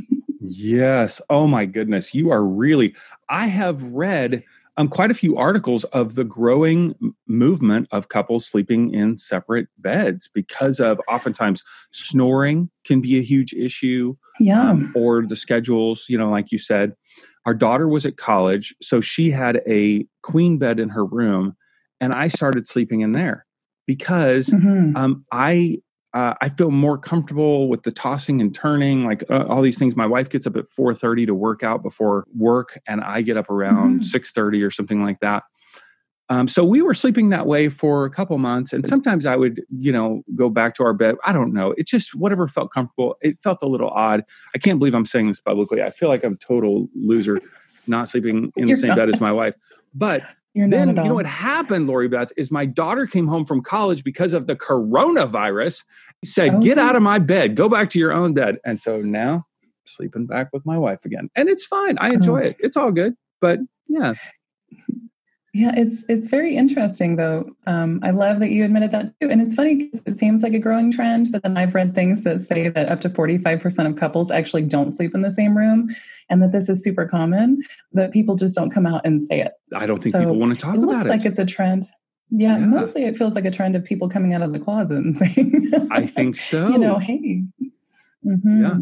yes. 0.40 1.20
Oh 1.30 1.46
my 1.46 1.66
goodness. 1.66 2.14
You 2.14 2.30
are 2.30 2.44
really 2.44 2.94
I 3.28 3.46
have 3.46 3.82
read 3.82 4.42
um, 4.80 4.88
quite 4.88 5.10
a 5.10 5.14
few 5.14 5.36
articles 5.36 5.84
of 5.84 6.14
the 6.14 6.24
growing 6.24 6.94
movement 7.28 7.86
of 7.92 8.08
couples 8.08 8.46
sleeping 8.46 8.94
in 8.94 9.18
separate 9.18 9.68
beds 9.76 10.30
because 10.32 10.80
of 10.80 10.98
oftentimes 11.06 11.62
snoring 11.92 12.70
can 12.86 13.02
be 13.02 13.18
a 13.18 13.22
huge 13.22 13.52
issue. 13.52 14.16
Yeah. 14.38 14.70
Um, 14.70 14.90
or 14.96 15.26
the 15.26 15.36
schedules, 15.36 16.06
you 16.08 16.16
know, 16.16 16.30
like 16.30 16.50
you 16.50 16.56
said. 16.56 16.94
Our 17.44 17.52
daughter 17.52 17.88
was 17.88 18.06
at 18.06 18.16
college, 18.16 18.74
so 18.80 19.02
she 19.02 19.30
had 19.30 19.60
a 19.68 20.06
queen 20.22 20.56
bed 20.56 20.80
in 20.80 20.88
her 20.90 21.04
room, 21.04 21.56
and 22.00 22.14
I 22.14 22.28
started 22.28 22.66
sleeping 22.66 23.00
in 23.00 23.12
there 23.12 23.46
because 23.86 24.48
mm-hmm. 24.48 24.96
um, 24.96 25.26
I 25.30 25.78
uh, 26.12 26.34
I 26.40 26.48
feel 26.48 26.70
more 26.70 26.98
comfortable 26.98 27.68
with 27.68 27.84
the 27.84 27.92
tossing 27.92 28.40
and 28.40 28.54
turning, 28.54 29.04
like 29.04 29.22
uh, 29.30 29.44
all 29.48 29.62
these 29.62 29.78
things. 29.78 29.94
My 29.94 30.06
wife 30.06 30.28
gets 30.28 30.46
up 30.46 30.56
at 30.56 30.70
4:30 30.70 31.26
to 31.26 31.34
work 31.34 31.62
out 31.62 31.82
before 31.82 32.24
work, 32.36 32.78
and 32.86 33.00
I 33.00 33.22
get 33.22 33.36
up 33.36 33.48
around 33.48 34.00
mm-hmm. 34.00 34.18
6:30 34.18 34.66
or 34.66 34.70
something 34.70 35.02
like 35.02 35.20
that. 35.20 35.44
Um, 36.28 36.46
so 36.46 36.64
we 36.64 36.80
were 36.80 36.94
sleeping 36.94 37.30
that 37.30 37.46
way 37.46 37.68
for 37.68 38.04
a 38.04 38.10
couple 38.10 38.38
months, 38.38 38.72
and 38.72 38.86
sometimes 38.86 39.26
I 39.26 39.36
would, 39.36 39.62
you 39.68 39.90
know, 39.92 40.22
go 40.36 40.48
back 40.48 40.74
to 40.76 40.84
our 40.84 40.92
bed. 40.92 41.16
I 41.24 41.32
don't 41.32 41.52
know. 41.52 41.74
It 41.76 41.86
just 41.86 42.14
whatever 42.14 42.46
felt 42.48 42.72
comfortable. 42.72 43.16
It 43.20 43.38
felt 43.38 43.58
a 43.62 43.66
little 43.66 43.90
odd. 43.90 44.24
I 44.54 44.58
can't 44.58 44.78
believe 44.78 44.94
I'm 44.94 45.06
saying 45.06 45.28
this 45.28 45.40
publicly. 45.40 45.82
I 45.82 45.90
feel 45.90 46.08
like 46.08 46.24
I'm 46.24 46.34
a 46.34 46.36
total 46.36 46.88
loser, 46.94 47.40
not 47.86 48.08
sleeping 48.08 48.52
in 48.56 48.68
the 48.68 48.76
same 48.76 48.88
not. 48.88 48.96
bed 48.96 49.08
as 49.08 49.20
my 49.20 49.32
wife. 49.32 49.54
But 49.94 50.22
You're 50.54 50.68
then 50.68 50.88
you 50.88 50.94
know 50.94 51.14
what 51.14 51.26
happened, 51.26 51.86
Lori 51.86 52.08
Beth, 52.08 52.32
is 52.36 52.50
my 52.50 52.66
daughter 52.66 53.06
came 53.06 53.28
home 53.28 53.46
from 53.46 53.62
college 53.62 54.02
because 54.02 54.34
of 54.34 54.48
the 54.48 54.56
coronavirus. 54.56 55.84
He 56.22 56.26
said, 56.26 56.54
okay. 56.54 56.64
"Get 56.64 56.78
out 56.78 56.96
of 56.96 57.02
my 57.02 57.18
bed. 57.18 57.54
Go 57.54 57.68
back 57.68 57.90
to 57.90 57.98
your 57.98 58.12
own 58.12 58.34
bed." 58.34 58.58
And 58.64 58.80
so 58.80 59.00
now 59.00 59.46
sleeping 59.86 60.26
back 60.26 60.48
with 60.52 60.66
my 60.66 60.76
wife 60.76 61.04
again, 61.04 61.30
and 61.36 61.48
it's 61.48 61.64
fine. 61.64 61.98
I 61.98 62.10
enjoy 62.10 62.40
oh. 62.40 62.46
it. 62.46 62.56
It's 62.58 62.76
all 62.76 62.90
good. 62.90 63.14
But 63.40 63.60
yeah. 63.88 64.14
Yeah, 65.52 65.72
it's 65.76 66.04
it's 66.08 66.28
very 66.28 66.56
interesting 66.56 67.16
though. 67.16 67.50
Um, 67.66 67.98
I 68.04 68.10
love 68.10 68.38
that 68.38 68.50
you 68.50 68.64
admitted 68.64 68.92
that 68.92 69.12
too, 69.20 69.28
and 69.28 69.42
it's 69.42 69.56
funny 69.56 69.74
because 69.74 70.00
it 70.06 70.16
seems 70.16 70.44
like 70.44 70.54
a 70.54 70.60
growing 70.60 70.92
trend. 70.92 71.32
But 71.32 71.42
then 71.42 71.56
I've 71.56 71.74
read 71.74 71.92
things 71.92 72.22
that 72.22 72.40
say 72.40 72.68
that 72.68 72.88
up 72.88 73.00
to 73.00 73.08
forty 73.08 73.36
five 73.36 73.60
percent 73.60 73.88
of 73.88 73.96
couples 73.96 74.30
actually 74.30 74.62
don't 74.62 74.92
sleep 74.92 75.12
in 75.12 75.22
the 75.22 75.30
same 75.30 75.56
room, 75.56 75.88
and 76.28 76.40
that 76.40 76.52
this 76.52 76.68
is 76.68 76.84
super 76.84 77.04
common. 77.04 77.60
That 77.94 78.12
people 78.12 78.36
just 78.36 78.54
don't 78.54 78.70
come 78.70 78.86
out 78.86 79.00
and 79.04 79.20
say 79.20 79.40
it. 79.40 79.52
I 79.74 79.86
don't 79.86 80.00
think 80.00 80.12
so 80.12 80.20
people 80.20 80.36
want 80.36 80.54
to 80.54 80.60
talk 80.60 80.76
it 80.76 80.78
about 80.78 80.92
it. 80.92 80.94
Looks 80.94 81.08
like 81.08 81.24
it's 81.24 81.40
a 81.40 81.44
trend. 81.44 81.86
Yeah, 82.30 82.58
yeah, 82.58 82.66
mostly 82.66 83.04
it 83.04 83.16
feels 83.16 83.34
like 83.34 83.44
a 83.44 83.50
trend 83.50 83.74
of 83.74 83.84
people 83.84 84.08
coming 84.08 84.34
out 84.34 84.42
of 84.42 84.52
the 84.52 84.60
closet 84.60 84.98
and 84.98 85.16
saying, 85.16 85.72
"I 85.90 86.06
think 86.06 86.36
so." 86.36 86.68
you 86.72 86.78
know, 86.78 86.98
hey. 86.98 87.42
Mm-hmm. 88.24 88.62
Yeah. 88.62 88.76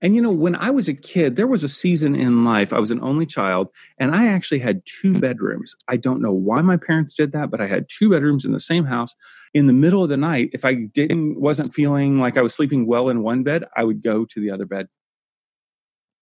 And 0.00 0.14
you 0.14 0.22
know, 0.22 0.30
when 0.30 0.54
I 0.54 0.70
was 0.70 0.88
a 0.88 0.94
kid, 0.94 1.34
there 1.34 1.48
was 1.48 1.64
a 1.64 1.68
season 1.68 2.14
in 2.14 2.44
life, 2.44 2.72
I 2.72 2.78
was 2.78 2.92
an 2.92 3.02
only 3.02 3.26
child, 3.26 3.68
and 3.98 4.14
I 4.14 4.28
actually 4.28 4.60
had 4.60 4.82
two 4.86 5.18
bedrooms. 5.18 5.74
I 5.88 5.96
don't 5.96 6.22
know 6.22 6.32
why 6.32 6.62
my 6.62 6.76
parents 6.76 7.14
did 7.14 7.32
that, 7.32 7.50
but 7.50 7.60
I 7.60 7.66
had 7.66 7.88
two 7.88 8.10
bedrooms 8.10 8.44
in 8.44 8.52
the 8.52 8.60
same 8.60 8.84
house. 8.84 9.14
In 9.54 9.66
the 9.66 9.72
middle 9.72 10.04
of 10.04 10.08
the 10.08 10.16
night, 10.16 10.50
if 10.52 10.64
I 10.64 10.74
didn't 10.74 11.40
wasn't 11.40 11.74
feeling 11.74 12.20
like 12.20 12.36
I 12.36 12.42
was 12.42 12.54
sleeping 12.54 12.86
well 12.86 13.08
in 13.08 13.22
one 13.22 13.42
bed, 13.42 13.64
I 13.76 13.82
would 13.82 14.02
go 14.02 14.24
to 14.24 14.40
the 14.40 14.50
other 14.50 14.66
bed. 14.66 14.86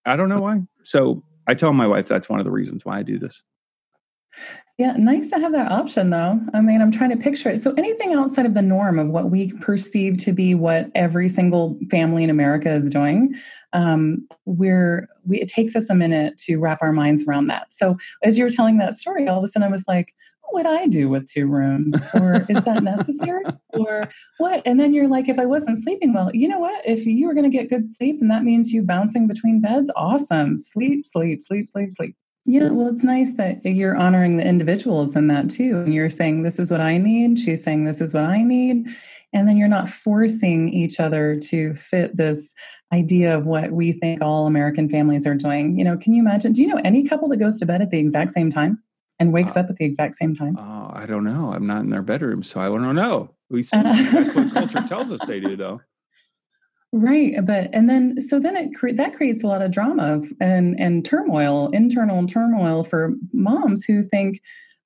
I 0.07 0.17
don't 0.17 0.31
know 0.31 0.41
why. 0.41 0.63
So 0.85 1.23
I 1.47 1.55
tell 1.55 1.73
my 1.73 1.87
wife 1.87 2.09
that's 2.09 2.29
one 2.29 2.39
of 2.39 2.45
the 2.47 2.53
reasons 2.53 2.85
why 2.85 2.99
I 2.99 3.03
do 3.03 3.19
this. 3.19 3.43
Yeah, 4.79 4.93
nice 4.99 5.31
to 5.31 5.39
have 5.39 5.53
that 5.53 5.73
option 5.73 6.11
though. 6.11 6.39
I 6.53 6.61
mean, 6.61 6.83
I'm 6.83 6.93
trying 6.93 7.09
to 7.09 7.17
picture 7.17 7.49
it. 7.49 7.61
So 7.61 7.73
anything 7.79 8.13
outside 8.13 8.45
of 8.45 8.53
the 8.53 8.61
norm 8.61 8.99
of 8.99 9.09
what 9.09 9.31
we 9.31 9.53
perceive 9.55 10.19
to 10.19 10.33
be 10.33 10.55
what 10.55 10.91
every 10.95 11.31
single 11.31 11.79
family 11.91 12.23
in 12.23 12.29
America 12.29 12.71
is 12.71 12.91
doing, 12.91 13.35
um, 13.73 14.27
we're 14.45 15.09
we 15.25 15.41
it 15.41 15.49
takes 15.49 15.75
us 15.77 15.89
a 15.89 15.95
minute 15.95 16.37
to 16.39 16.57
wrap 16.59 16.83
our 16.83 16.93
minds 16.93 17.25
around 17.27 17.47
that. 17.47 17.73
So 17.73 17.97
as 18.23 18.37
you 18.37 18.45
were 18.45 18.51
telling 18.51 18.77
that 18.77 18.95
story, 18.95 19.27
all 19.27 19.39
of 19.39 19.45
a 19.45 19.49
sudden 19.49 19.67
I 19.67 19.71
was 19.73 19.85
like, 19.89 20.13
what 20.43 20.53
would 20.53 20.67
I 20.67 20.87
do 20.87 21.09
with 21.09 21.27
two 21.27 21.47
rooms? 21.47 21.95
Or 22.13 22.45
is 22.49 22.63
that 22.65 22.83
necessary? 22.83 23.45
or 23.71 24.11
what? 24.37 24.63
And 24.67 24.79
then 24.79 24.93
you're 24.93 25.09
like, 25.09 25.29
if 25.29 25.39
I 25.39 25.47
wasn't 25.47 25.83
sleeping 25.83 26.13
well, 26.13 26.31
you 26.35 26.49
know 26.49 26.59
what? 26.59 26.87
If 26.87 27.07
you 27.07 27.27
were 27.27 27.35
going 27.35 27.51
to 27.51 27.57
get 27.57 27.71
good 27.71 27.89
sleep 27.89 28.21
and 28.21 28.31
that 28.31 28.45
means 28.45 28.73
you 28.73 28.83
bouncing 28.83 29.27
between 29.27 29.63
beds, 29.63 29.91
awesome. 29.97 30.59
Sleep, 30.59 31.07
sleep, 31.07 31.41
sleep, 31.41 31.69
sleep, 31.71 31.95
sleep. 31.95 32.15
Yeah, 32.47 32.71
well, 32.71 32.87
it's 32.87 33.03
nice 33.03 33.35
that 33.35 33.65
you're 33.65 33.97
honoring 33.97 34.37
the 34.37 34.47
individuals 34.47 35.17
in 35.17 35.27
that 35.29 35.51
too. 35.51 35.79
And 35.79 35.93
you're 35.93 36.11
saying, 36.11 36.43
This 36.43 36.59
is 36.59 36.71
what 36.71 36.81
I 36.81 36.99
need. 36.99 37.39
She's 37.39 37.63
saying, 37.63 37.85
This 37.85 38.01
is 38.01 38.15
what 38.15 38.25
I 38.25 38.43
need. 38.43 38.89
And 39.33 39.49
then 39.49 39.57
you're 39.57 39.69
not 39.69 39.89
forcing 39.89 40.69
each 40.69 41.01
other 41.01 41.39
to 41.49 41.75
fit 41.75 42.17
this 42.17 42.55
idea 42.93 43.37
of 43.37 43.47
what 43.47 43.73
we 43.73 43.93
think 43.93 44.23
all 44.23 44.47
American 44.47 44.89
families 44.89 45.27
are 45.27 45.35
doing. 45.35 45.79
You 45.79 45.85
know, 45.85 45.97
can 45.97 46.15
you 46.15 46.23
imagine? 46.23 46.53
Do 46.53 46.63
you 46.63 46.69
know 46.69 46.81
any 46.85 47.07
couple 47.07 47.29
that 47.29 47.39
goes 47.39 47.59
to 47.59 47.67
bed 47.67 47.83
at 47.83 47.91
the 47.91 47.99
exact 47.99 48.31
same 48.31 48.51
time 48.51 48.83
and 49.19 49.33
wakes 49.33 49.57
uh, 49.57 49.61
up 49.61 49.71
at 49.71 49.77
the 49.77 49.85
exact 49.85 50.15
same 50.15 50.35
time? 50.35 50.57
Oh, 50.59 50.91
I 50.93 51.07
don't 51.07 51.25
know. 51.25 51.53
I'm 51.53 51.67
not 51.67 51.83
in 51.83 51.91
their 51.91 52.03
bedroom, 52.03 52.43
so 52.43 52.61
I 52.61 52.67
don't 52.67 52.95
know. 52.95 53.35
We 53.51 53.63
see, 53.63 53.77
that's 53.83 54.35
what 54.35 54.53
culture 54.53 54.83
tells 54.87 55.11
us 55.11 55.21
they 55.27 55.41
do, 55.41 55.57
though. 55.57 55.81
Right, 56.97 57.37
uh, 57.37 57.43
but 57.43 57.69
and 57.75 57.91
then 57.91 58.23
so 58.23 58.41
then 58.41 58.57
it 58.57 58.75
cre- 58.75 58.93
that 58.93 59.15
creates 59.15 59.45
a 59.45 59.49
lot 59.49 59.61
of 59.61 59.71
drama 59.71 60.23
and 60.41 60.81
and 60.81 61.05
turmoil, 61.05 61.69
internal 61.75 62.27
turmoil 62.27 62.85
for 62.85 63.13
moms 63.35 63.85
who 63.85 64.03
think, 64.03 64.41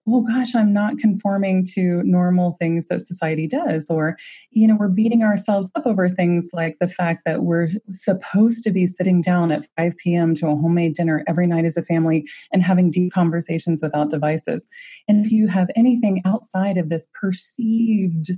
oh 0.08 0.22
gosh, 0.22 0.56
I'm 0.56 0.72
not 0.72 0.98
conforming 0.98 1.64
to 1.74 2.02
normal 2.02 2.50
things 2.50 2.86
that 2.86 3.02
society 3.02 3.46
does, 3.46 3.88
or 3.88 4.16
you 4.50 4.66
know, 4.66 4.74
we're 4.74 4.88
beating 4.88 5.22
ourselves 5.22 5.70
up 5.76 5.86
over 5.86 6.08
things 6.08 6.50
like 6.52 6.78
the 6.80 6.88
fact 6.88 7.22
that 7.26 7.44
we're 7.44 7.68
supposed 7.92 8.64
to 8.64 8.72
be 8.72 8.86
sitting 8.86 9.20
down 9.20 9.52
at 9.52 9.68
5 9.76 9.96
p.m. 9.98 10.34
to 10.34 10.48
a 10.48 10.56
homemade 10.56 10.94
dinner 10.94 11.22
every 11.28 11.46
night 11.46 11.64
as 11.64 11.76
a 11.76 11.82
family 11.82 12.26
and 12.52 12.60
having 12.60 12.90
deep 12.90 13.12
conversations 13.12 13.82
without 13.84 14.10
devices. 14.10 14.68
And 15.06 15.24
if 15.24 15.30
you 15.30 15.46
have 15.46 15.70
anything 15.76 16.22
outside 16.24 16.76
of 16.76 16.88
this 16.88 17.08
perceived 17.14 18.32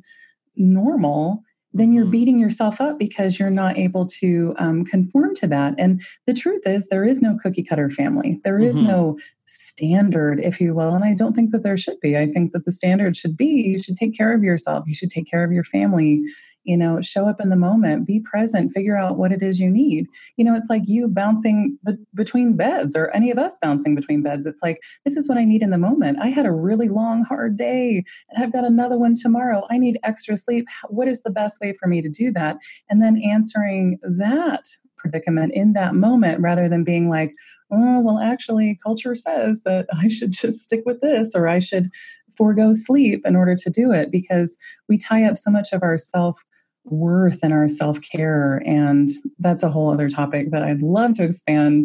normal 0.56 1.42
then 1.74 1.92
you're 1.92 2.04
mm-hmm. 2.04 2.10
beating 2.10 2.38
yourself 2.38 2.80
up 2.80 2.98
because 2.98 3.38
you're 3.38 3.50
not 3.50 3.78
able 3.78 4.06
to 4.06 4.54
um, 4.58 4.84
conform 4.84 5.34
to 5.36 5.46
that. 5.46 5.74
And 5.78 6.02
the 6.26 6.34
truth 6.34 6.62
is, 6.66 6.88
there 6.88 7.04
is 7.04 7.22
no 7.22 7.36
cookie 7.42 7.62
cutter 7.62 7.90
family. 7.90 8.40
There 8.44 8.58
is 8.58 8.76
mm-hmm. 8.76 8.88
no 8.88 9.18
standard, 9.46 10.40
if 10.40 10.60
you 10.60 10.74
will. 10.74 10.94
And 10.94 11.04
I 11.04 11.14
don't 11.14 11.34
think 11.34 11.50
that 11.50 11.62
there 11.62 11.76
should 11.76 12.00
be. 12.00 12.16
I 12.16 12.26
think 12.26 12.52
that 12.52 12.64
the 12.64 12.72
standard 12.72 13.16
should 13.16 13.36
be 13.36 13.46
you 13.46 13.78
should 13.78 13.96
take 13.96 14.16
care 14.16 14.34
of 14.34 14.42
yourself, 14.42 14.84
you 14.86 14.94
should 14.94 15.10
take 15.10 15.26
care 15.26 15.44
of 15.44 15.52
your 15.52 15.64
family, 15.64 16.22
you 16.64 16.76
know 16.76 17.00
show 17.00 17.26
up 17.28 17.40
in 17.40 17.48
the 17.48 17.56
moment 17.56 18.06
be 18.06 18.20
present 18.20 18.72
figure 18.72 18.96
out 18.96 19.18
what 19.18 19.32
it 19.32 19.42
is 19.42 19.60
you 19.60 19.70
need. 19.70 20.06
You 20.36 20.44
know 20.44 20.54
it's 20.54 20.70
like 20.70 20.82
you 20.86 21.08
bouncing 21.08 21.78
be- 21.84 21.96
between 22.14 22.56
beds 22.56 22.96
or 22.96 23.10
any 23.10 23.30
of 23.30 23.38
us 23.38 23.58
bouncing 23.60 23.94
between 23.94 24.22
beds. 24.22 24.46
It's 24.46 24.62
like 24.62 24.80
this 25.04 25.16
is 25.16 25.28
what 25.28 25.38
i 25.38 25.44
need 25.44 25.62
in 25.62 25.70
the 25.70 25.78
moment. 25.78 26.18
I 26.20 26.28
had 26.28 26.46
a 26.46 26.52
really 26.52 26.88
long 26.88 27.22
hard 27.24 27.56
day 27.56 28.04
and 28.30 28.42
i've 28.42 28.52
got 28.52 28.64
another 28.64 28.98
one 28.98 29.14
tomorrow. 29.14 29.66
I 29.70 29.78
need 29.78 29.98
extra 30.02 30.36
sleep. 30.36 30.66
What 30.88 31.08
is 31.08 31.22
the 31.22 31.30
best 31.30 31.60
way 31.60 31.72
for 31.72 31.88
me 31.88 32.02
to 32.02 32.08
do 32.08 32.30
that? 32.32 32.58
And 32.88 33.02
then 33.02 33.20
answering 33.22 33.98
that 34.02 34.64
predicament 35.02 35.52
in 35.54 35.72
that 35.72 35.94
moment 35.94 36.40
rather 36.40 36.68
than 36.68 36.84
being 36.84 37.10
like 37.10 37.32
oh 37.72 38.00
well 38.00 38.18
actually 38.18 38.78
culture 38.82 39.14
says 39.14 39.62
that 39.64 39.86
i 39.98 40.06
should 40.08 40.30
just 40.30 40.60
stick 40.60 40.82
with 40.86 41.00
this 41.00 41.34
or 41.34 41.48
i 41.48 41.58
should 41.58 41.90
forego 42.36 42.72
sleep 42.74 43.22
in 43.24 43.36
order 43.36 43.54
to 43.54 43.70
do 43.70 43.92
it 43.92 44.10
because 44.10 44.56
we 44.88 44.98
tie 44.98 45.24
up 45.24 45.36
so 45.36 45.50
much 45.50 45.72
of 45.72 45.82
our 45.82 45.98
self 45.98 46.42
worth 46.84 47.40
and 47.42 47.52
our 47.52 47.68
self 47.68 48.00
care. 48.00 48.62
And 48.66 49.08
that's 49.38 49.62
a 49.62 49.70
whole 49.70 49.90
other 49.92 50.08
topic 50.08 50.50
that 50.50 50.62
I'd 50.62 50.82
love 50.82 51.14
to 51.14 51.24
expand 51.24 51.84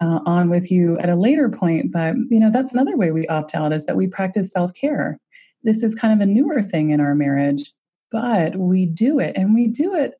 uh, 0.00 0.20
on 0.26 0.50
with 0.50 0.70
you 0.70 0.98
at 0.98 1.08
a 1.08 1.16
later 1.16 1.48
point. 1.48 1.92
But, 1.92 2.16
you 2.30 2.38
know, 2.38 2.50
that's 2.50 2.72
another 2.72 2.96
way 2.96 3.10
we 3.10 3.26
opt 3.28 3.54
out 3.54 3.72
is 3.72 3.86
that 3.86 3.96
we 3.96 4.06
practice 4.06 4.50
self 4.50 4.72
care. 4.74 5.18
This 5.62 5.82
is 5.82 5.94
kind 5.94 6.14
of 6.14 6.26
a 6.26 6.30
newer 6.30 6.62
thing 6.62 6.90
in 6.90 7.00
our 7.00 7.14
marriage, 7.14 7.72
but 8.12 8.56
we 8.56 8.86
do 8.86 9.18
it 9.18 9.36
and 9.36 9.54
we 9.54 9.66
do 9.66 9.94
it 9.94 10.14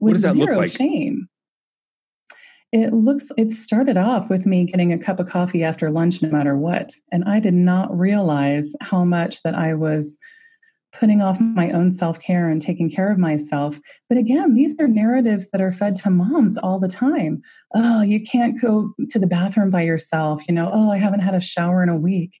with 0.00 0.20
zero 0.20 0.56
like? 0.56 0.70
shame. 0.70 1.28
It 2.72 2.92
looks, 2.94 3.30
it 3.36 3.50
started 3.50 3.98
off 3.98 4.30
with 4.30 4.46
me 4.46 4.64
getting 4.64 4.92
a 4.92 4.98
cup 4.98 5.20
of 5.20 5.28
coffee 5.28 5.62
after 5.62 5.90
lunch, 5.90 6.22
no 6.22 6.30
matter 6.30 6.56
what. 6.56 6.94
And 7.12 7.24
I 7.24 7.38
did 7.38 7.54
not 7.54 7.96
realize 7.96 8.74
how 8.80 9.04
much 9.04 9.42
that 9.42 9.54
I 9.54 9.74
was 9.74 10.18
putting 10.92 11.22
off 11.22 11.40
my 11.40 11.70
own 11.70 11.92
self 11.92 12.20
care 12.20 12.48
and 12.48 12.60
taking 12.60 12.90
care 12.90 13.10
of 13.10 13.18
myself. 13.18 13.78
But 14.08 14.18
again, 14.18 14.54
these 14.54 14.78
are 14.78 14.88
narratives 14.88 15.50
that 15.50 15.60
are 15.60 15.72
fed 15.72 15.96
to 15.96 16.10
moms 16.10 16.58
all 16.58 16.78
the 16.78 16.88
time. 16.88 17.42
Oh, 17.74 18.02
you 18.02 18.22
can't 18.22 18.60
go 18.60 18.92
to 19.10 19.18
the 19.18 19.26
bathroom 19.26 19.70
by 19.70 19.82
yourself. 19.82 20.42
You 20.48 20.54
know, 20.54 20.70
oh, 20.72 20.90
I 20.90 20.98
haven't 20.98 21.20
had 21.20 21.34
a 21.34 21.40
shower 21.40 21.82
in 21.82 21.88
a 21.88 21.96
week. 21.96 22.40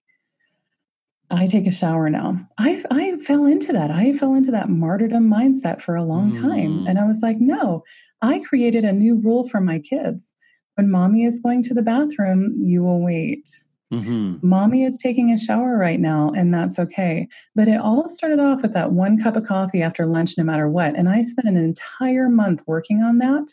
I 1.32 1.46
take 1.46 1.66
a 1.66 1.72
shower 1.72 2.10
now. 2.10 2.38
I 2.58 2.84
I 2.90 3.16
fell 3.16 3.46
into 3.46 3.72
that. 3.72 3.90
I 3.90 4.12
fell 4.12 4.34
into 4.34 4.50
that 4.50 4.68
martyrdom 4.68 5.30
mindset 5.30 5.80
for 5.80 5.96
a 5.96 6.04
long 6.04 6.30
time. 6.30 6.80
Mm. 6.80 6.90
And 6.90 6.98
I 6.98 7.06
was 7.06 7.20
like, 7.22 7.38
no, 7.40 7.82
I 8.20 8.40
created 8.40 8.84
a 8.84 8.92
new 8.92 9.16
rule 9.16 9.48
for 9.48 9.60
my 9.60 9.78
kids. 9.78 10.32
When 10.74 10.90
mommy 10.90 11.24
is 11.24 11.40
going 11.40 11.62
to 11.64 11.74
the 11.74 11.82
bathroom, 11.82 12.54
you 12.58 12.82
will 12.82 13.00
wait. 13.00 13.48
Mm-hmm. 13.92 14.46
Mommy 14.46 14.84
is 14.84 15.00
taking 15.00 15.30
a 15.30 15.38
shower 15.38 15.76
right 15.76 16.00
now, 16.00 16.32
and 16.34 16.52
that's 16.52 16.78
okay. 16.78 17.28
But 17.54 17.68
it 17.68 17.80
all 17.80 18.08
started 18.08 18.40
off 18.40 18.62
with 18.62 18.72
that 18.72 18.92
one 18.92 19.22
cup 19.22 19.36
of 19.36 19.44
coffee 19.44 19.82
after 19.82 20.06
lunch, 20.06 20.38
no 20.38 20.44
matter 20.44 20.68
what. 20.68 20.94
And 20.96 21.08
I 21.08 21.22
spent 21.22 21.48
an 21.48 21.56
entire 21.56 22.28
month 22.28 22.62
working 22.66 23.02
on 23.02 23.18
that. 23.18 23.48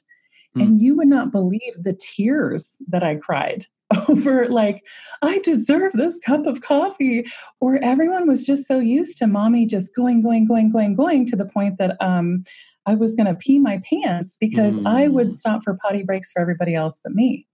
Mm. 0.58 0.64
And 0.64 0.82
you 0.82 0.96
would 0.96 1.10
not 1.10 1.32
believe 1.32 1.74
the 1.78 1.98
tears 2.00 2.78
that 2.88 3.04
I 3.04 3.16
cried 3.16 3.66
over 4.10 4.48
like 4.50 4.86
i 5.22 5.40
deserve 5.40 5.92
this 5.94 6.18
cup 6.26 6.46
of 6.46 6.62
coffee 6.62 7.26
or 7.60 7.80
everyone 7.84 8.28
was 8.28 8.44
just 8.44 8.66
so 8.68 8.80
used 8.80 9.18
to 9.18 9.28
mommy 9.28 9.66
just 9.66 9.96
going 9.96 10.22
going 10.22 10.46
going 10.46 10.70
going 10.72 10.94
going 10.94 11.26
to 11.26 11.36
the 11.36 11.46
point 11.46 11.78
that 11.78 11.98
um 12.00 12.44
i 12.86 12.94
was 12.94 13.16
going 13.16 13.26
to 13.26 13.36
pee 13.36 13.60
my 13.60 13.82
pants 13.90 14.38
because 14.40 14.80
mm. 14.80 14.88
i 14.88 15.08
would 15.08 15.30
mm. 15.30 15.34
stop 15.34 15.64
for 15.64 15.78
potty 15.82 16.04
breaks 16.04 16.32
for 16.32 16.42
everybody 16.42 16.76
else 16.76 17.02
but 17.04 17.14
me 17.14 17.48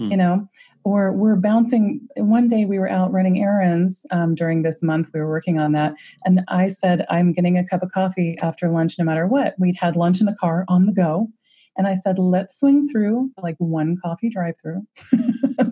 you 0.00 0.16
know 0.16 0.48
or 0.82 1.12
we're 1.12 1.36
bouncing 1.36 2.00
one 2.16 2.48
day 2.48 2.64
we 2.64 2.78
were 2.78 2.88
out 2.88 3.12
running 3.12 3.42
errands 3.42 4.06
um, 4.10 4.34
during 4.34 4.62
this 4.62 4.82
month 4.82 5.10
we 5.12 5.20
were 5.20 5.28
working 5.28 5.58
on 5.58 5.72
that 5.72 5.94
and 6.24 6.40
i 6.48 6.68
said 6.68 7.04
i'm 7.10 7.32
getting 7.32 7.58
a 7.58 7.66
cup 7.66 7.82
of 7.82 7.90
coffee 7.90 8.36
after 8.40 8.70
lunch 8.70 8.98
no 8.98 9.04
matter 9.04 9.26
what 9.26 9.54
we'd 9.58 9.76
had 9.76 9.96
lunch 9.96 10.20
in 10.20 10.26
the 10.26 10.36
car 10.40 10.64
on 10.68 10.86
the 10.86 10.92
go 10.92 11.28
and 11.76 11.86
i 11.86 11.94
said 11.94 12.18
let's 12.18 12.58
swing 12.58 12.88
through 12.88 13.30
like 13.42 13.56
one 13.58 13.96
coffee 14.02 14.28
drive 14.28 14.54
through 14.60 14.82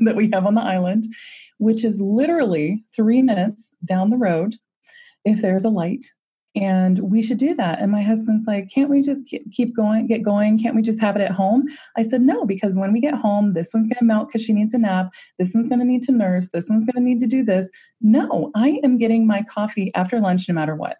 that 0.00 0.16
we 0.16 0.30
have 0.32 0.46
on 0.46 0.54
the 0.54 0.62
island 0.62 1.04
which 1.58 1.84
is 1.84 2.00
literally 2.00 2.82
three 2.94 3.22
minutes 3.22 3.74
down 3.84 4.10
the 4.10 4.16
road 4.16 4.56
if 5.24 5.42
there's 5.42 5.64
a 5.64 5.70
light 5.70 6.06
and 6.60 6.98
we 6.98 7.22
should 7.22 7.38
do 7.38 7.54
that. 7.54 7.80
And 7.80 7.92
my 7.92 8.02
husband's 8.02 8.46
like 8.46 8.68
can't 8.68 8.90
we 8.90 9.02
just 9.02 9.32
keep 9.52 9.76
going 9.76 10.06
get 10.06 10.22
going? 10.22 10.58
Can't 10.58 10.74
we 10.74 10.82
just 10.82 11.00
have 11.00 11.16
it 11.16 11.22
at 11.22 11.30
home? 11.30 11.64
I 11.96 12.02
said 12.02 12.22
no 12.22 12.44
because 12.44 12.76
when 12.76 12.92
we 12.92 13.00
get 13.00 13.14
home 13.14 13.52
this 13.52 13.72
one's 13.72 13.88
going 13.88 13.98
to 13.98 14.04
melt 14.04 14.28
because 14.28 14.42
she 14.42 14.52
needs 14.52 14.74
a 14.74 14.78
nap 14.78 15.12
this 15.38 15.54
one's 15.54 15.68
going 15.68 15.80
to 15.80 15.84
need 15.84 16.02
to 16.02 16.12
nurse 16.12 16.50
this 16.50 16.68
one's 16.68 16.84
going 16.84 17.02
to 17.02 17.08
need 17.08 17.20
to 17.20 17.26
do 17.26 17.44
this. 17.44 17.70
No 18.00 18.50
i 18.54 18.80
am 18.82 18.98
getting 18.98 19.26
my 19.26 19.42
coffee 19.42 19.92
after 19.94 20.20
lunch 20.20 20.48
no 20.48 20.54
matter 20.54 20.74
what 20.74 20.96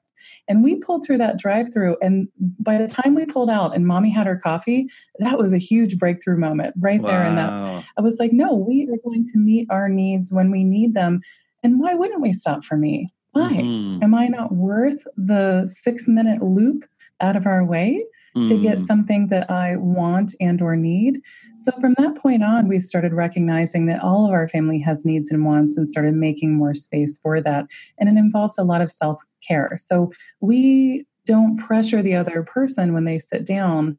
and 0.48 0.62
we 0.62 0.76
pulled 0.76 1.04
through 1.04 1.18
that 1.18 1.38
drive 1.38 1.72
through 1.72 1.96
and 2.00 2.28
by 2.60 2.76
the 2.78 2.86
time 2.86 3.14
we 3.14 3.26
pulled 3.26 3.50
out 3.50 3.74
and 3.74 3.86
mommy 3.86 4.10
had 4.10 4.26
her 4.26 4.36
coffee 4.36 4.88
that 5.18 5.38
was 5.38 5.52
a 5.52 5.58
huge 5.58 5.98
breakthrough 5.98 6.38
moment 6.38 6.74
right 6.78 7.00
wow. 7.00 7.10
there 7.10 7.24
and 7.24 7.38
that 7.38 7.84
i 7.96 8.00
was 8.00 8.18
like 8.18 8.32
no 8.32 8.54
we 8.54 8.88
are 8.90 8.98
going 9.04 9.24
to 9.24 9.38
meet 9.38 9.66
our 9.70 9.88
needs 9.88 10.32
when 10.32 10.50
we 10.50 10.64
need 10.64 10.94
them 10.94 11.20
and 11.62 11.80
why 11.80 11.94
wouldn't 11.94 12.22
we 12.22 12.32
stop 12.32 12.64
for 12.64 12.76
me 12.76 13.08
why? 13.32 13.52
Mm-hmm. 13.52 14.02
Am 14.02 14.14
I 14.14 14.26
not 14.26 14.52
worth 14.52 15.06
the 15.16 15.66
six 15.66 16.08
minute 16.08 16.42
loop 16.42 16.84
out 17.20 17.36
of 17.36 17.46
our 17.46 17.64
way. 17.64 18.04
To 18.45 18.61
get 18.61 18.78
mm. 18.78 18.86
something 18.86 19.28
that 19.28 19.51
I 19.51 19.76
want 19.76 20.34
and 20.41 20.61
or 20.61 20.76
need? 20.76 21.20
So 21.59 21.72
from 21.80 21.95
that 21.99 22.16
point 22.16 22.45
on, 22.45 22.68
we 22.68 22.80
started 22.80 23.12
recognizing 23.12 23.86
that 23.86 24.03
all 24.03 24.26
of 24.26 24.32
our 24.32 24.49
family 24.49 24.78
has 24.80 25.05
needs 25.05 25.30
and 25.30 25.45
wants 25.45 25.76
and 25.76 25.89
started 25.89 26.14
making 26.14 26.55
more 26.55 26.74
space 26.74 27.18
for 27.18 27.41
that. 27.41 27.66
And 27.99 28.09
it 28.09 28.16
involves 28.16 28.59
a 28.59 28.64
lot 28.64 28.80
of 28.80 28.91
self 28.91 29.20
care. 29.47 29.72
So 29.76 30.11
we 30.41 31.07
don't 31.24 31.59
pressure 31.59 32.03
the 32.03 32.14
other 32.14 32.43
person 32.43 32.95
when 32.95 33.05
they 33.05 33.18
sit 33.18 33.45
down 33.45 33.99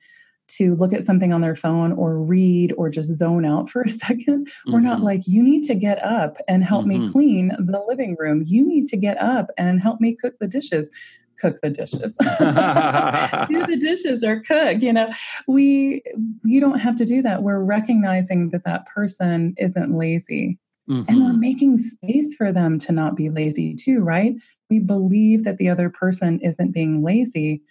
to 0.50 0.76
look 0.76 0.94
at 0.94 1.04
something 1.04 1.32
on 1.32 1.42
their 1.42 1.56
phone 1.56 1.92
or 1.94 2.18
read 2.18 2.74
or 2.78 2.90
just 2.90 3.18
zone 3.18 3.46
out 3.46 3.70
for 3.70 3.82
a 3.82 3.86
2nd 3.88 4.26
mm-hmm. 4.26 4.72
We're 4.72 4.80
not 4.80 4.98
mm-hmm. 4.98 5.06
like, 5.06 5.28
you 5.28 5.44
need 5.44 5.64
to 5.66 5.76
get 5.76 6.04
up 6.04 6.38
and 6.48 6.64
help 6.64 6.86
mm-hmm. 6.86 7.04
me 7.04 7.12
clean 7.12 7.48
the 7.60 7.84
living 7.88 8.16
room. 8.20 8.44
You 8.46 8.68
need 8.68 8.88
to 8.88 8.98
get 8.98 9.22
up 9.22 9.52
and 9.58 9.80
help 9.80 10.02
me 10.02 10.16
cook 10.16 10.36
the 10.40 10.48
dishes. 10.48 10.92
Cook 11.40 11.58
the 11.62 11.70
dishes. 11.70 12.16
do 12.20 13.66
the 13.66 13.78
dishes 13.80 14.24
or 14.24 14.42
cook. 14.42 14.82
You 14.82 14.94
know, 14.94 15.10
we, 15.48 16.02
you 16.44 16.60
don't 16.60 16.80
have 16.80 16.96
to 16.96 17.06
do 17.06 17.22
that. 17.22 17.44
We're 17.44 17.60
recognizing 17.60 18.50
that 18.50 18.64
that 18.66 18.86
person 18.88 19.54
isn't 19.58 19.96
lazy. 19.96 20.58
Mm-hmm. 20.90 21.04
And 21.08 21.24
we're 21.24 21.32
mm-hmm. 21.32 21.40
making 21.40 21.78
space 21.78 22.36
for 22.36 22.52
them 22.52 22.80
to 22.80 22.92
not 22.92 23.16
be 23.16 23.30
lazy 23.30 23.76
too, 23.76 24.00
right? 24.00 24.34
We 24.70 24.80
believe 24.80 25.44
that 25.44 25.58
the 25.58 25.70
other 25.70 25.90
person 25.90 26.40
isn't 26.42 26.72
being 26.72 27.04
lazy 27.04 27.62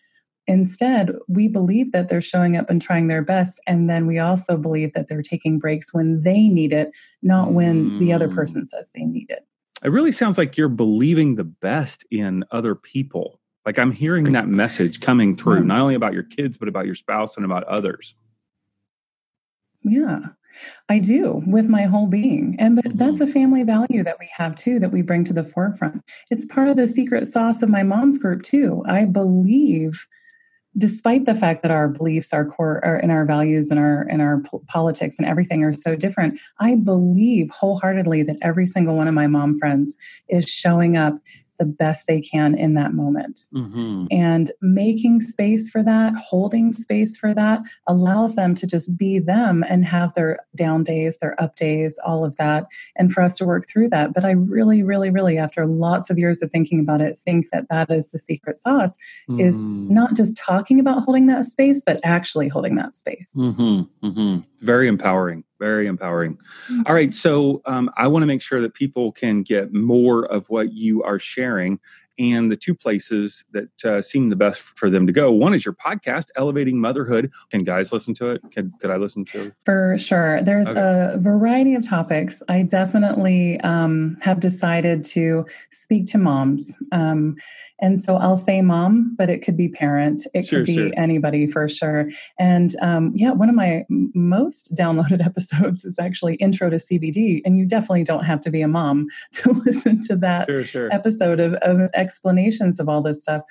Instead, 0.49 1.15
we 1.29 1.47
believe 1.47 1.93
that 1.93 2.09
they're 2.09 2.23
showing 2.23 2.57
up 2.57 2.71
and 2.71 2.81
trying 2.81 3.09
their 3.09 3.23
best. 3.23 3.61
And 3.67 3.89
then 3.89 4.07
we 4.07 4.19
also 4.19 4.57
believe 4.57 4.95
that 4.95 5.07
they're 5.07 5.21
taking 5.21 5.59
breaks 5.59 5.93
when 5.93 6.23
they 6.23 6.49
need 6.49 6.73
it, 6.73 6.91
not 7.23 7.53
when 7.53 7.99
the 7.99 8.15
other 8.15 8.29
mm. 8.29 8.35
person 8.35 8.65
says 8.65 8.91
they 8.95 9.05
need 9.05 9.29
it. 9.29 9.47
It 9.85 9.91
really 9.91 10.11
sounds 10.11 10.39
like 10.39 10.57
you're 10.57 10.71
believing 10.71 11.35
the 11.35 11.45
best 11.45 12.07
in 12.11 12.45
other 12.51 12.75
people. 12.75 13.41
Like 13.67 13.79
I'm 13.79 13.93
hearing 13.93 14.25
that 14.33 14.49
message 14.49 15.01
coming 15.01 15.37
through, 15.37 15.65
not 15.65 15.81
only 15.81 15.95
about 15.95 16.15
your 16.15 16.23
kids, 16.23 16.57
but 16.57 16.69
about 16.69 16.87
your 16.87 16.95
spouse 16.95 17.37
and 17.37 17.45
about 17.45 17.65
others. 17.65 18.15
Yeah, 19.83 20.21
I 20.89 20.99
do 20.99 21.43
with 21.47 21.69
my 21.69 21.83
whole 21.83 22.07
being. 22.07 22.57
And 22.59 22.77
but 22.77 22.97
that's 22.97 23.21
mm-hmm. 23.21 23.29
a 23.29 23.33
family 23.33 23.63
value 23.63 24.03
that 24.05 24.19
we 24.19 24.29
have 24.35 24.55
too 24.55 24.79
that 24.81 24.93
we 24.93 25.03
bring 25.03 25.25
to 25.25 25.33
the 25.33 25.43
forefront. 25.43 26.03
It's 26.31 26.47
part 26.47 26.69
of 26.69 26.77
the 26.77 26.89
secret 26.89 27.27
sauce 27.27 27.63
of 27.63 27.69
my 27.69 27.83
mom's 27.83 28.19
group 28.19 28.43
too. 28.43 28.83
I 28.87 29.05
believe 29.05 30.07
despite 30.77 31.25
the 31.25 31.35
fact 31.35 31.63
that 31.63 31.71
our 31.71 31.89
beliefs 31.89 32.33
our 32.33 32.45
core 32.45 32.85
our, 32.85 32.97
and 32.97 33.11
our 33.11 33.25
values 33.25 33.71
and 33.71 33.81
our 33.81 34.03
and 34.11 34.21
our 34.21 34.43
politics 34.69 35.17
and 35.19 35.27
everything 35.27 35.65
are 35.65 35.73
so 35.73 35.97
different 35.97 36.39
i 36.61 36.77
believe 36.77 37.51
wholeheartedly 37.51 38.23
that 38.23 38.37
every 38.43 38.67
single 38.67 38.95
one 38.95 39.09
of 39.09 39.15
my 39.15 39.27
mom 39.27 39.57
friends 39.59 39.97
is 40.29 40.45
showing 40.45 40.97
up 40.97 41.15
the 41.59 41.65
best 41.65 42.07
they 42.07 42.21
can 42.21 42.57
in 42.57 42.75
that 42.75 42.93
moment. 42.93 43.41
Mm-hmm. 43.55 44.07
And 44.11 44.51
making 44.61 45.21
space 45.21 45.71
for 45.71 45.83
that, 45.83 46.15
holding 46.15 46.73
space 46.73 47.17
for 47.17 47.35
that, 47.35 47.63
allows 47.87 48.37
them 48.37 48.55
to 48.57 48.67
just 48.67 48.97
be 48.97 49.19
them 49.19 49.65
and 49.69 49.85
have 49.85 50.15
their 50.15 50.39
down 50.57 50.83
days, 50.83 51.19
their 51.19 51.41
up 51.43 51.57
days, 51.57 51.99
all 52.05 52.25
of 52.25 52.37
that, 52.37 52.67
and 52.97 53.13
for 53.13 53.23
us 53.23 53.37
to 53.37 53.45
work 53.45 53.69
through 53.69 53.89
that. 53.91 54.15
But 54.15 54.25
I 54.25 54.33
really, 54.33 54.83
really, 54.83 55.11
really, 55.11 55.39
after 55.39 55.67
lots 55.67 56.11
of 56.11 56.19
years 56.19 56.43
of 56.43 56.51
thinking 56.51 56.81
about 56.81 57.01
it, 57.01 57.19
think 57.19 57.47
that 57.53 57.69
that 57.71 57.91
is 57.91 58.11
the 58.11 58.19
secret 58.19 58.57
sauce 58.57 58.97
mm-hmm. 59.29 59.41
is 59.41 59.65
not 59.65 60.15
just 60.15 60.37
talking 60.37 60.81
about 60.81 61.03
holding 61.03 61.27
that 61.27 61.45
space, 61.45 61.83
but 61.85 62.01
actually 62.05 62.49
holding 62.49 62.77
that 62.77 62.95
space. 62.95 63.35
Mm-hmm. 63.37 64.07
mm-hmm. 64.07 64.39
Very 64.61 64.89
empowering 64.89 65.45
very 65.59 65.87
empowering. 65.87 66.35
Mm-hmm. 66.37 66.83
All 66.87 66.95
right, 66.95 67.13
so 67.13 67.63
um, 67.67 67.91
I 67.97 68.07
want 68.07 68.23
to 68.23 68.27
make 68.27 68.43
sure 68.43 68.61
that 68.61 68.75
people 68.75 69.13
can 69.13 69.43
get 69.43 69.73
more 69.73 70.25
of 70.27 70.49
what 70.49 70.73
you 70.73 71.03
are 71.03 71.19
sharing 71.19 71.81
and 72.19 72.51
the 72.51 72.57
two 72.57 72.75
places 72.75 73.45
that 73.53 73.85
uh, 73.85 74.03
seem 74.03 74.29
the 74.29 74.37
best 74.37 74.61
for 74.77 74.91
them 74.91 75.07
to 75.07 75.13
go. 75.13 75.31
One 75.31 75.55
is 75.55 75.65
your 75.65 75.75
podcast, 75.75 76.27
Elevating 76.37 76.81
Motherhood. 76.81 77.33
Can 77.51 77.65
guys 77.65 77.93
listen 77.93 78.15
to 78.15 78.31
it? 78.31 78.43
Can 78.51 78.73
could 78.81 78.91
I 78.91 78.97
listen 78.97 79.25
to 79.27 79.47
it? 79.47 79.55
For 79.65 79.97
sure. 79.99 80.43
There's 80.43 80.69
okay. 80.69 80.81
a 81.15 81.19
variety 81.19 81.75
of 81.75 81.87
topics. 81.87 82.43
I 82.49 82.63
definitely 82.63 83.61
um, 83.61 84.17
have 84.21 84.41
decided 84.41 85.03
to 85.05 85.47
speak 85.71 86.07
to 86.07 86.19
moms. 86.19 86.77
Um, 86.93 87.37
and 87.81 88.01
so 88.01 88.17
I'll 88.17 88.37
say 88.37 88.61
mom, 88.61 89.15
but 89.17 89.31
it 89.31 89.39
could 89.39 89.57
be 89.57 89.69
parent. 89.69 90.27
It 90.35 90.47
sure, 90.47 90.61
could 90.61 90.67
be 90.67 90.75
sure. 90.75 90.91
anybody 90.97 91.47
for 91.47 91.69
sure. 91.69 92.09
And 92.39 92.75
um, 92.83 93.13
yeah, 93.15 93.31
one 93.31 93.49
of 93.49 93.55
my 93.55 93.85
most 93.89 94.75
downloaded 94.75 95.25
episodes 95.25 95.85
is 95.85 95.99
actually 95.99 96.35
Intro 96.37 96.71
to 96.71 96.77
CBD. 96.77 97.41
And 97.45 97.57
you 97.57 97.67
definitely 97.67 98.05
don't 98.05 98.25
have 98.25 98.41
to 98.41 98.51
be 98.51 98.63
a 98.63 98.69
mom 98.69 99.09
to 99.35 99.53
listen 99.53 100.01
to 100.03 100.17
that 100.17 100.49
sure, 100.67 100.93
episode 100.93 101.41
of, 101.41 101.55
of 101.55 101.89
explanations 102.09 102.81
of 102.81 102.89
all 102.89 103.03
this 103.03 103.23
stuff. 103.23 103.43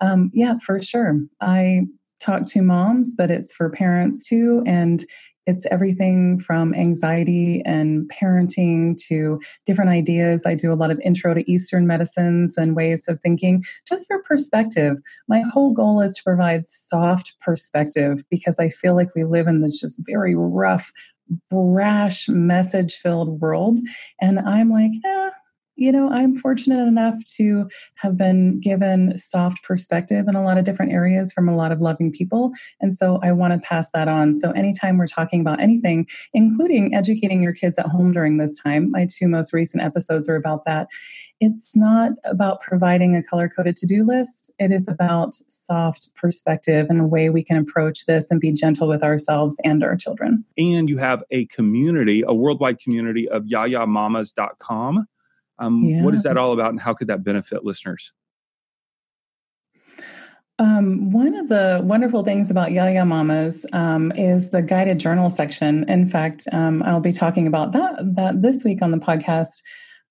Um, 0.00 0.30
yeah, 0.32 0.54
for 0.64 0.82
sure. 0.82 1.20
I 1.42 1.82
talk 2.18 2.46
to 2.46 2.62
moms, 2.62 3.14
but 3.14 3.30
it's 3.30 3.52
for 3.52 3.68
parents 3.68 4.26
too. 4.26 4.62
And 4.66 5.04
it's 5.46 5.66
everything 5.70 6.38
from 6.40 6.74
anxiety 6.74 7.62
and 7.64 8.10
parenting 8.10 8.96
to 9.06 9.38
different 9.64 9.90
ideas. 9.90 10.44
I 10.44 10.56
do 10.56 10.72
a 10.72 10.74
lot 10.74 10.90
of 10.90 11.00
intro 11.04 11.34
to 11.34 11.50
Eastern 11.50 11.86
medicines 11.86 12.56
and 12.56 12.74
ways 12.74 13.06
of 13.06 13.20
thinking 13.20 13.62
just 13.86 14.08
for 14.08 14.22
perspective. 14.22 14.98
My 15.28 15.42
whole 15.52 15.72
goal 15.72 16.00
is 16.00 16.14
to 16.14 16.22
provide 16.24 16.66
soft 16.66 17.36
perspective 17.40 18.24
because 18.28 18.58
I 18.58 18.70
feel 18.70 18.96
like 18.96 19.14
we 19.14 19.22
live 19.22 19.46
in 19.46 19.60
this 19.60 19.80
just 19.80 20.00
very 20.04 20.34
rough, 20.34 20.90
brash, 21.48 22.28
message 22.28 22.96
filled 22.96 23.40
world. 23.40 23.78
And 24.20 24.40
I'm 24.40 24.70
like, 24.70 24.92
eh, 25.04 25.30
you 25.76 25.92
know, 25.92 26.10
I'm 26.10 26.34
fortunate 26.34 26.86
enough 26.86 27.14
to 27.36 27.68
have 27.96 28.16
been 28.16 28.60
given 28.60 29.16
soft 29.18 29.62
perspective 29.62 30.26
in 30.26 30.34
a 30.34 30.42
lot 30.42 30.58
of 30.58 30.64
different 30.64 30.92
areas 30.92 31.32
from 31.32 31.48
a 31.48 31.56
lot 31.56 31.70
of 31.70 31.80
loving 31.80 32.10
people. 32.10 32.50
And 32.80 32.92
so 32.92 33.20
I 33.22 33.32
want 33.32 33.52
to 33.52 33.66
pass 33.66 33.90
that 33.92 34.08
on. 34.08 34.32
So 34.32 34.50
anytime 34.52 34.96
we're 34.96 35.06
talking 35.06 35.40
about 35.40 35.60
anything, 35.60 36.06
including 36.32 36.94
educating 36.94 37.42
your 37.42 37.52
kids 37.52 37.78
at 37.78 37.86
home 37.86 38.12
during 38.12 38.38
this 38.38 38.58
time, 38.58 38.90
my 38.90 39.06
two 39.06 39.28
most 39.28 39.52
recent 39.52 39.82
episodes 39.82 40.28
are 40.28 40.36
about 40.36 40.64
that. 40.64 40.88
It's 41.38 41.76
not 41.76 42.12
about 42.24 42.60
providing 42.60 43.14
a 43.14 43.22
color 43.22 43.50
coded 43.50 43.76
to 43.76 43.86
do 43.86 44.04
list. 44.04 44.50
It 44.58 44.72
is 44.72 44.88
about 44.88 45.34
soft 45.48 46.08
perspective 46.14 46.86
and 46.88 47.02
a 47.02 47.04
way 47.04 47.28
we 47.28 47.44
can 47.44 47.58
approach 47.58 48.06
this 48.06 48.30
and 48.30 48.40
be 48.40 48.52
gentle 48.52 48.88
with 48.88 49.02
ourselves 49.02 49.60
and 49.62 49.84
our 49.84 49.96
children. 49.96 50.46
And 50.56 50.88
you 50.88 50.96
have 50.96 51.22
a 51.30 51.44
community, 51.46 52.24
a 52.26 52.32
worldwide 52.32 52.78
community 52.78 53.28
of 53.28 53.42
yayamamas.com 53.42 55.06
um, 55.58 55.84
yeah. 55.84 56.02
What 56.02 56.14
is 56.14 56.22
that 56.24 56.36
all 56.36 56.52
about, 56.52 56.70
and 56.70 56.80
how 56.80 56.94
could 56.94 57.08
that 57.08 57.24
benefit 57.24 57.64
listeners? 57.64 58.12
Um, 60.58 61.10
one 61.10 61.34
of 61.34 61.48
the 61.48 61.82
wonderful 61.84 62.24
things 62.24 62.50
about 62.50 62.72
Yaya 62.72 63.04
Mamas 63.04 63.66
um, 63.74 64.10
is 64.12 64.50
the 64.50 64.62
guided 64.62 64.98
journal 64.98 65.28
section. 65.28 65.84
In 65.88 66.06
fact, 66.06 66.48
um, 66.52 66.82
I'll 66.82 67.00
be 67.00 67.12
talking 67.12 67.46
about 67.46 67.72
that 67.72 67.96
that 68.14 68.40
this 68.40 68.64
week 68.64 68.80
on 68.80 68.90
the 68.90 68.98
podcast 68.98 69.60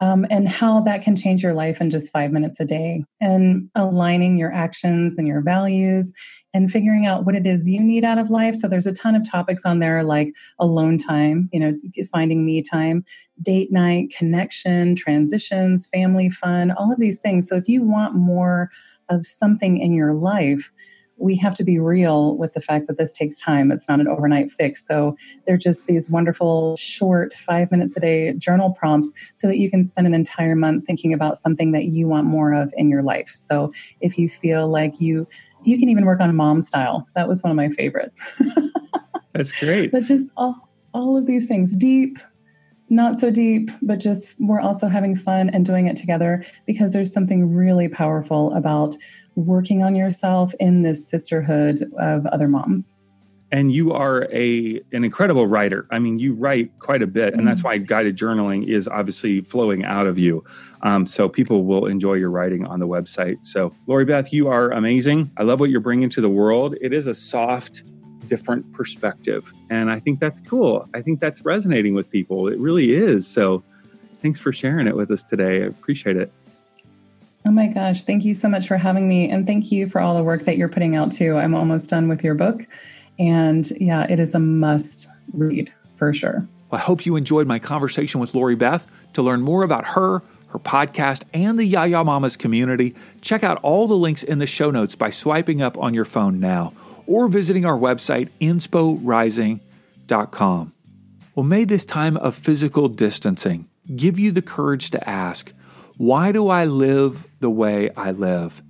um, 0.01 0.25
and 0.29 0.47
how 0.47 0.81
that 0.81 1.01
can 1.01 1.15
change 1.15 1.41
your 1.41 1.53
life 1.53 1.79
in 1.79 1.89
just 1.89 2.11
five 2.11 2.31
minutes 2.31 2.59
a 2.59 2.65
day 2.65 3.03
and 3.21 3.69
aligning 3.75 4.37
your 4.37 4.51
actions 4.51 5.17
and 5.17 5.27
your 5.27 5.41
values 5.41 6.11
and 6.53 6.71
figuring 6.71 7.05
out 7.05 7.25
what 7.25 7.35
it 7.35 7.45
is 7.45 7.69
you 7.69 7.81
need 7.81 8.03
out 8.03 8.17
of 8.17 8.29
life. 8.29 8.55
So 8.55 8.67
there's 8.67 8.87
a 8.87 8.93
ton 8.93 9.15
of 9.15 9.29
topics 9.29 9.65
on 9.65 9.79
there 9.79 10.03
like 10.03 10.33
alone 10.59 10.97
time, 10.97 11.49
you 11.51 11.59
know, 11.59 11.77
finding 12.11 12.45
me 12.45 12.61
time, 12.61 13.03
date 13.41 13.71
night, 13.71 14.13
connection, 14.17 14.95
transitions, 14.95 15.87
family 15.87 16.29
fun, 16.29 16.71
all 16.71 16.91
of 16.91 16.99
these 16.99 17.19
things. 17.19 17.47
So 17.47 17.55
if 17.55 17.67
you 17.67 17.83
want 17.83 18.15
more 18.15 18.69
of 19.09 19.25
something 19.25 19.77
in 19.77 19.93
your 19.93 20.13
life, 20.13 20.71
we 21.17 21.35
have 21.37 21.53
to 21.55 21.63
be 21.63 21.79
real 21.79 22.35
with 22.37 22.53
the 22.53 22.59
fact 22.59 22.87
that 22.87 22.97
this 22.97 23.13
takes 23.13 23.39
time. 23.39 23.71
It's 23.71 23.87
not 23.87 23.99
an 23.99 24.07
overnight 24.07 24.51
fix. 24.51 24.85
So 24.85 25.15
they're 25.45 25.57
just 25.57 25.87
these 25.87 26.09
wonderful, 26.09 26.75
short, 26.77 27.33
five 27.33 27.71
minutes 27.71 27.95
a 27.95 27.99
day 27.99 28.33
journal 28.33 28.71
prompts 28.71 29.13
so 29.35 29.47
that 29.47 29.57
you 29.57 29.69
can 29.69 29.83
spend 29.83 30.07
an 30.07 30.13
entire 30.13 30.55
month 30.55 30.85
thinking 30.85 31.13
about 31.13 31.37
something 31.37 31.71
that 31.71 31.85
you 31.85 32.07
want 32.07 32.27
more 32.27 32.53
of 32.53 32.73
in 32.75 32.89
your 32.89 33.01
life. 33.01 33.29
So 33.29 33.71
if 34.01 34.17
you 34.17 34.29
feel 34.29 34.67
like 34.67 34.99
you, 34.99 35.27
you 35.63 35.79
can 35.79 35.89
even 35.89 36.05
work 36.05 36.19
on 36.19 36.35
mom 36.35 36.61
style. 36.61 37.07
That 37.15 37.27
was 37.27 37.41
one 37.43 37.51
of 37.51 37.57
my 37.57 37.69
favorites. 37.69 38.41
That's 39.33 39.51
great. 39.51 39.91
but 39.91 40.03
just 40.03 40.29
all, 40.37 40.69
all 40.93 41.17
of 41.17 41.25
these 41.25 41.47
things 41.47 41.75
deep, 41.75 42.19
not 42.89 43.19
so 43.19 43.31
deep, 43.31 43.71
but 43.81 43.99
just 43.99 44.35
we're 44.39 44.59
also 44.59 44.87
having 44.87 45.15
fun 45.15 45.49
and 45.49 45.65
doing 45.65 45.87
it 45.87 45.95
together 45.95 46.43
because 46.65 46.93
there's 46.93 47.11
something 47.11 47.53
really 47.53 47.87
powerful 47.87 48.53
about 48.53 48.95
working 49.35 49.83
on 49.83 49.95
yourself 49.95 50.53
in 50.59 50.83
this 50.83 51.07
sisterhood 51.07 51.81
of 51.99 52.25
other 52.27 52.47
moms. 52.47 52.93
And 53.51 53.71
you 53.71 53.93
are 53.93 54.27
a 54.33 54.81
an 54.91 55.03
incredible 55.03 55.47
writer. 55.47 55.87
I 55.91 55.99
mean, 55.99 56.19
you 56.19 56.33
write 56.33 56.77
quite 56.79 57.01
a 57.01 57.07
bit, 57.07 57.27
and 57.27 57.37
mm-hmm. 57.37 57.45
that's 57.45 57.63
why 57.63 57.77
guided 57.77 58.17
journaling 58.17 58.67
is 58.67 58.87
obviously 58.87 59.41
flowing 59.41 59.85
out 59.85 60.07
of 60.07 60.17
you. 60.17 60.43
Um, 60.81 61.05
so 61.05 61.29
people 61.29 61.63
will 61.63 61.85
enjoy 61.85 62.15
your 62.15 62.31
writing 62.31 62.65
on 62.65 62.79
the 62.79 62.87
website. 62.87 63.45
So, 63.45 63.73
Lori 63.87 64.03
Beth, 64.03 64.33
you 64.33 64.47
are 64.47 64.71
amazing. 64.71 65.31
I 65.37 65.43
love 65.43 65.59
what 65.59 65.69
you're 65.69 65.79
bringing 65.79 66.09
to 66.11 66.21
the 66.21 66.29
world. 66.29 66.75
It 66.81 66.91
is 66.91 67.07
a 67.07 67.15
soft 67.15 67.83
different 68.25 68.71
perspective. 68.73 69.53
And 69.69 69.91
I 69.91 69.99
think 69.99 70.19
that's 70.19 70.39
cool. 70.39 70.87
I 70.93 71.01
think 71.01 71.19
that's 71.19 71.43
resonating 71.45 71.93
with 71.93 72.09
people. 72.09 72.47
It 72.47 72.57
really 72.59 72.93
is. 72.93 73.27
So 73.27 73.63
thanks 74.21 74.39
for 74.39 74.51
sharing 74.51 74.87
it 74.87 74.95
with 74.95 75.11
us 75.11 75.23
today. 75.23 75.63
I 75.63 75.67
appreciate 75.67 76.17
it. 76.17 76.31
Oh 77.45 77.51
my 77.51 77.67
gosh. 77.67 78.03
Thank 78.03 78.25
you 78.25 78.33
so 78.33 78.49
much 78.49 78.67
for 78.67 78.75
having 78.75 79.07
me. 79.07 79.29
And 79.29 79.45
thank 79.45 79.71
you 79.71 79.87
for 79.87 80.01
all 80.01 80.15
the 80.15 80.23
work 80.23 80.41
that 80.43 80.57
you're 80.57 80.69
putting 80.69 80.95
out 80.95 81.11
too. 81.11 81.37
I'm 81.37 81.53
almost 81.53 81.89
done 81.89 82.07
with 82.07 82.23
your 82.23 82.33
book. 82.33 82.63
And 83.19 83.69
yeah, 83.79 84.07
it 84.09 84.19
is 84.19 84.33
a 84.33 84.39
must 84.39 85.07
read 85.31 85.71
for 85.95 86.11
sure. 86.11 86.47
Well, 86.71 86.81
I 86.81 86.83
hope 86.83 87.05
you 87.05 87.15
enjoyed 87.15 87.47
my 87.47 87.59
conversation 87.59 88.19
with 88.19 88.33
Lori 88.33 88.55
Beth. 88.55 88.87
To 89.13 89.21
learn 89.21 89.41
more 89.41 89.63
about 89.63 89.85
her, 89.85 90.23
her 90.47 90.59
podcast, 90.59 91.23
and 91.33 91.57
the 91.57 91.63
Yaya 91.63 92.03
Mamas 92.03 92.35
community, 92.35 92.95
check 93.21 93.45
out 93.45 93.57
all 93.61 93.87
the 93.87 93.95
links 93.95 94.23
in 94.23 94.39
the 94.39 94.45
show 94.45 94.71
notes 94.71 94.93
by 94.95 95.09
swiping 95.09 95.61
up 95.61 95.77
on 95.77 95.93
your 95.93 96.03
phone 96.03 96.39
now 96.41 96.73
or 97.07 97.27
visiting 97.27 97.65
our 97.65 97.77
website, 97.77 98.29
insporising.com. 98.39 100.73
Well, 101.35 101.43
may 101.43 101.65
this 101.65 101.85
time 101.85 102.17
of 102.17 102.35
physical 102.35 102.87
distancing 102.87 103.67
give 103.95 104.17
you 104.17 104.31
the 104.31 104.41
courage 104.41 104.89
to 104.91 105.09
ask, 105.09 105.51
Why 105.97 106.31
do 106.31 106.47
I 106.47 106.65
live 106.65 107.27
the 107.39 107.49
way 107.49 107.89
I 107.95 108.11
live? 108.11 108.63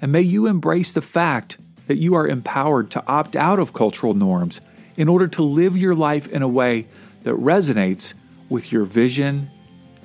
And 0.00 0.12
may 0.12 0.22
you 0.22 0.46
embrace 0.46 0.92
the 0.92 1.02
fact 1.02 1.58
that 1.86 1.96
you 1.96 2.14
are 2.14 2.26
empowered 2.26 2.90
to 2.92 3.06
opt 3.06 3.36
out 3.36 3.58
of 3.58 3.72
cultural 3.72 4.14
norms 4.14 4.60
in 4.96 5.08
order 5.08 5.28
to 5.28 5.42
live 5.42 5.76
your 5.76 5.94
life 5.94 6.26
in 6.28 6.42
a 6.42 6.48
way 6.48 6.86
that 7.22 7.34
resonates 7.34 8.14
with 8.48 8.72
your 8.72 8.84
vision 8.84 9.50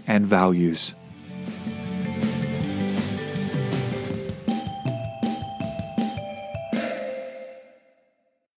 and 0.07 0.25
values. 0.25 0.95